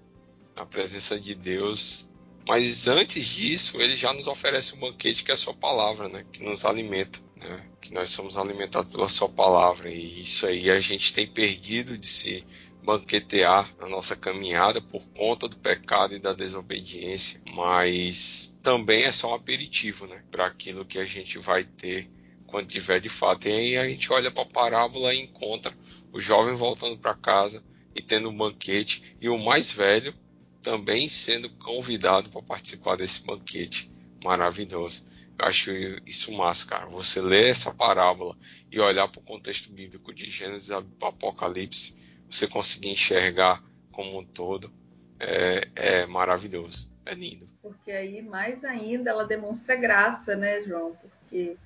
na 0.55 0.66
presença 0.66 1.18
de 1.18 1.34
Deus. 1.34 2.11
Mas 2.47 2.87
antes 2.87 3.26
disso, 3.26 3.80
ele 3.80 3.97
já 3.97 4.12
nos 4.12 4.26
oferece 4.26 4.74
um 4.74 4.78
banquete 4.78 5.24
que 5.24 5.30
é 5.30 5.34
a 5.34 5.39
sua 5.39 5.55
palavra, 5.55 6.09
né, 6.09 6.24
que 6.32 6.43
nos 6.43 6.64
alimenta. 6.64 7.18
Né, 7.37 7.66
que 7.80 7.93
nós 7.93 8.11
somos 8.11 8.37
alimentados 8.39 8.91
pela 8.91 9.09
sua 9.09 9.28
palavra 9.28 9.91
e 9.91 10.20
isso 10.22 10.47
aí 10.47 10.70
a 10.70 10.80
gente 10.80 11.12
tem 11.12 11.26
perdido 11.26 11.97
de 11.97 12.07
se 12.07 12.45
banquetear 12.87 13.68
a 13.80 13.89
nossa 13.89 14.14
caminhada 14.14 14.80
por 14.80 15.05
conta 15.09 15.49
do 15.49 15.57
pecado 15.57 16.14
e 16.14 16.20
da 16.20 16.32
desobediência, 16.32 17.41
mas 17.53 18.57
também 18.62 19.03
é 19.03 19.11
só 19.11 19.32
um 19.32 19.34
aperitivo, 19.34 20.07
né, 20.07 20.22
para 20.30 20.47
aquilo 20.47 20.84
que 20.84 21.01
a 21.01 21.05
gente 21.05 21.37
vai 21.37 21.64
ter 21.64 22.09
quando 22.47 22.68
tiver 22.68 23.01
de 23.01 23.09
fato. 23.09 23.49
E 23.49 23.53
aí 23.53 23.76
a 23.76 23.89
gente 23.89 24.12
olha 24.12 24.30
para 24.30 24.45
a 24.45 24.47
parábola 24.47 25.12
e 25.12 25.20
encontra 25.20 25.76
o 26.12 26.20
jovem 26.20 26.55
voltando 26.55 26.97
para 26.97 27.12
casa 27.12 27.61
e 27.93 28.01
tendo 28.01 28.30
um 28.30 28.37
banquete 28.37 29.16
e 29.20 29.28
o 29.28 29.37
mais 29.37 29.72
velho 29.72 30.14
também 30.62 31.09
sendo 31.09 31.51
convidado 31.51 32.30
para 32.30 32.41
participar 32.41 32.97
desse 32.97 33.24
banquete 33.24 33.91
maravilhoso. 34.22 35.05
Eu 35.37 35.45
acho 35.45 35.70
isso 36.07 36.30
massa, 36.32 36.64
cara. 36.66 36.87
Você 36.87 37.20
ler 37.20 37.49
essa 37.49 37.74
parábola 37.74 38.37
e 38.70 38.78
olhar 38.78 39.09
para 39.09 39.20
o 39.20 39.24
contexto 39.24 39.72
bíblico 39.72 40.14
de 40.14 40.30
Gênesis 40.30 40.70
Apocalipse 40.70 42.05
você 42.29 42.47
conseguir 42.47 42.91
enxergar 42.91 43.62
como 43.93 44.18
um 44.18 44.24
todo 44.24 44.72
é, 45.18 45.68
é 45.74 46.07
maravilhoso, 46.07 46.91
é 47.05 47.14
lindo. 47.14 47.49
Porque 47.62 47.91
aí, 47.91 48.22
mais 48.22 48.64
ainda, 48.64 49.11
ela 49.11 49.24
demonstra 49.24 49.74
graça, 49.74 50.37
né, 50.37 50.61
João? 50.62 50.97
Porque 51.01 51.57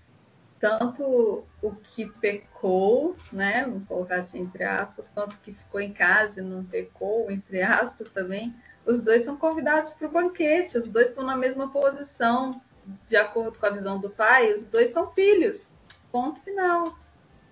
tanto 0.61 1.45
o 1.63 1.75
que 1.75 2.07
pecou, 2.21 3.17
né, 3.33 3.65
vamos 3.65 3.89
colocar 3.89 4.17
assim 4.17 4.41
entre 4.41 4.63
aspas, 4.63 5.09
quanto 5.09 5.33
o 5.33 5.39
que 5.39 5.55
ficou 5.55 5.81
em 5.81 5.93
casa 5.93 6.41
e 6.41 6.45
não 6.45 6.63
pecou, 6.63 7.31
entre 7.31 7.63
aspas 7.63 8.11
também, 8.11 8.55
os 8.85 9.01
dois 9.01 9.23
são 9.23 9.37
convidados 9.37 9.93
para 9.95 10.07
o 10.07 10.11
banquete, 10.11 10.77
os 10.77 10.89
dois 10.89 11.09
estão 11.09 11.25
na 11.25 11.37
mesma 11.37 11.71
posição, 11.71 12.61
de 13.07 13.17
acordo 13.17 13.59
com 13.59 13.67
a 13.67 13.71
visão 13.71 13.99
do 13.99 14.11
pai, 14.11 14.53
os 14.53 14.65
dois 14.65 14.91
são 14.91 15.11
filhos. 15.13 15.71
Ponto 16.11 16.41
final. 16.41 16.99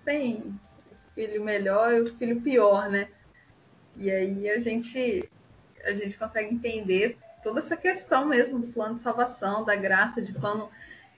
Tem 0.03 0.59
filho 1.19 1.43
melhor 1.43 1.91
e 1.93 1.99
o 1.99 2.15
filho 2.15 2.39
pior, 2.39 2.89
né? 2.89 3.09
E 3.97 4.09
aí 4.09 4.49
a 4.49 4.57
gente 4.59 5.29
a 5.83 5.91
gente 5.91 6.17
consegue 6.17 6.53
entender 6.53 7.17
toda 7.43 7.59
essa 7.59 7.75
questão 7.75 8.25
mesmo 8.25 8.59
do 8.59 8.67
plano 8.67 8.95
de 8.95 9.01
salvação, 9.01 9.65
da 9.65 9.75
graça, 9.75 10.21
de 10.21 10.33
quando 10.33 10.69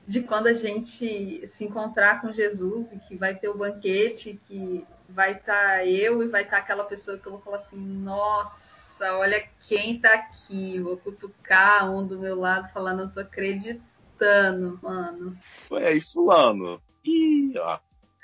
de 0.08 0.22
quando 0.22 0.48
a 0.48 0.54
gente 0.54 1.48
se 1.48 1.64
encontrar 1.64 2.20
com 2.20 2.32
Jesus 2.32 2.92
e 2.92 2.98
que 2.98 3.16
vai 3.16 3.36
ter 3.36 3.50
o 3.50 3.58
banquete, 3.58 4.40
que 4.48 4.84
vai 5.08 5.34
estar 5.34 5.78
tá 5.78 5.86
eu 5.86 6.24
e 6.24 6.28
vai 6.28 6.42
estar 6.42 6.58
tá 6.58 6.64
aquela 6.64 6.84
pessoa 6.84 7.20
que 7.20 7.28
eu 7.28 7.34
vou 7.34 7.42
falar 7.42 7.58
assim, 7.58 7.78
nossa, 7.78 9.16
olha 9.16 9.48
quem 9.68 10.00
tá 10.00 10.14
aqui, 10.16 10.80
vou 10.80 10.98
cutucar 10.98 11.92
um 11.92 12.06
do 12.06 12.18
meu 12.18 12.40
lado 12.40 12.74
falando, 12.74 13.04
eu 13.04 13.12
tô 13.12 13.20
acreditando, 13.20 14.80
mano. 14.82 15.38
Ué, 15.70 15.94
e 15.94 16.02
fulano? 16.02 16.82
Ih, 17.06 17.54
ó, 17.60 17.80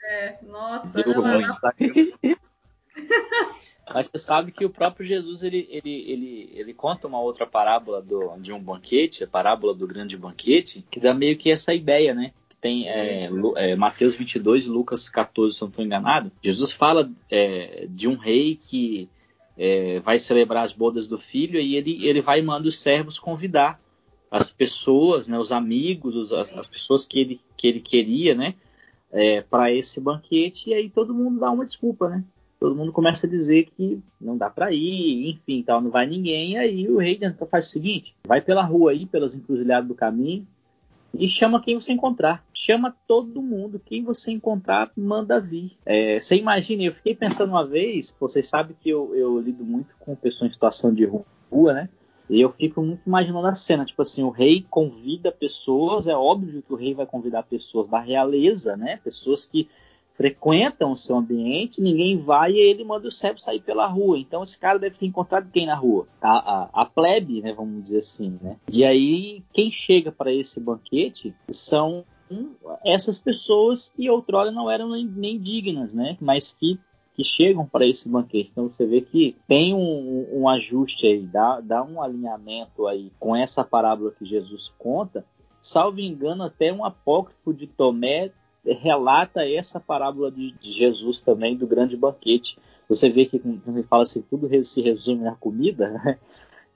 é, 0.08 0.38
nossa, 0.44 0.92
olha 0.96 1.58
tá 1.62 1.74
Mas 3.94 4.08
você 4.08 4.18
sabe 4.18 4.52
que 4.52 4.66
o 4.66 4.70
próprio 4.70 5.06
Jesus 5.06 5.44
ele, 5.44 5.68
ele, 5.70 6.12
ele, 6.12 6.52
ele 6.54 6.74
conta 6.74 7.08
uma 7.08 7.22
outra 7.22 7.46
parábola 7.46 8.02
do, 8.02 8.36
de 8.38 8.52
um 8.52 8.60
banquete, 8.60 9.24
a 9.24 9.28
parábola 9.28 9.74
do 9.74 9.88
grande 9.88 10.18
banquete, 10.18 10.86
que 10.90 11.00
dá 11.00 11.14
meio 11.14 11.38
que 11.38 11.50
essa 11.50 11.74
ideia, 11.74 12.14
né? 12.14 12.34
Tem 12.60 12.90
é, 12.90 13.30
é, 13.56 13.76
Mateus 13.76 14.16
22 14.16 14.66
e 14.66 14.70
Lucas 14.70 15.08
14, 15.08 15.54
se 15.54 15.62
não 15.62 15.70
estou 15.70 15.86
enganado. 15.86 16.32
Jesus 16.44 16.72
fala 16.72 17.10
é, 17.30 17.86
de 17.90 18.08
um 18.08 18.16
rei 18.16 18.56
que 18.56 19.10
é, 19.58 20.00
vai 20.00 20.20
celebrar 20.20 20.64
as 20.64 20.74
bodas 20.74 21.08
do 21.08 21.18
filho 21.18 21.60
e 21.60 21.76
ele, 21.76 22.06
ele 22.06 22.22
vai 22.22 22.40
e 22.40 22.44
manda 22.44 22.68
os 22.68 22.80
servos 22.80 23.18
convidar 23.18 23.80
as 24.30 24.50
pessoas, 24.50 25.28
né, 25.28 25.40
os 25.40 25.52
amigos, 25.52 26.34
as, 26.34 26.54
as 26.54 26.68
pessoas 26.68 27.06
que 27.06 27.20
ele, 27.20 27.42
que 27.56 27.68
ele 27.68 27.80
queria, 27.80 28.36
né? 28.36 28.56
É, 29.12 29.42
para 29.42 29.72
esse 29.72 30.00
banquete 30.00 30.70
e 30.70 30.74
aí 30.74 30.90
todo 30.90 31.14
mundo 31.14 31.40
dá 31.40 31.52
uma 31.52 31.66
desculpa, 31.66 32.10
né? 32.10 32.24
Todo 32.60 32.76
mundo 32.76 32.92
começa 32.92 33.28
a 33.28 33.30
dizer 33.30 33.70
que 33.76 34.02
não 34.20 34.36
dá 34.36 34.50
para 34.50 34.72
ir, 34.72 35.30
enfim, 35.30 35.62
tal, 35.62 35.80
não 35.80 35.92
vai 35.92 36.08
ninguém. 36.08 36.58
Aí 36.58 36.90
o 36.90 36.98
rei 36.98 37.20
então 37.22 37.48
faz 37.48 37.68
o 37.68 37.70
seguinte: 37.70 38.16
vai 38.28 38.42
pela 38.42 38.64
rua 38.64 38.92
aí, 38.92 39.06
pelas 39.06 39.36
encruzilhadas 39.36 39.88
do 39.88 39.94
caminho 39.94 40.48
e 41.14 41.28
chama 41.28 41.62
quem 41.62 41.80
você 41.80 41.92
encontrar. 41.92 42.44
Chama 42.54 42.96
todo 43.08 43.42
mundo, 43.42 43.82
quem 43.84 44.04
você 44.04 44.32
encontrar, 44.32 44.92
manda 44.96 45.40
vir. 45.40 45.78
É, 45.86 46.20
você 46.20 46.36
imagina, 46.36 46.84
eu 46.84 46.92
fiquei 46.92 47.16
pensando 47.16 47.50
uma 47.50 47.66
vez, 47.66 48.16
vocês 48.20 48.48
sabem 48.48 48.76
que 48.80 48.90
eu, 48.90 49.16
eu 49.16 49.40
lido 49.40 49.64
muito 49.64 49.96
com 50.00 50.16
pessoas 50.16 50.50
em 50.50 50.54
situação 50.54 50.94
de 50.94 51.06
rua, 51.06 51.74
né? 51.74 51.90
E 52.30 52.42
eu 52.42 52.52
fico 52.52 52.82
muito 52.82 53.02
imaginando 53.06 53.48
a 53.48 53.56
cena, 53.56 53.86
tipo 53.86 54.02
assim, 54.02 54.24
o 54.24 54.30
rei 54.30 54.66
convida 54.70 55.32
pessoas, 55.32 56.08
é 56.08 56.16
óbvio 56.16 56.62
que 56.62 56.74
o 56.74 56.76
rei 56.76 56.94
vai 56.94 57.06
convidar 57.06 57.44
pessoas 57.44 57.88
da 57.88 58.00
realeza, 58.00 58.76
né? 58.76 59.00
Pessoas 59.04 59.46
que 59.46 59.70
frequentam 60.18 60.92
o 60.92 60.96
seu 60.96 61.16
ambiente, 61.16 61.80
ninguém 61.80 62.18
vai 62.18 62.54
e 62.54 62.60
ele 62.60 62.84
manda 62.84 63.08
o 63.08 63.12
servo 63.12 63.40
sair 63.40 63.62
pela 63.62 63.86
rua. 63.86 64.18
Então 64.18 64.42
esse 64.42 64.58
cara 64.58 64.80
deve 64.80 64.98
ter 64.98 65.06
encontrado 65.06 65.52
quem 65.52 65.68
na 65.68 65.76
rua? 65.76 66.08
A, 66.20 66.30
a, 66.32 66.70
a 66.82 66.86
plebe, 66.86 67.40
né, 67.42 67.54
vamos 67.54 67.84
dizer 67.84 68.00
assim, 68.00 68.38
né? 68.42 68.58
E 68.68 68.84
aí 68.84 69.44
quem 69.54 69.72
chega 69.72 70.12
para 70.12 70.34
esse 70.34 70.60
banquete 70.60 71.36
são 71.52 72.04
essas 72.84 73.18
pessoas 73.18 73.94
que 73.96 74.10
outrora 74.10 74.52
não 74.52 74.70
eram 74.70 74.90
nem, 74.90 75.06
nem 75.06 75.40
dignas, 75.40 75.94
né? 75.94 76.18
Mas 76.20 76.52
que 76.52 76.80
que 77.18 77.24
chegam 77.24 77.66
para 77.66 77.88
esse 77.88 78.08
banquete. 78.08 78.52
Então 78.52 78.72
você 78.72 78.86
vê 78.86 79.02
que 79.02 79.36
tem 79.48 79.74
um, 79.74 80.28
um, 80.32 80.48
ajuste 80.48 81.08
aí, 81.08 81.26
dá, 81.26 81.60
dá 81.60 81.84
um 81.84 82.00
alinhamento 82.00 82.86
aí 82.86 83.12
com 83.20 83.36
essa 83.36 83.64
parábola 83.64 84.12
que 84.12 84.24
Jesus 84.24 84.72
conta. 84.78 85.26
Salvo 85.60 86.00
engano, 86.00 86.44
até 86.44 86.72
um 86.72 86.86
apócrifo 86.86 87.52
de 87.52 87.66
Tomé 87.66 88.32
relata 88.64 89.50
essa 89.50 89.80
parábola 89.80 90.32
de, 90.32 90.52
de 90.52 90.72
Jesus 90.72 91.20
também, 91.20 91.58
do 91.58 91.66
grande 91.66 91.98
banquete. 91.98 92.60
Você 92.88 93.10
vê 93.10 93.26
que 93.26 93.40
quando 93.40 93.62
ele 93.68 93.84
fala 93.84 94.04
assim, 94.04 94.22
tudo 94.22 94.48
se 94.64 94.82
resume 94.84 95.24
na 95.24 95.36
comida, 95.36 95.90
né? 96.06 96.20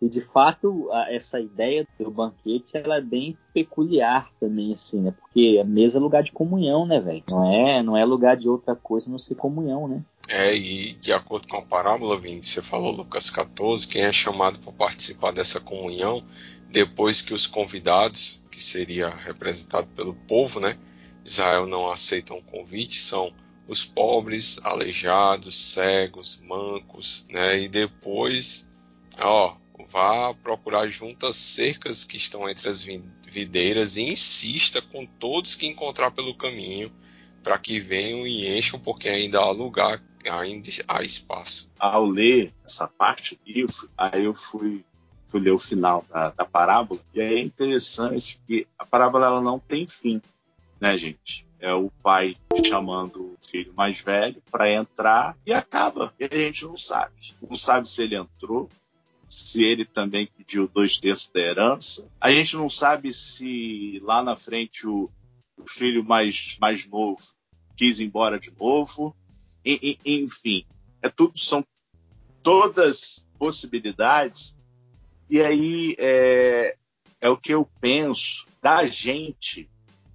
E 0.01 0.09
de 0.09 0.21
fato, 0.21 0.89
essa 1.09 1.39
ideia 1.39 1.87
do 1.99 2.09
banquete 2.09 2.71
ela 2.73 2.97
é 2.97 3.01
bem 3.01 3.37
peculiar 3.53 4.31
também, 4.39 4.73
assim, 4.73 4.99
né? 4.99 5.11
Porque 5.11 5.59
a 5.61 5.63
mesa 5.63 5.99
é 5.99 6.01
lugar 6.01 6.23
de 6.23 6.31
comunhão, 6.31 6.87
né, 6.87 6.99
velho? 6.99 7.23
Não 7.29 7.45
é, 7.45 7.83
não 7.83 7.95
é 7.95 8.03
lugar 8.03 8.35
de 8.35 8.49
outra 8.49 8.75
coisa 8.75 9.11
não 9.11 9.19
ser 9.19 9.35
comunhão, 9.35 9.87
né? 9.87 10.03
É, 10.33 10.55
e 10.55 10.93
de 10.93 11.11
acordo 11.11 11.45
com 11.45 11.57
a 11.57 11.61
parábola, 11.61 12.17
Vini, 12.17 12.41
você 12.41 12.61
falou 12.61 12.93
Lucas 12.93 13.29
14, 13.29 13.85
quem 13.85 14.03
é 14.03 14.13
chamado 14.13 14.59
para 14.59 14.71
participar 14.71 15.31
dessa 15.31 15.59
comunhão, 15.59 16.23
depois 16.69 17.21
que 17.21 17.33
os 17.33 17.45
convidados, 17.45 18.41
que 18.49 18.61
seria 18.61 19.09
representado 19.09 19.87
pelo 19.87 20.13
povo, 20.13 20.61
né? 20.61 20.77
Israel 21.25 21.67
não 21.67 21.91
aceitam 21.91 22.37
o 22.37 22.41
convite, 22.43 22.95
são 22.95 23.33
os 23.67 23.83
pobres, 23.83 24.57
aleijados, 24.63 25.73
cegos, 25.73 26.39
mancos, 26.47 27.25
né? 27.29 27.59
E 27.59 27.67
depois, 27.67 28.69
ó, 29.19 29.57
vá 29.89 30.33
procurar 30.33 30.87
junto 30.87 31.27
as 31.27 31.35
cercas 31.35 32.05
que 32.05 32.15
estão 32.15 32.47
entre 32.47 32.69
as 32.69 32.87
videiras 33.27 33.97
e 33.97 34.03
insista 34.03 34.81
com 34.81 35.05
todos 35.05 35.57
que 35.57 35.67
encontrar 35.67 36.11
pelo 36.11 36.33
caminho 36.33 36.89
para 37.43 37.57
que 37.57 37.79
venham 37.79 38.25
e 38.25 38.57
encham, 38.57 38.79
porque 38.79 39.09
ainda 39.09 39.39
há 39.39 39.51
lugar, 39.51 40.01
ainda 40.29 40.69
há 40.87 41.03
espaço. 41.03 41.71
Ao 41.79 42.05
ler 42.05 42.53
essa 42.65 42.87
parte 42.87 43.35
do 43.35 43.51
livro, 43.51 43.89
aí 43.97 44.25
eu 44.25 44.33
fui, 44.33 44.83
fui 45.25 45.39
ler 45.39 45.51
o 45.51 45.57
final 45.57 46.05
da, 46.09 46.29
da 46.29 46.45
parábola, 46.45 46.99
e 47.13 47.21
é 47.21 47.39
interessante 47.39 48.41
que 48.47 48.67
a 48.77 48.85
parábola 48.85 49.25
ela 49.25 49.41
não 49.41 49.59
tem 49.59 49.87
fim, 49.87 50.21
né, 50.79 50.97
gente? 50.97 51.47
É 51.59 51.73
o 51.73 51.91
pai 52.01 52.35
chamando 52.65 53.21
o 53.21 53.37
filho 53.39 53.71
mais 53.75 54.01
velho 54.01 54.41
para 54.49 54.71
entrar 54.71 55.37
e 55.45 55.53
acaba. 55.53 56.11
E 56.19 56.25
a 56.25 56.35
gente 56.35 56.65
não 56.65 56.75
sabe. 56.75 57.13
Não 57.39 57.55
sabe 57.55 57.87
se 57.87 58.01
ele 58.01 58.15
entrou, 58.15 58.67
se 59.27 59.63
ele 59.63 59.85
também 59.85 60.27
pediu 60.35 60.67
dois 60.67 60.97
terços 60.97 61.29
da 61.29 61.39
herança. 61.39 62.09
A 62.19 62.31
gente 62.31 62.57
não 62.57 62.67
sabe 62.67 63.13
se 63.13 64.01
lá 64.03 64.23
na 64.23 64.35
frente 64.35 64.87
o, 64.87 65.07
o 65.61 65.67
filho 65.67 66.03
mais, 66.03 66.57
mais 66.59 66.89
novo 66.89 67.21
quis 67.81 67.99
ir 67.99 68.05
embora 68.05 68.39
de 68.39 68.53
novo. 68.59 69.15
E, 69.65 69.97
e, 70.05 70.21
enfim, 70.21 70.65
é 71.01 71.09
tudo 71.09 71.35
são 71.39 71.65
todas 72.43 73.27
possibilidades. 73.39 74.55
E 75.27 75.41
aí 75.41 75.95
é, 75.97 76.75
é 77.19 77.29
o 77.29 77.37
que 77.37 77.51
eu 77.51 77.67
penso 77.79 78.47
da 78.61 78.85
gente 78.85 79.67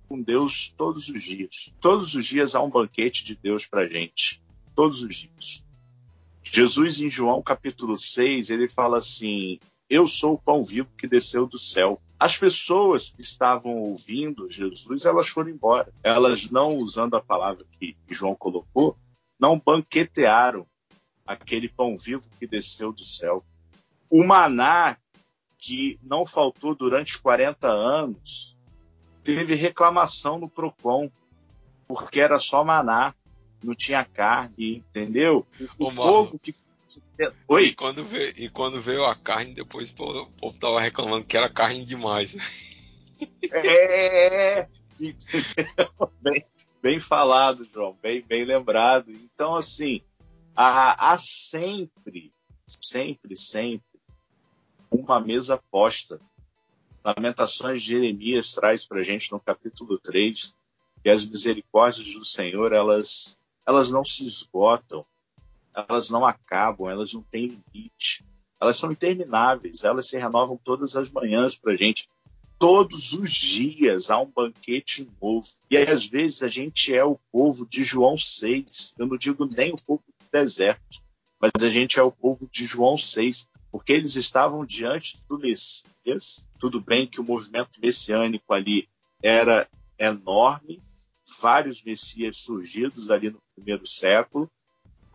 com 0.08 0.22
Deus 0.22 0.72
todos 0.76 1.08
os 1.08 1.22
dias. 1.22 1.74
Todos 1.80 2.14
os 2.14 2.24
dias 2.24 2.54
há 2.54 2.62
um 2.62 2.70
banquete 2.70 3.24
de 3.24 3.34
Deus 3.34 3.66
para 3.66 3.88
gente. 3.88 4.40
Todos 4.72 5.02
os 5.02 5.16
dias. 5.16 5.66
Jesus, 6.44 7.00
em 7.00 7.08
João 7.08 7.42
capítulo 7.42 7.96
6, 7.96 8.50
ele 8.50 8.68
fala 8.68 8.98
assim: 8.98 9.58
Eu 9.90 10.06
sou 10.06 10.34
o 10.34 10.38
pão 10.38 10.62
vivo 10.62 10.88
que 10.96 11.08
desceu 11.08 11.46
do 11.46 11.58
céu. 11.58 12.00
As 12.18 12.36
pessoas 12.36 13.10
que 13.10 13.22
estavam 13.22 13.72
ouvindo 13.76 14.50
Jesus, 14.50 15.04
elas 15.04 15.28
foram 15.28 15.50
embora. 15.50 15.92
Elas 16.02 16.50
não, 16.50 16.76
usando 16.76 17.14
a 17.14 17.20
palavra 17.20 17.64
que 17.78 17.96
João 18.08 18.34
colocou, 18.34 18.96
não 19.38 19.58
banquetearam 19.58 20.66
aquele 21.26 21.68
pão 21.68 21.96
vivo 21.96 22.28
que 22.38 22.46
desceu 22.46 22.92
do 22.92 23.04
céu. 23.04 23.44
O 24.08 24.24
maná, 24.24 24.96
que 25.58 25.98
não 26.02 26.24
faltou 26.24 26.74
durante 26.74 27.18
40 27.20 27.68
anos, 27.68 28.56
teve 29.22 29.54
reclamação 29.54 30.38
no 30.38 30.48
PROCON, 30.48 31.10
porque 31.86 32.20
era 32.20 32.38
só 32.38 32.64
maná 32.64 33.14
não 33.62 33.74
tinha 33.74 34.04
carne, 34.04 34.76
entendeu? 34.76 35.46
O, 35.78 35.88
o 35.88 35.94
povo 35.94 36.38
que. 36.38 36.52
Oi? 37.48 37.66
E 37.66 37.74
quando, 37.74 38.04
veio, 38.04 38.32
e 38.36 38.48
quando 38.48 38.80
veio 38.80 39.04
a 39.04 39.14
carne, 39.14 39.54
depois 39.54 39.90
pô, 39.90 40.22
o 40.22 40.30
povo 40.32 40.58
tava 40.58 40.80
reclamando 40.80 41.24
que 41.24 41.36
era 41.36 41.48
carne 41.48 41.84
demais. 41.84 42.36
É, 43.50 44.68
bem, 46.20 46.44
bem 46.82 46.98
falado, 46.98 47.66
João, 47.72 47.96
bem, 48.02 48.20
bem 48.20 48.44
lembrado. 48.44 49.10
Então, 49.10 49.56
assim, 49.56 50.02
há, 50.54 51.12
há 51.12 51.16
sempre, 51.16 52.32
sempre, 52.66 53.36
sempre 53.36 53.86
uma 54.90 55.20
mesa 55.20 55.60
posta. 55.70 56.20
Lamentações 57.04 57.82
de 57.82 57.88
Jeremias 57.88 58.52
traz 58.52 58.84
para 58.84 59.02
gente 59.02 59.30
no 59.32 59.40
capítulo 59.40 59.98
3 59.98 60.56
que 61.02 61.08
as 61.08 61.24
misericórdias 61.24 62.12
do 62.14 62.24
Senhor, 62.24 62.72
elas 62.72 63.38
elas 63.66 63.90
não 63.90 64.04
se 64.04 64.24
esgotam, 64.24 65.04
elas 65.76 66.08
não 66.08 66.24
acabam, 66.24 66.88
elas 66.88 67.12
não 67.12 67.22
têm 67.22 67.60
limite, 67.74 68.24
elas 68.60 68.78
são 68.78 68.90
intermináveis, 68.90 69.84
elas 69.84 70.08
se 70.08 70.18
renovam 70.18 70.56
todas 70.56 70.96
as 70.96 71.10
manhãs 71.10 71.54
para 71.54 71.72
a 71.72 71.76
gente. 71.76 72.08
Todos 72.58 73.12
os 73.12 73.30
dias 73.30 74.10
há 74.10 74.18
um 74.18 74.30
banquete 74.34 75.06
novo. 75.20 75.46
E 75.70 75.76
aí, 75.76 75.90
às 75.90 76.06
vezes 76.06 76.42
a 76.42 76.48
gente 76.48 76.94
é 76.94 77.04
o 77.04 77.18
povo 77.30 77.66
de 77.66 77.82
João 77.82 78.16
6. 78.16 78.94
Eu 78.98 79.06
não 79.06 79.18
digo 79.18 79.44
nem 79.44 79.74
o 79.74 79.76
povo 79.76 80.02
do 80.08 80.26
deserto, 80.32 81.02
mas 81.38 81.62
a 81.62 81.68
gente 81.68 81.98
é 81.98 82.02
o 82.02 82.10
povo 82.10 82.48
de 82.50 82.64
João 82.64 82.96
6, 82.96 83.46
porque 83.70 83.92
eles 83.92 84.16
estavam 84.16 84.64
diante 84.64 85.22
do 85.28 85.38
Messias. 85.38 86.48
Tudo 86.58 86.80
bem 86.80 87.06
que 87.06 87.20
o 87.20 87.24
movimento 87.24 87.78
messiânico 87.78 88.54
ali 88.54 88.88
era 89.22 89.68
enorme, 89.98 90.82
vários 91.40 91.82
messias 91.82 92.36
surgidos 92.38 93.10
ali 93.10 93.28
no 93.28 93.42
primeiro 93.54 93.84
século, 93.84 94.50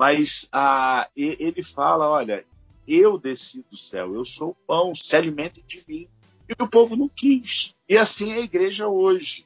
mas 0.01 0.49
ah, 0.51 1.07
ele 1.15 1.61
fala: 1.61 2.09
olha, 2.09 2.43
eu 2.87 3.19
desci 3.19 3.63
do 3.69 3.77
céu, 3.77 4.15
eu 4.15 4.25
sou 4.25 4.49
o 4.49 4.55
pão, 4.65 4.95
se 4.95 5.15
alimentem 5.15 5.63
de 5.67 5.83
mim. 5.87 6.07
E 6.49 6.55
o 6.59 6.67
povo 6.67 6.95
não 6.95 7.07
quis. 7.07 7.75
E 7.87 7.95
assim 7.95 8.31
é 8.31 8.37
a 8.37 8.39
igreja 8.39 8.87
hoje. 8.87 9.45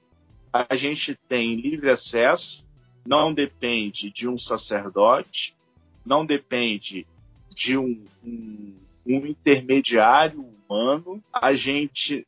A 0.53 0.73
gente 0.73 1.13
tem 1.27 1.55
livre 1.55 1.89
acesso, 1.89 2.65
não 3.05 3.33
depende 3.33 4.09
de 4.09 4.29
um 4.29 4.37
sacerdote, 4.37 5.57
não 6.05 6.25
depende 6.25 7.05
de 7.53 7.77
um, 7.77 8.05
um, 8.23 8.75
um 9.05 9.25
intermediário 9.25 10.39
humano. 10.39 11.21
A 11.33 11.53
gente 11.53 12.25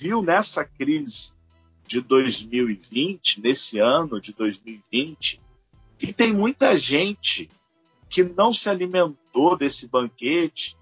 viu 0.00 0.22
nessa 0.22 0.64
crise 0.64 1.34
de 1.86 2.00
2020, 2.00 3.42
nesse 3.42 3.78
ano 3.78 4.18
de 4.18 4.32
2020, 4.32 5.42
que 5.98 6.12
tem 6.12 6.32
muita 6.32 6.76
gente 6.76 7.50
que 8.08 8.22
não 8.22 8.52
se 8.52 8.70
alimentou 8.70 9.56
desse 9.56 9.88
banquete 9.88 10.76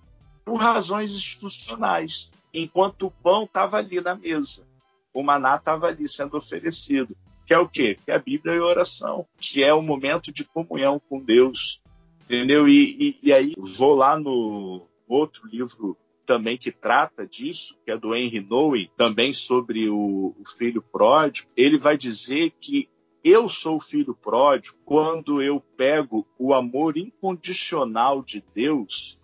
por 0.45 0.57
razões 0.57 1.13
institucionais, 1.13 2.33
enquanto 2.55 3.07
o 3.07 3.11
pão 3.11 3.45
estava 3.45 3.79
ali 3.79 4.01
na 4.01 4.15
mesa, 4.15 4.67
o 5.13 5.23
maná 5.23 5.57
estava 5.57 5.89
ali 5.89 6.09
sendo 6.09 6.37
oferecido, 6.37 7.17
que 7.47 7.55
é 7.55 7.59
o 7.59 7.69
quê? 7.69 7.99
Que 8.05 8.11
é 8.11 8.15
a 8.15 8.19
Bíblia 8.19 8.55
e 8.55 8.59
a 8.59 8.65
oração, 8.65 9.27
que 9.41 9.63
é 9.63 9.73
o 9.73 9.83
momento 9.83 10.33
de 10.33 10.45
comunhão 10.45 11.01
com 11.09 11.19
Deus, 11.19 11.81
entendeu? 12.25 12.69
E, 12.69 12.97
e, 13.23 13.29
e 13.29 13.33
aí 13.33 13.55
vou 13.57 13.95
lá 13.95 14.19
no 14.19 14.87
outro 15.09 15.49
livro 15.49 15.97
também 16.27 16.59
que 16.59 16.73
trata 16.73 17.27
disso, 17.27 17.79
que 17.85 17.91
é 17.91 17.97
do 17.97 18.15
Henry 18.15 18.41
Nowen, 18.41 18.91
também 18.97 19.33
sobre 19.33 19.89
o, 19.89 20.35
o 20.39 20.45
filho 20.45 20.83
pródigo, 20.83 21.49
ele 21.57 21.79
vai 21.79 21.97
dizer 21.97 22.53
que 22.61 22.89
eu 23.29 23.49
sou 23.49 23.81
filho 23.81 24.15
pródigo 24.15 24.79
quando 24.85 25.43
eu 25.43 25.59
pego 25.77 26.25
o 26.39 26.55
amor 26.55 26.97
incondicional 26.97 28.23
de 28.23 28.45
Deus 28.55 29.19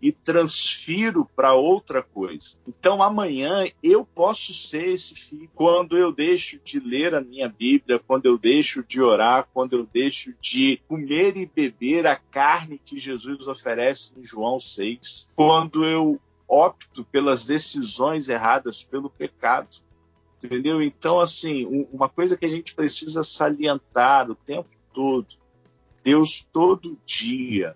e 0.00 0.10
transfiro 0.10 1.28
para 1.36 1.52
outra 1.52 2.02
coisa. 2.02 2.56
Então 2.66 3.02
amanhã 3.02 3.66
eu 3.82 4.02
posso 4.02 4.54
ser 4.54 4.88
esse 4.88 5.14
filho 5.14 5.50
quando 5.54 5.98
eu 5.98 6.10
deixo 6.10 6.58
de 6.64 6.80
ler 6.80 7.14
a 7.14 7.20
minha 7.20 7.46
Bíblia, 7.46 7.98
quando 7.98 8.24
eu 8.24 8.38
deixo 8.38 8.82
de 8.82 9.02
orar, 9.02 9.46
quando 9.52 9.74
eu 9.74 9.86
deixo 9.92 10.32
de 10.40 10.80
comer 10.88 11.36
e 11.36 11.44
beber 11.44 12.06
a 12.06 12.16
carne 12.16 12.80
que 12.82 12.96
Jesus 12.96 13.46
oferece 13.46 14.14
em 14.18 14.24
João 14.24 14.58
6, 14.58 15.30
quando 15.36 15.84
eu 15.84 16.18
opto 16.48 17.04
pelas 17.04 17.44
decisões 17.44 18.30
erradas, 18.30 18.82
pelo 18.82 19.10
pecado. 19.10 19.84
Entendeu? 20.44 20.82
Então, 20.82 21.18
assim, 21.18 21.86
uma 21.90 22.08
coisa 22.08 22.36
que 22.36 22.44
a 22.44 22.48
gente 22.48 22.74
precisa 22.74 23.22
salientar 23.22 24.30
o 24.30 24.34
tempo 24.34 24.68
todo: 24.92 25.26
Deus 26.02 26.46
todo 26.52 26.98
dia 27.06 27.74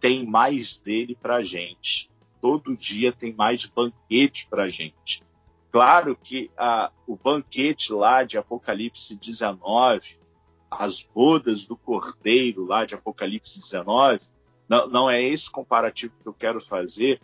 tem 0.00 0.26
mais 0.26 0.80
dele 0.80 1.14
para 1.20 1.42
gente. 1.42 2.10
Todo 2.40 2.74
dia 2.74 3.12
tem 3.12 3.34
mais 3.34 3.66
banquete 3.66 4.46
para 4.48 4.68
gente. 4.68 5.22
Claro 5.70 6.16
que 6.16 6.50
a, 6.56 6.90
o 7.06 7.16
banquete 7.16 7.92
lá 7.92 8.24
de 8.24 8.38
Apocalipse 8.38 9.16
19, 9.18 10.18
as 10.70 11.02
bodas 11.02 11.66
do 11.66 11.76
Cordeiro 11.76 12.64
lá 12.64 12.84
de 12.84 12.94
Apocalipse 12.94 13.60
19, 13.60 14.18
não, 14.68 14.88
não 14.88 15.10
é 15.10 15.22
esse 15.22 15.50
comparativo 15.50 16.14
que 16.20 16.26
eu 16.26 16.32
quero 16.32 16.60
fazer, 16.60 17.20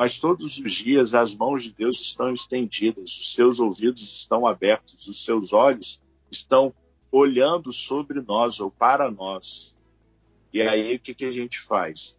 mas 0.00 0.18
todos 0.18 0.56
os 0.56 0.72
dias 0.72 1.12
as 1.12 1.36
mãos 1.36 1.62
de 1.62 1.74
Deus 1.74 2.00
estão 2.00 2.32
estendidas, 2.32 3.10
os 3.10 3.34
seus 3.34 3.60
ouvidos 3.60 4.00
estão 4.00 4.46
abertos, 4.46 5.06
os 5.06 5.22
seus 5.22 5.52
olhos 5.52 6.02
estão 6.30 6.72
olhando 7.12 7.70
sobre 7.70 8.22
nós 8.22 8.60
ou 8.60 8.70
para 8.70 9.10
nós. 9.10 9.78
E 10.54 10.62
aí 10.62 10.96
o 10.96 10.98
que, 10.98 11.12
que 11.12 11.26
a 11.26 11.30
gente 11.30 11.60
faz? 11.60 12.18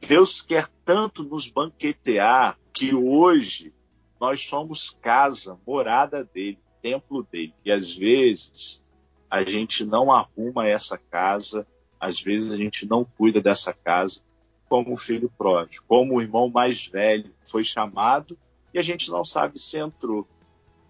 Deus 0.00 0.42
quer 0.42 0.66
tanto 0.84 1.22
nos 1.22 1.48
banquetear 1.48 2.58
que 2.72 2.92
hoje 2.92 3.72
nós 4.20 4.40
somos 4.48 4.90
casa, 4.90 5.60
morada 5.64 6.24
dele, 6.24 6.58
templo 6.82 7.22
dele. 7.22 7.54
E 7.64 7.70
às 7.70 7.94
vezes 7.94 8.84
a 9.30 9.44
gente 9.44 9.84
não 9.84 10.10
arruma 10.10 10.66
essa 10.66 10.98
casa, 10.98 11.64
às 12.00 12.20
vezes 12.20 12.50
a 12.50 12.56
gente 12.56 12.84
não 12.84 13.04
cuida 13.04 13.40
dessa 13.40 13.72
casa, 13.72 14.24
como 14.70 14.92
o 14.92 14.96
filho 14.96 15.28
pródigo, 15.36 15.84
como 15.88 16.14
o 16.14 16.22
irmão 16.22 16.48
mais 16.48 16.86
velho 16.86 17.34
foi 17.44 17.64
chamado 17.64 18.38
e 18.72 18.78
a 18.78 18.82
gente 18.82 19.10
não 19.10 19.24
sabe 19.24 19.58
se 19.58 19.76
entrou. 19.78 20.26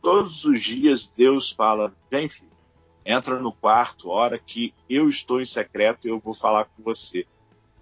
Todos 0.03 0.45
os 0.45 0.61
dias 0.61 1.09
Deus 1.09 1.51
fala: 1.51 1.93
vem, 2.11 2.28
filho, 2.28 2.51
entra 3.07 3.41
no 3.41 3.51
quarto, 3.51 4.11
hora 4.11 4.39
que 4.39 4.74
eu 4.89 5.09
estou 5.09 5.41
em 5.41 5.47
secreto 5.47 6.07
e 6.07 6.11
eu 6.11 6.18
vou 6.18 6.35
falar 6.35 6.66
com 6.66 6.83
você. 6.83 7.26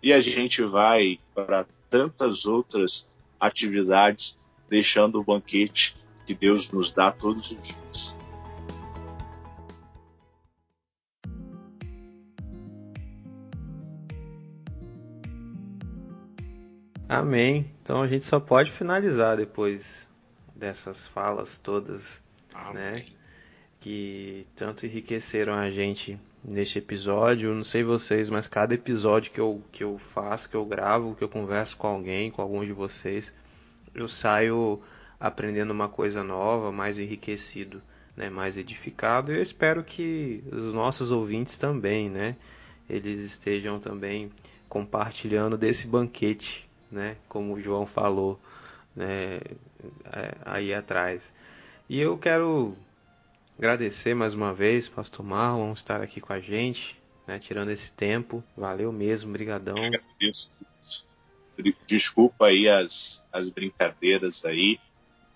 E 0.01 0.13
a 0.13 0.21
gente 0.21 0.63
vai 0.63 1.19
para 1.35 1.67
tantas 1.91 2.47
outras 2.47 3.19
atividades, 3.41 4.39
deixando 4.69 5.19
o 5.19 5.25
banquete 5.25 5.97
que 6.25 6.33
Deus 6.33 6.71
nos 6.71 6.93
dá 6.95 7.11
todos 7.11 7.51
os 7.51 7.61
dias. 7.61 8.28
Amém. 17.09 17.71
Então 17.83 18.03
a 18.03 18.07
gente 18.07 18.27
só 18.27 18.39
pode 18.39 18.71
finalizar 18.71 19.39
depois 19.39 20.07
dessas 20.55 21.09
falas 21.09 21.57
todas, 21.57 22.23
Amém. 22.53 22.75
né? 22.75 23.05
Que 23.81 24.47
tanto 24.55 24.85
enriqueceram 24.85 25.55
a 25.55 25.71
gente 25.71 26.21
neste 26.45 26.79
episódio. 26.79 27.55
Não 27.55 27.63
sei 27.63 27.83
vocês, 27.83 28.29
mas 28.29 28.47
cada 28.47 28.75
episódio 28.75 29.33
que 29.33 29.41
eu, 29.41 29.63
que 29.73 29.83
eu 29.83 29.97
faço, 29.97 30.51
que 30.51 30.57
eu 30.57 30.67
gravo, 30.67 31.15
que 31.15 31.25
eu 31.25 31.31
converso 31.31 31.79
com 31.79 31.87
alguém, 31.87 32.31
com 32.31 32.43
alguns 32.43 32.67
de 32.67 32.75
vocês, 32.75 33.33
eu 33.95 34.07
saio 34.07 34.79
aprendendo 35.19 35.71
uma 35.71 35.89
coisa 35.89 36.23
nova, 36.23 36.71
mais 36.71 36.99
enriquecido, 36.99 37.81
né? 38.15 38.29
Mais 38.29 38.59
edificado. 38.59 39.33
Eu 39.33 39.41
espero 39.41 39.83
que 39.83 40.45
os 40.53 40.75
nossos 40.75 41.11
ouvintes 41.11 41.57
também, 41.57 42.11
né? 42.11 42.37
Eles 42.87 43.23
estejam 43.23 43.81
também 43.81 44.31
compartilhando 44.69 45.57
desse 45.57 45.87
banquete 45.87 46.68
né? 46.91 47.17
Como 47.29 47.55
o 47.55 47.61
João 47.61 47.87
falou, 47.87 48.41
né? 48.95 49.41
É, 50.13 50.35
aí 50.45 50.75
atrás. 50.75 51.33
E 51.89 52.01
eu 52.01 52.19
quero 52.19 52.77
agradecer 53.59 54.15
mais 54.15 54.35
uma 54.35 54.53
vez, 54.53 54.89
Pastor 54.89 55.25
Marlon, 55.25 55.73
estar 55.73 56.03
aqui 56.03 56.21
com 56.21 56.33
a 56.33 56.41
gente, 56.41 57.01
né? 57.27 57.39
Tirando 57.39 57.71
esse 57.71 57.93
tempo. 57.93 58.43
Valeu 58.57 58.93
mesmo, 58.93 59.33
brigadão. 59.33 59.77
Desculpa 61.87 62.47
aí 62.47 62.69
as, 62.69 63.27
as 63.33 63.51
brincadeiras 63.51 64.45
aí, 64.45 64.79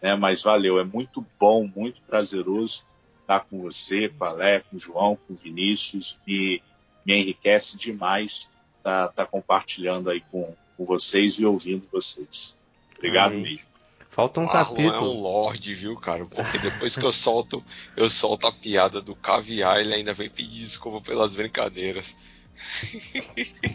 né? 0.00 0.14
Mas 0.14 0.42
valeu, 0.42 0.78
é 0.78 0.84
muito 0.84 1.24
bom, 1.38 1.66
muito 1.74 2.02
prazeroso 2.02 2.86
estar 3.22 3.40
com 3.40 3.62
você, 3.62 4.08
com 4.08 4.24
a 4.24 4.32
Lé, 4.32 4.60
com 4.60 4.76
o 4.76 4.78
João, 4.78 5.16
com 5.16 5.32
o 5.32 5.36
Vinícius, 5.36 6.20
e 6.26 6.60
me 7.04 7.14
enriquece 7.14 7.78
demais 7.78 8.50
estar 8.78 9.08
tá, 9.08 9.08
tá 9.08 9.26
compartilhando 9.26 10.10
aí 10.10 10.20
com, 10.20 10.54
com 10.82 10.84
vocês 10.84 11.38
e 11.38 11.46
ouvindo 11.46 11.88
vocês. 11.90 12.58
Obrigado 12.96 13.32
Amém. 13.32 13.42
mesmo. 13.44 13.68
Falta 14.10 14.40
um 14.40 14.44
Marlon 14.44 14.64
capítulo. 14.64 14.94
é 14.94 15.00
um 15.00 15.22
lorde, 15.22 15.72
viu, 15.72 15.96
cara? 15.96 16.26
Porque 16.26 16.58
depois 16.58 16.96
que 16.96 17.04
eu 17.04 17.12
solto, 17.12 17.64
eu 17.96 18.10
solto 18.10 18.46
a 18.46 18.52
piada 18.52 19.00
do 19.00 19.16
caviar, 19.16 19.80
ele 19.80 19.94
ainda 19.94 20.12
vem 20.12 20.28
pedir 20.28 20.60
desculpa 20.60 21.00
pelas 21.00 21.34
brincadeiras. 21.34 22.14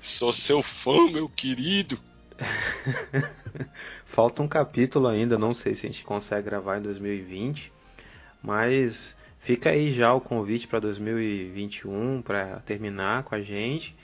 Sou 0.00 0.32
seu 0.32 0.62
fã, 0.62 1.10
meu 1.10 1.28
querido. 1.28 1.98
Falta 4.04 4.42
um 4.42 4.48
capítulo 4.48 5.08
ainda, 5.08 5.36
não 5.36 5.52
sei 5.52 5.74
se 5.74 5.86
a 5.86 5.90
gente 5.90 6.04
consegue 6.04 6.44
gravar 6.44 6.78
em 6.78 6.82
2020, 6.82 7.72
mas 8.40 9.16
fica 9.40 9.70
aí 9.70 9.92
já 9.92 10.14
o 10.14 10.20
convite 10.20 10.68
para 10.68 10.78
2021 10.78 12.22
para 12.22 12.60
terminar 12.60 13.24
com 13.24 13.34
a 13.34 13.40
gente. 13.40 13.96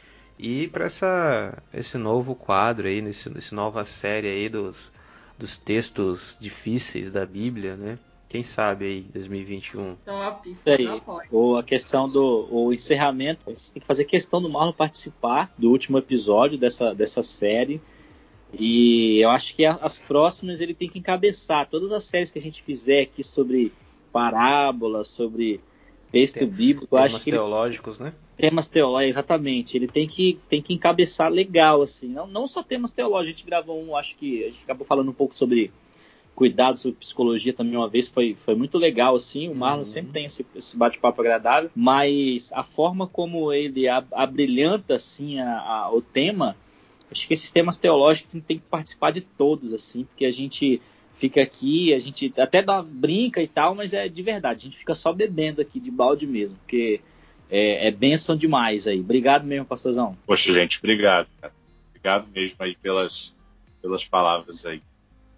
E 0.43 0.69
para 0.69 0.87
essa 0.87 1.63
esse 1.73 1.99
novo 1.99 2.35
quadro 2.35 2.87
aí, 2.87 3.03
nesse, 3.03 3.29
nessa 3.29 3.55
nova 3.55 3.85
série 3.85 4.27
aí 4.27 4.49
dos, 4.49 4.91
dos 5.39 5.59
textos 5.59 6.39
difíceis 6.41 7.11
da 7.11 7.27
Bíblia, 7.27 7.77
né? 7.77 7.99
Quem 8.27 8.43
sabe 8.43 8.87
aí, 8.87 9.01
2021. 9.13 9.97
Top. 9.97 10.57
Aí, 10.65 11.03
ou 11.31 11.59
a 11.59 11.63
questão 11.63 12.09
do 12.09 12.49
o 12.51 12.73
encerramento, 12.73 13.43
a 13.49 13.51
gente 13.51 13.73
tem 13.73 13.81
que 13.83 13.87
fazer 13.87 14.05
questão 14.05 14.41
do 14.41 14.49
Marlon 14.49 14.73
participar 14.73 15.53
do 15.59 15.69
último 15.69 15.99
episódio 15.99 16.57
dessa, 16.57 16.95
dessa 16.95 17.23
série. 17.23 17.79
E 18.59 19.21
eu 19.21 19.29
acho 19.31 19.55
que 19.55 19.67
as 19.67 19.99
próximas 19.99 20.61
ele 20.63 20.75
tem 20.75 20.89
que 20.89 21.01
encabeçar 21.01 21.69
todas 21.69 21.93
as 21.93 22.05
séries 22.05 22.31
que 22.31 22.39
a 22.39 22.43
gente 22.43 22.63
fizer 22.63 23.03
aqui 23.03 23.23
sobre 23.23 23.75
parábolas, 24.11 25.09
sobre 25.09 25.61
texto 26.11 26.39
tem, 26.39 26.49
bíblico. 26.49 26.97
Temas 26.97 27.15
acho 27.15 27.25
que 27.25 27.31
teológicos, 27.31 28.01
ele, 28.01 28.11
né? 28.11 28.15
Temas 28.37 28.69
teológicos, 28.69 29.17
exatamente. 29.17 29.77
Ele 29.77 29.87
tem 29.87 30.07
que, 30.07 30.39
tem 30.49 30.61
que 30.61 30.75
encabeçar 30.75 31.31
legal, 31.31 31.83
assim. 31.83 32.09
Não, 32.09 32.27
não 32.27 32.47
só 32.47 32.63
temas 32.63 32.91
teológicos. 32.91 33.27
A 33.27 33.37
gente 33.37 33.47
gravou 33.47 33.83
um, 33.83 33.97
acho 33.97 34.17
que 34.17 34.45
a 34.45 34.47
gente 34.47 34.63
acabou 34.65 34.87
falando 34.87 35.11
um 35.11 35.15
pouco 35.15 35.35
sobre 35.35 35.73
cuidados 36.35 36.81
sobre 36.81 36.99
psicologia 36.99 37.53
também 37.53 37.77
uma 37.77 37.89
vez. 37.89 38.09
Foi, 38.09 38.35
foi 38.35 38.55
muito 38.55 38.79
legal, 38.79 39.15
assim. 39.15 39.49
O 39.49 39.55
Marlon 39.55 39.81
uhum. 39.81 39.87
sempre 39.87 40.13
tem 40.13 40.25
esse, 40.25 40.47
esse 40.55 40.77
bate-papo 40.77 41.21
agradável. 41.21 41.71
Mas 41.75 42.53
a 42.53 42.63
forma 42.63 43.07
como 43.07 43.53
ele 43.53 43.87
abrilhanta, 43.89 44.95
assim, 44.95 45.39
a, 45.39 45.61
a, 45.61 45.95
o 45.95 46.01
tema... 46.01 46.57
Acho 47.13 47.27
que 47.27 47.35
esses 47.35 47.51
temas 47.51 47.77
teológicos 47.77 48.41
tem 48.47 48.59
que 48.59 48.65
participar 48.71 49.11
de 49.11 49.21
todos, 49.21 49.73
assim, 49.73 50.05
porque 50.05 50.25
a 50.25 50.31
gente 50.31 50.81
fica 51.15 51.43
aqui, 51.43 51.93
a 51.95 51.99
gente 51.99 52.33
até 52.39 52.63
dá 52.63 52.83
brinca 52.83 53.43
e 53.43 53.49
tal, 53.49 53.75
mas 53.75 53.93
é 53.93 54.09
de 54.09 54.23
verdade, 54.23 54.61
a 54.61 54.65
gente 54.65 54.79
fica 54.79 54.95
só 54.95 55.13
bebendo 55.13 55.61
aqui 55.61 55.79
de 55.79 55.91
balde 55.91 56.27
mesmo, 56.27 56.57
porque 56.59 57.01
é, 57.51 57.89
é 57.89 57.91
bênção 57.91 58.37
demais 58.37 58.87
aí. 58.87 59.01
Obrigado 59.01 59.45
mesmo, 59.45 59.67
pastorzão. 59.67 60.17
Poxa, 60.27 60.53
gente, 60.53 60.79
obrigado, 60.79 61.29
cara. 61.41 61.53
Obrigado 61.91 62.29
mesmo 62.35 62.57
aí 62.61 62.77
pelas, 62.77 63.37
pelas 63.83 64.05
palavras 64.05 64.65
aí. 64.65 64.81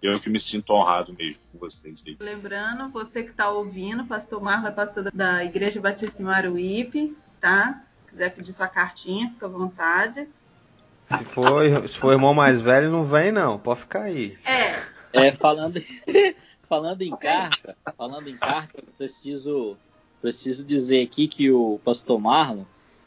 Eu 0.01 0.19
que 0.19 0.29
me 0.29 0.39
sinto 0.39 0.73
honrado 0.73 1.15
mesmo 1.17 1.41
com 1.51 1.57
vocês 1.57 2.03
aí. 2.05 2.17
Lembrando, 2.19 2.89
você 2.89 3.23
que 3.23 3.31
está 3.31 3.49
ouvindo, 3.49 4.05
pastor 4.05 4.41
Marlon 4.41 4.67
é 4.67 4.71
pastor 4.71 5.09
da 5.11 5.43
Igreja 5.45 5.79
Batista 5.79 6.21
em 6.21 6.25
Maruípe, 6.25 7.15
tá? 7.39 7.81
Se 8.05 8.11
quiser 8.11 8.35
pedir 8.35 8.51
sua 8.51 8.67
cartinha, 8.67 9.29
fica 9.29 9.45
à 9.45 9.49
vontade. 9.49 10.27
Se 11.07 11.23
for, 11.25 11.87
se 11.87 11.97
for 11.97 12.11
irmão 12.11 12.33
mais 12.33 12.59
velho, 12.59 12.89
não 12.89 13.05
vem 13.05 13.31
não, 13.31 13.57
pode 13.57 13.81
ficar 13.81 14.03
aí. 14.03 14.37
É, 14.45 14.75
é, 15.13 15.31
falando, 15.31 15.81
falando 16.67 17.01
em 17.03 17.15
carta, 17.15 17.77
falando 17.95 18.27
em 18.27 18.35
carta, 18.35 18.83
preciso, 18.97 19.77
preciso 20.19 20.65
dizer 20.65 21.03
aqui 21.03 21.27
que 21.27 21.51
o 21.51 21.79
pastor 21.85 22.19
Marlon, 22.19 22.63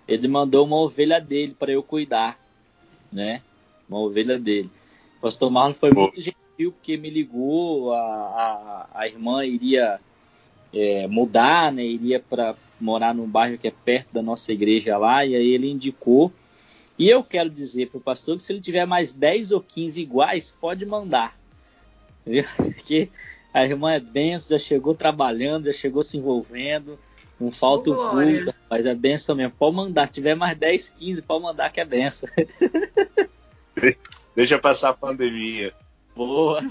ele 0.07 0.29
mandou 0.29 0.65
uma 0.65 0.77
ovelha 0.77 1.21
dele 1.21 1.55
para 1.59 1.73
eu 1.73 1.83
cuidar, 1.83 2.39
né? 3.13 3.43
Uma 3.89 3.99
ovelha 3.99 4.39
dele. 4.39 4.71
O 5.19 5.23
pastor 5.23 5.51
Marlon 5.51 5.75
foi 5.75 5.91
muito 5.91 6.21
gentil 6.21 6.71
porque 6.73 6.97
me 6.97 7.11
ligou, 7.11 7.93
a, 7.93 7.99
a, 7.99 8.89
a 8.95 9.09
irmã 9.09 9.45
iria 9.45 10.01
é, 10.73 11.09
mudar, 11.09 11.73
né? 11.73 11.85
Iria 11.85 12.21
para 12.21 12.55
morar 12.81 13.13
num 13.13 13.29
bairro 13.29 13.59
que 13.59 13.67
é 13.67 13.73
perto 13.73 14.13
da 14.13 14.23
nossa 14.23 14.53
igreja 14.53 14.97
lá, 14.97 15.27
e 15.27 15.35
aí 15.35 15.49
ele 15.49 15.69
indicou. 15.69 16.33
E 16.97 17.09
eu 17.09 17.25
quero 17.25 17.51
dizer 17.51 17.91
para 17.91 17.99
o 17.99 18.01
pastor 18.01 18.37
que 18.37 18.45
se 18.45 18.53
ele 18.53 18.61
tiver 18.61 18.87
mais 18.87 19.13
10 19.13 19.51
ou 19.51 19.61
15 19.61 20.01
iguais, 20.01 20.57
pode 20.59 20.87
mandar 20.87 21.37
viu? 22.27 22.45
Que 22.85 23.11
a 23.53 23.65
irmã 23.65 23.93
é 23.93 24.01
benção, 24.01 24.59
já 24.59 24.65
chegou 24.65 24.95
trabalhando, 24.95 25.67
já 25.67 25.73
chegou 25.73 26.03
se 26.03 26.19
envolvendo. 26.19 26.99
Não 27.39 27.53
falta 27.53 27.91
o 27.91 28.11
culto, 28.11 28.55
mas 28.69 28.87
é 28.87 28.95
benção 28.95 29.35
mesmo. 29.35 29.53
Pode 29.59 29.77
mandar, 29.77 30.07
se 30.07 30.15
tiver 30.15 30.35
mais 30.35 30.57
10, 30.59 30.89
15, 30.91 31.23
pode 31.23 31.43
mandar 31.43 31.71
que 31.71 31.81
é 31.81 31.85
benção. 31.85 32.29
Deixa 34.35 34.59
passar 34.59 34.91
a 34.91 34.95
pandemia. 34.95 35.73
Boa. 36.15 36.63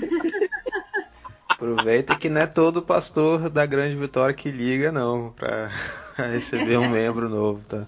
Aproveita 1.47 2.15
que 2.15 2.29
não 2.29 2.41
é 2.41 2.47
todo 2.47 2.81
pastor 2.81 3.49
da 3.49 3.65
Grande 3.65 3.95
Vitória 3.95 4.33
que 4.33 4.51
liga, 4.51 4.91
não, 4.91 5.31
pra 5.31 5.71
receber 6.31 6.77
um 6.77 6.89
membro 6.89 7.29
novo, 7.29 7.63
tá? 7.69 7.87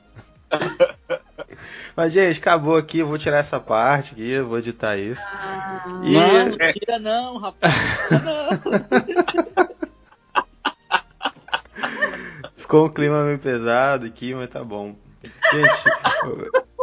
Mas, 1.97 2.13
gente, 2.13 2.37
acabou 2.39 2.77
aqui. 2.77 2.99
Eu 2.99 3.07
vou 3.07 3.17
tirar 3.17 3.37
essa 3.39 3.59
parte 3.59 4.11
aqui, 4.13 4.29
eu 4.29 4.47
vou 4.47 4.59
editar 4.59 4.95
isso. 4.97 5.23
Ah, 5.25 5.83
E- 6.03 6.13
Não, 6.13 6.49
não 6.49 6.57
tira 6.71 6.99
não, 6.99 7.37
rapaz. 7.39 7.73
Tira 8.07 8.19
não. 8.21 9.67
Ficou 12.55 12.85
um 12.85 12.89
clima 12.89 13.23
meio 13.23 13.39
pesado 13.39 14.05
aqui, 14.05 14.33
mas 14.35 14.47
tá 14.49 14.63
bom. 14.63 14.95
Gente, 15.51 15.83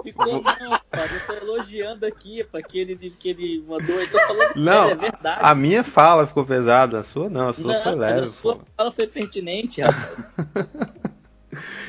Ficou 0.03 0.27
não, 0.27 0.71
rapaz. 0.71 1.13
Eu 1.13 1.21
tô 1.27 1.33
elogiando 1.47 2.07
aqui, 2.07 2.43
pra 2.45 2.61
que 2.63 2.79
ele, 2.81 2.97
que 3.17 3.29
ele 3.29 3.65
mandou. 3.69 4.01
Eu 4.01 4.11
tô 4.11 4.19
falando 4.19 4.57
não, 4.57 4.87
sério, 4.89 4.93
é 4.93 5.11
verdade. 5.11 5.41
a 5.43 5.55
minha 5.55 5.85
fala 5.85 6.27
ficou 6.27 6.45
pesada, 6.45 6.99
a 6.99 7.03
sua 7.05 7.29
não, 7.31 7.49
a 7.49 7.53
sua 7.53 7.75
não, 7.75 7.83
foi 7.83 7.95
leve. 7.95 8.21
a 8.21 8.27
sua 8.27 8.57
pô. 8.57 8.63
fala 8.77 8.91
foi 8.93 9.07
pertinente, 9.07 9.81
rapaz. 9.81 10.09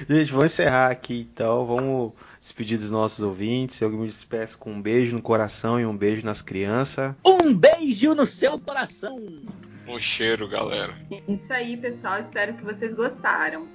Gente, 0.08 0.32
vou 0.32 0.46
encerrar 0.46 0.92
aqui 0.92 1.28
então. 1.32 1.66
Vamos 1.66 2.14
despedir 2.46 2.78
dos 2.78 2.92
nossos 2.92 3.22
ouvintes. 3.22 3.82
Eu 3.82 3.90
me 3.90 4.06
despeço 4.06 4.58
com 4.60 4.72
um 4.72 4.82
beijo 4.82 5.16
no 5.16 5.22
coração 5.22 5.80
e 5.80 5.86
um 5.86 5.98
beijo 5.98 6.24
nas 6.24 6.44
crianças. 6.44 7.16
Um 7.26 7.52
beijo 7.52 8.14
no 8.14 8.26
seu 8.26 8.60
coração. 8.60 9.20
Um 9.88 10.00
cheiro, 10.00 10.48
galera. 10.48 10.94
é 11.10 11.32
isso 11.32 11.52
aí, 11.52 11.76
pessoal. 11.76 12.20
Espero 12.20 12.54
que 12.54 12.64
vocês 12.64 12.94
gostaram. 12.94 13.68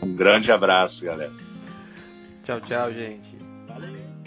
Um 0.00 0.14
grande 0.14 0.52
abraço, 0.52 1.04
galera. 1.04 1.32
Tchau, 2.44 2.60
tchau, 2.60 2.92
gente. 2.92 3.36
Valeu. 3.66 4.17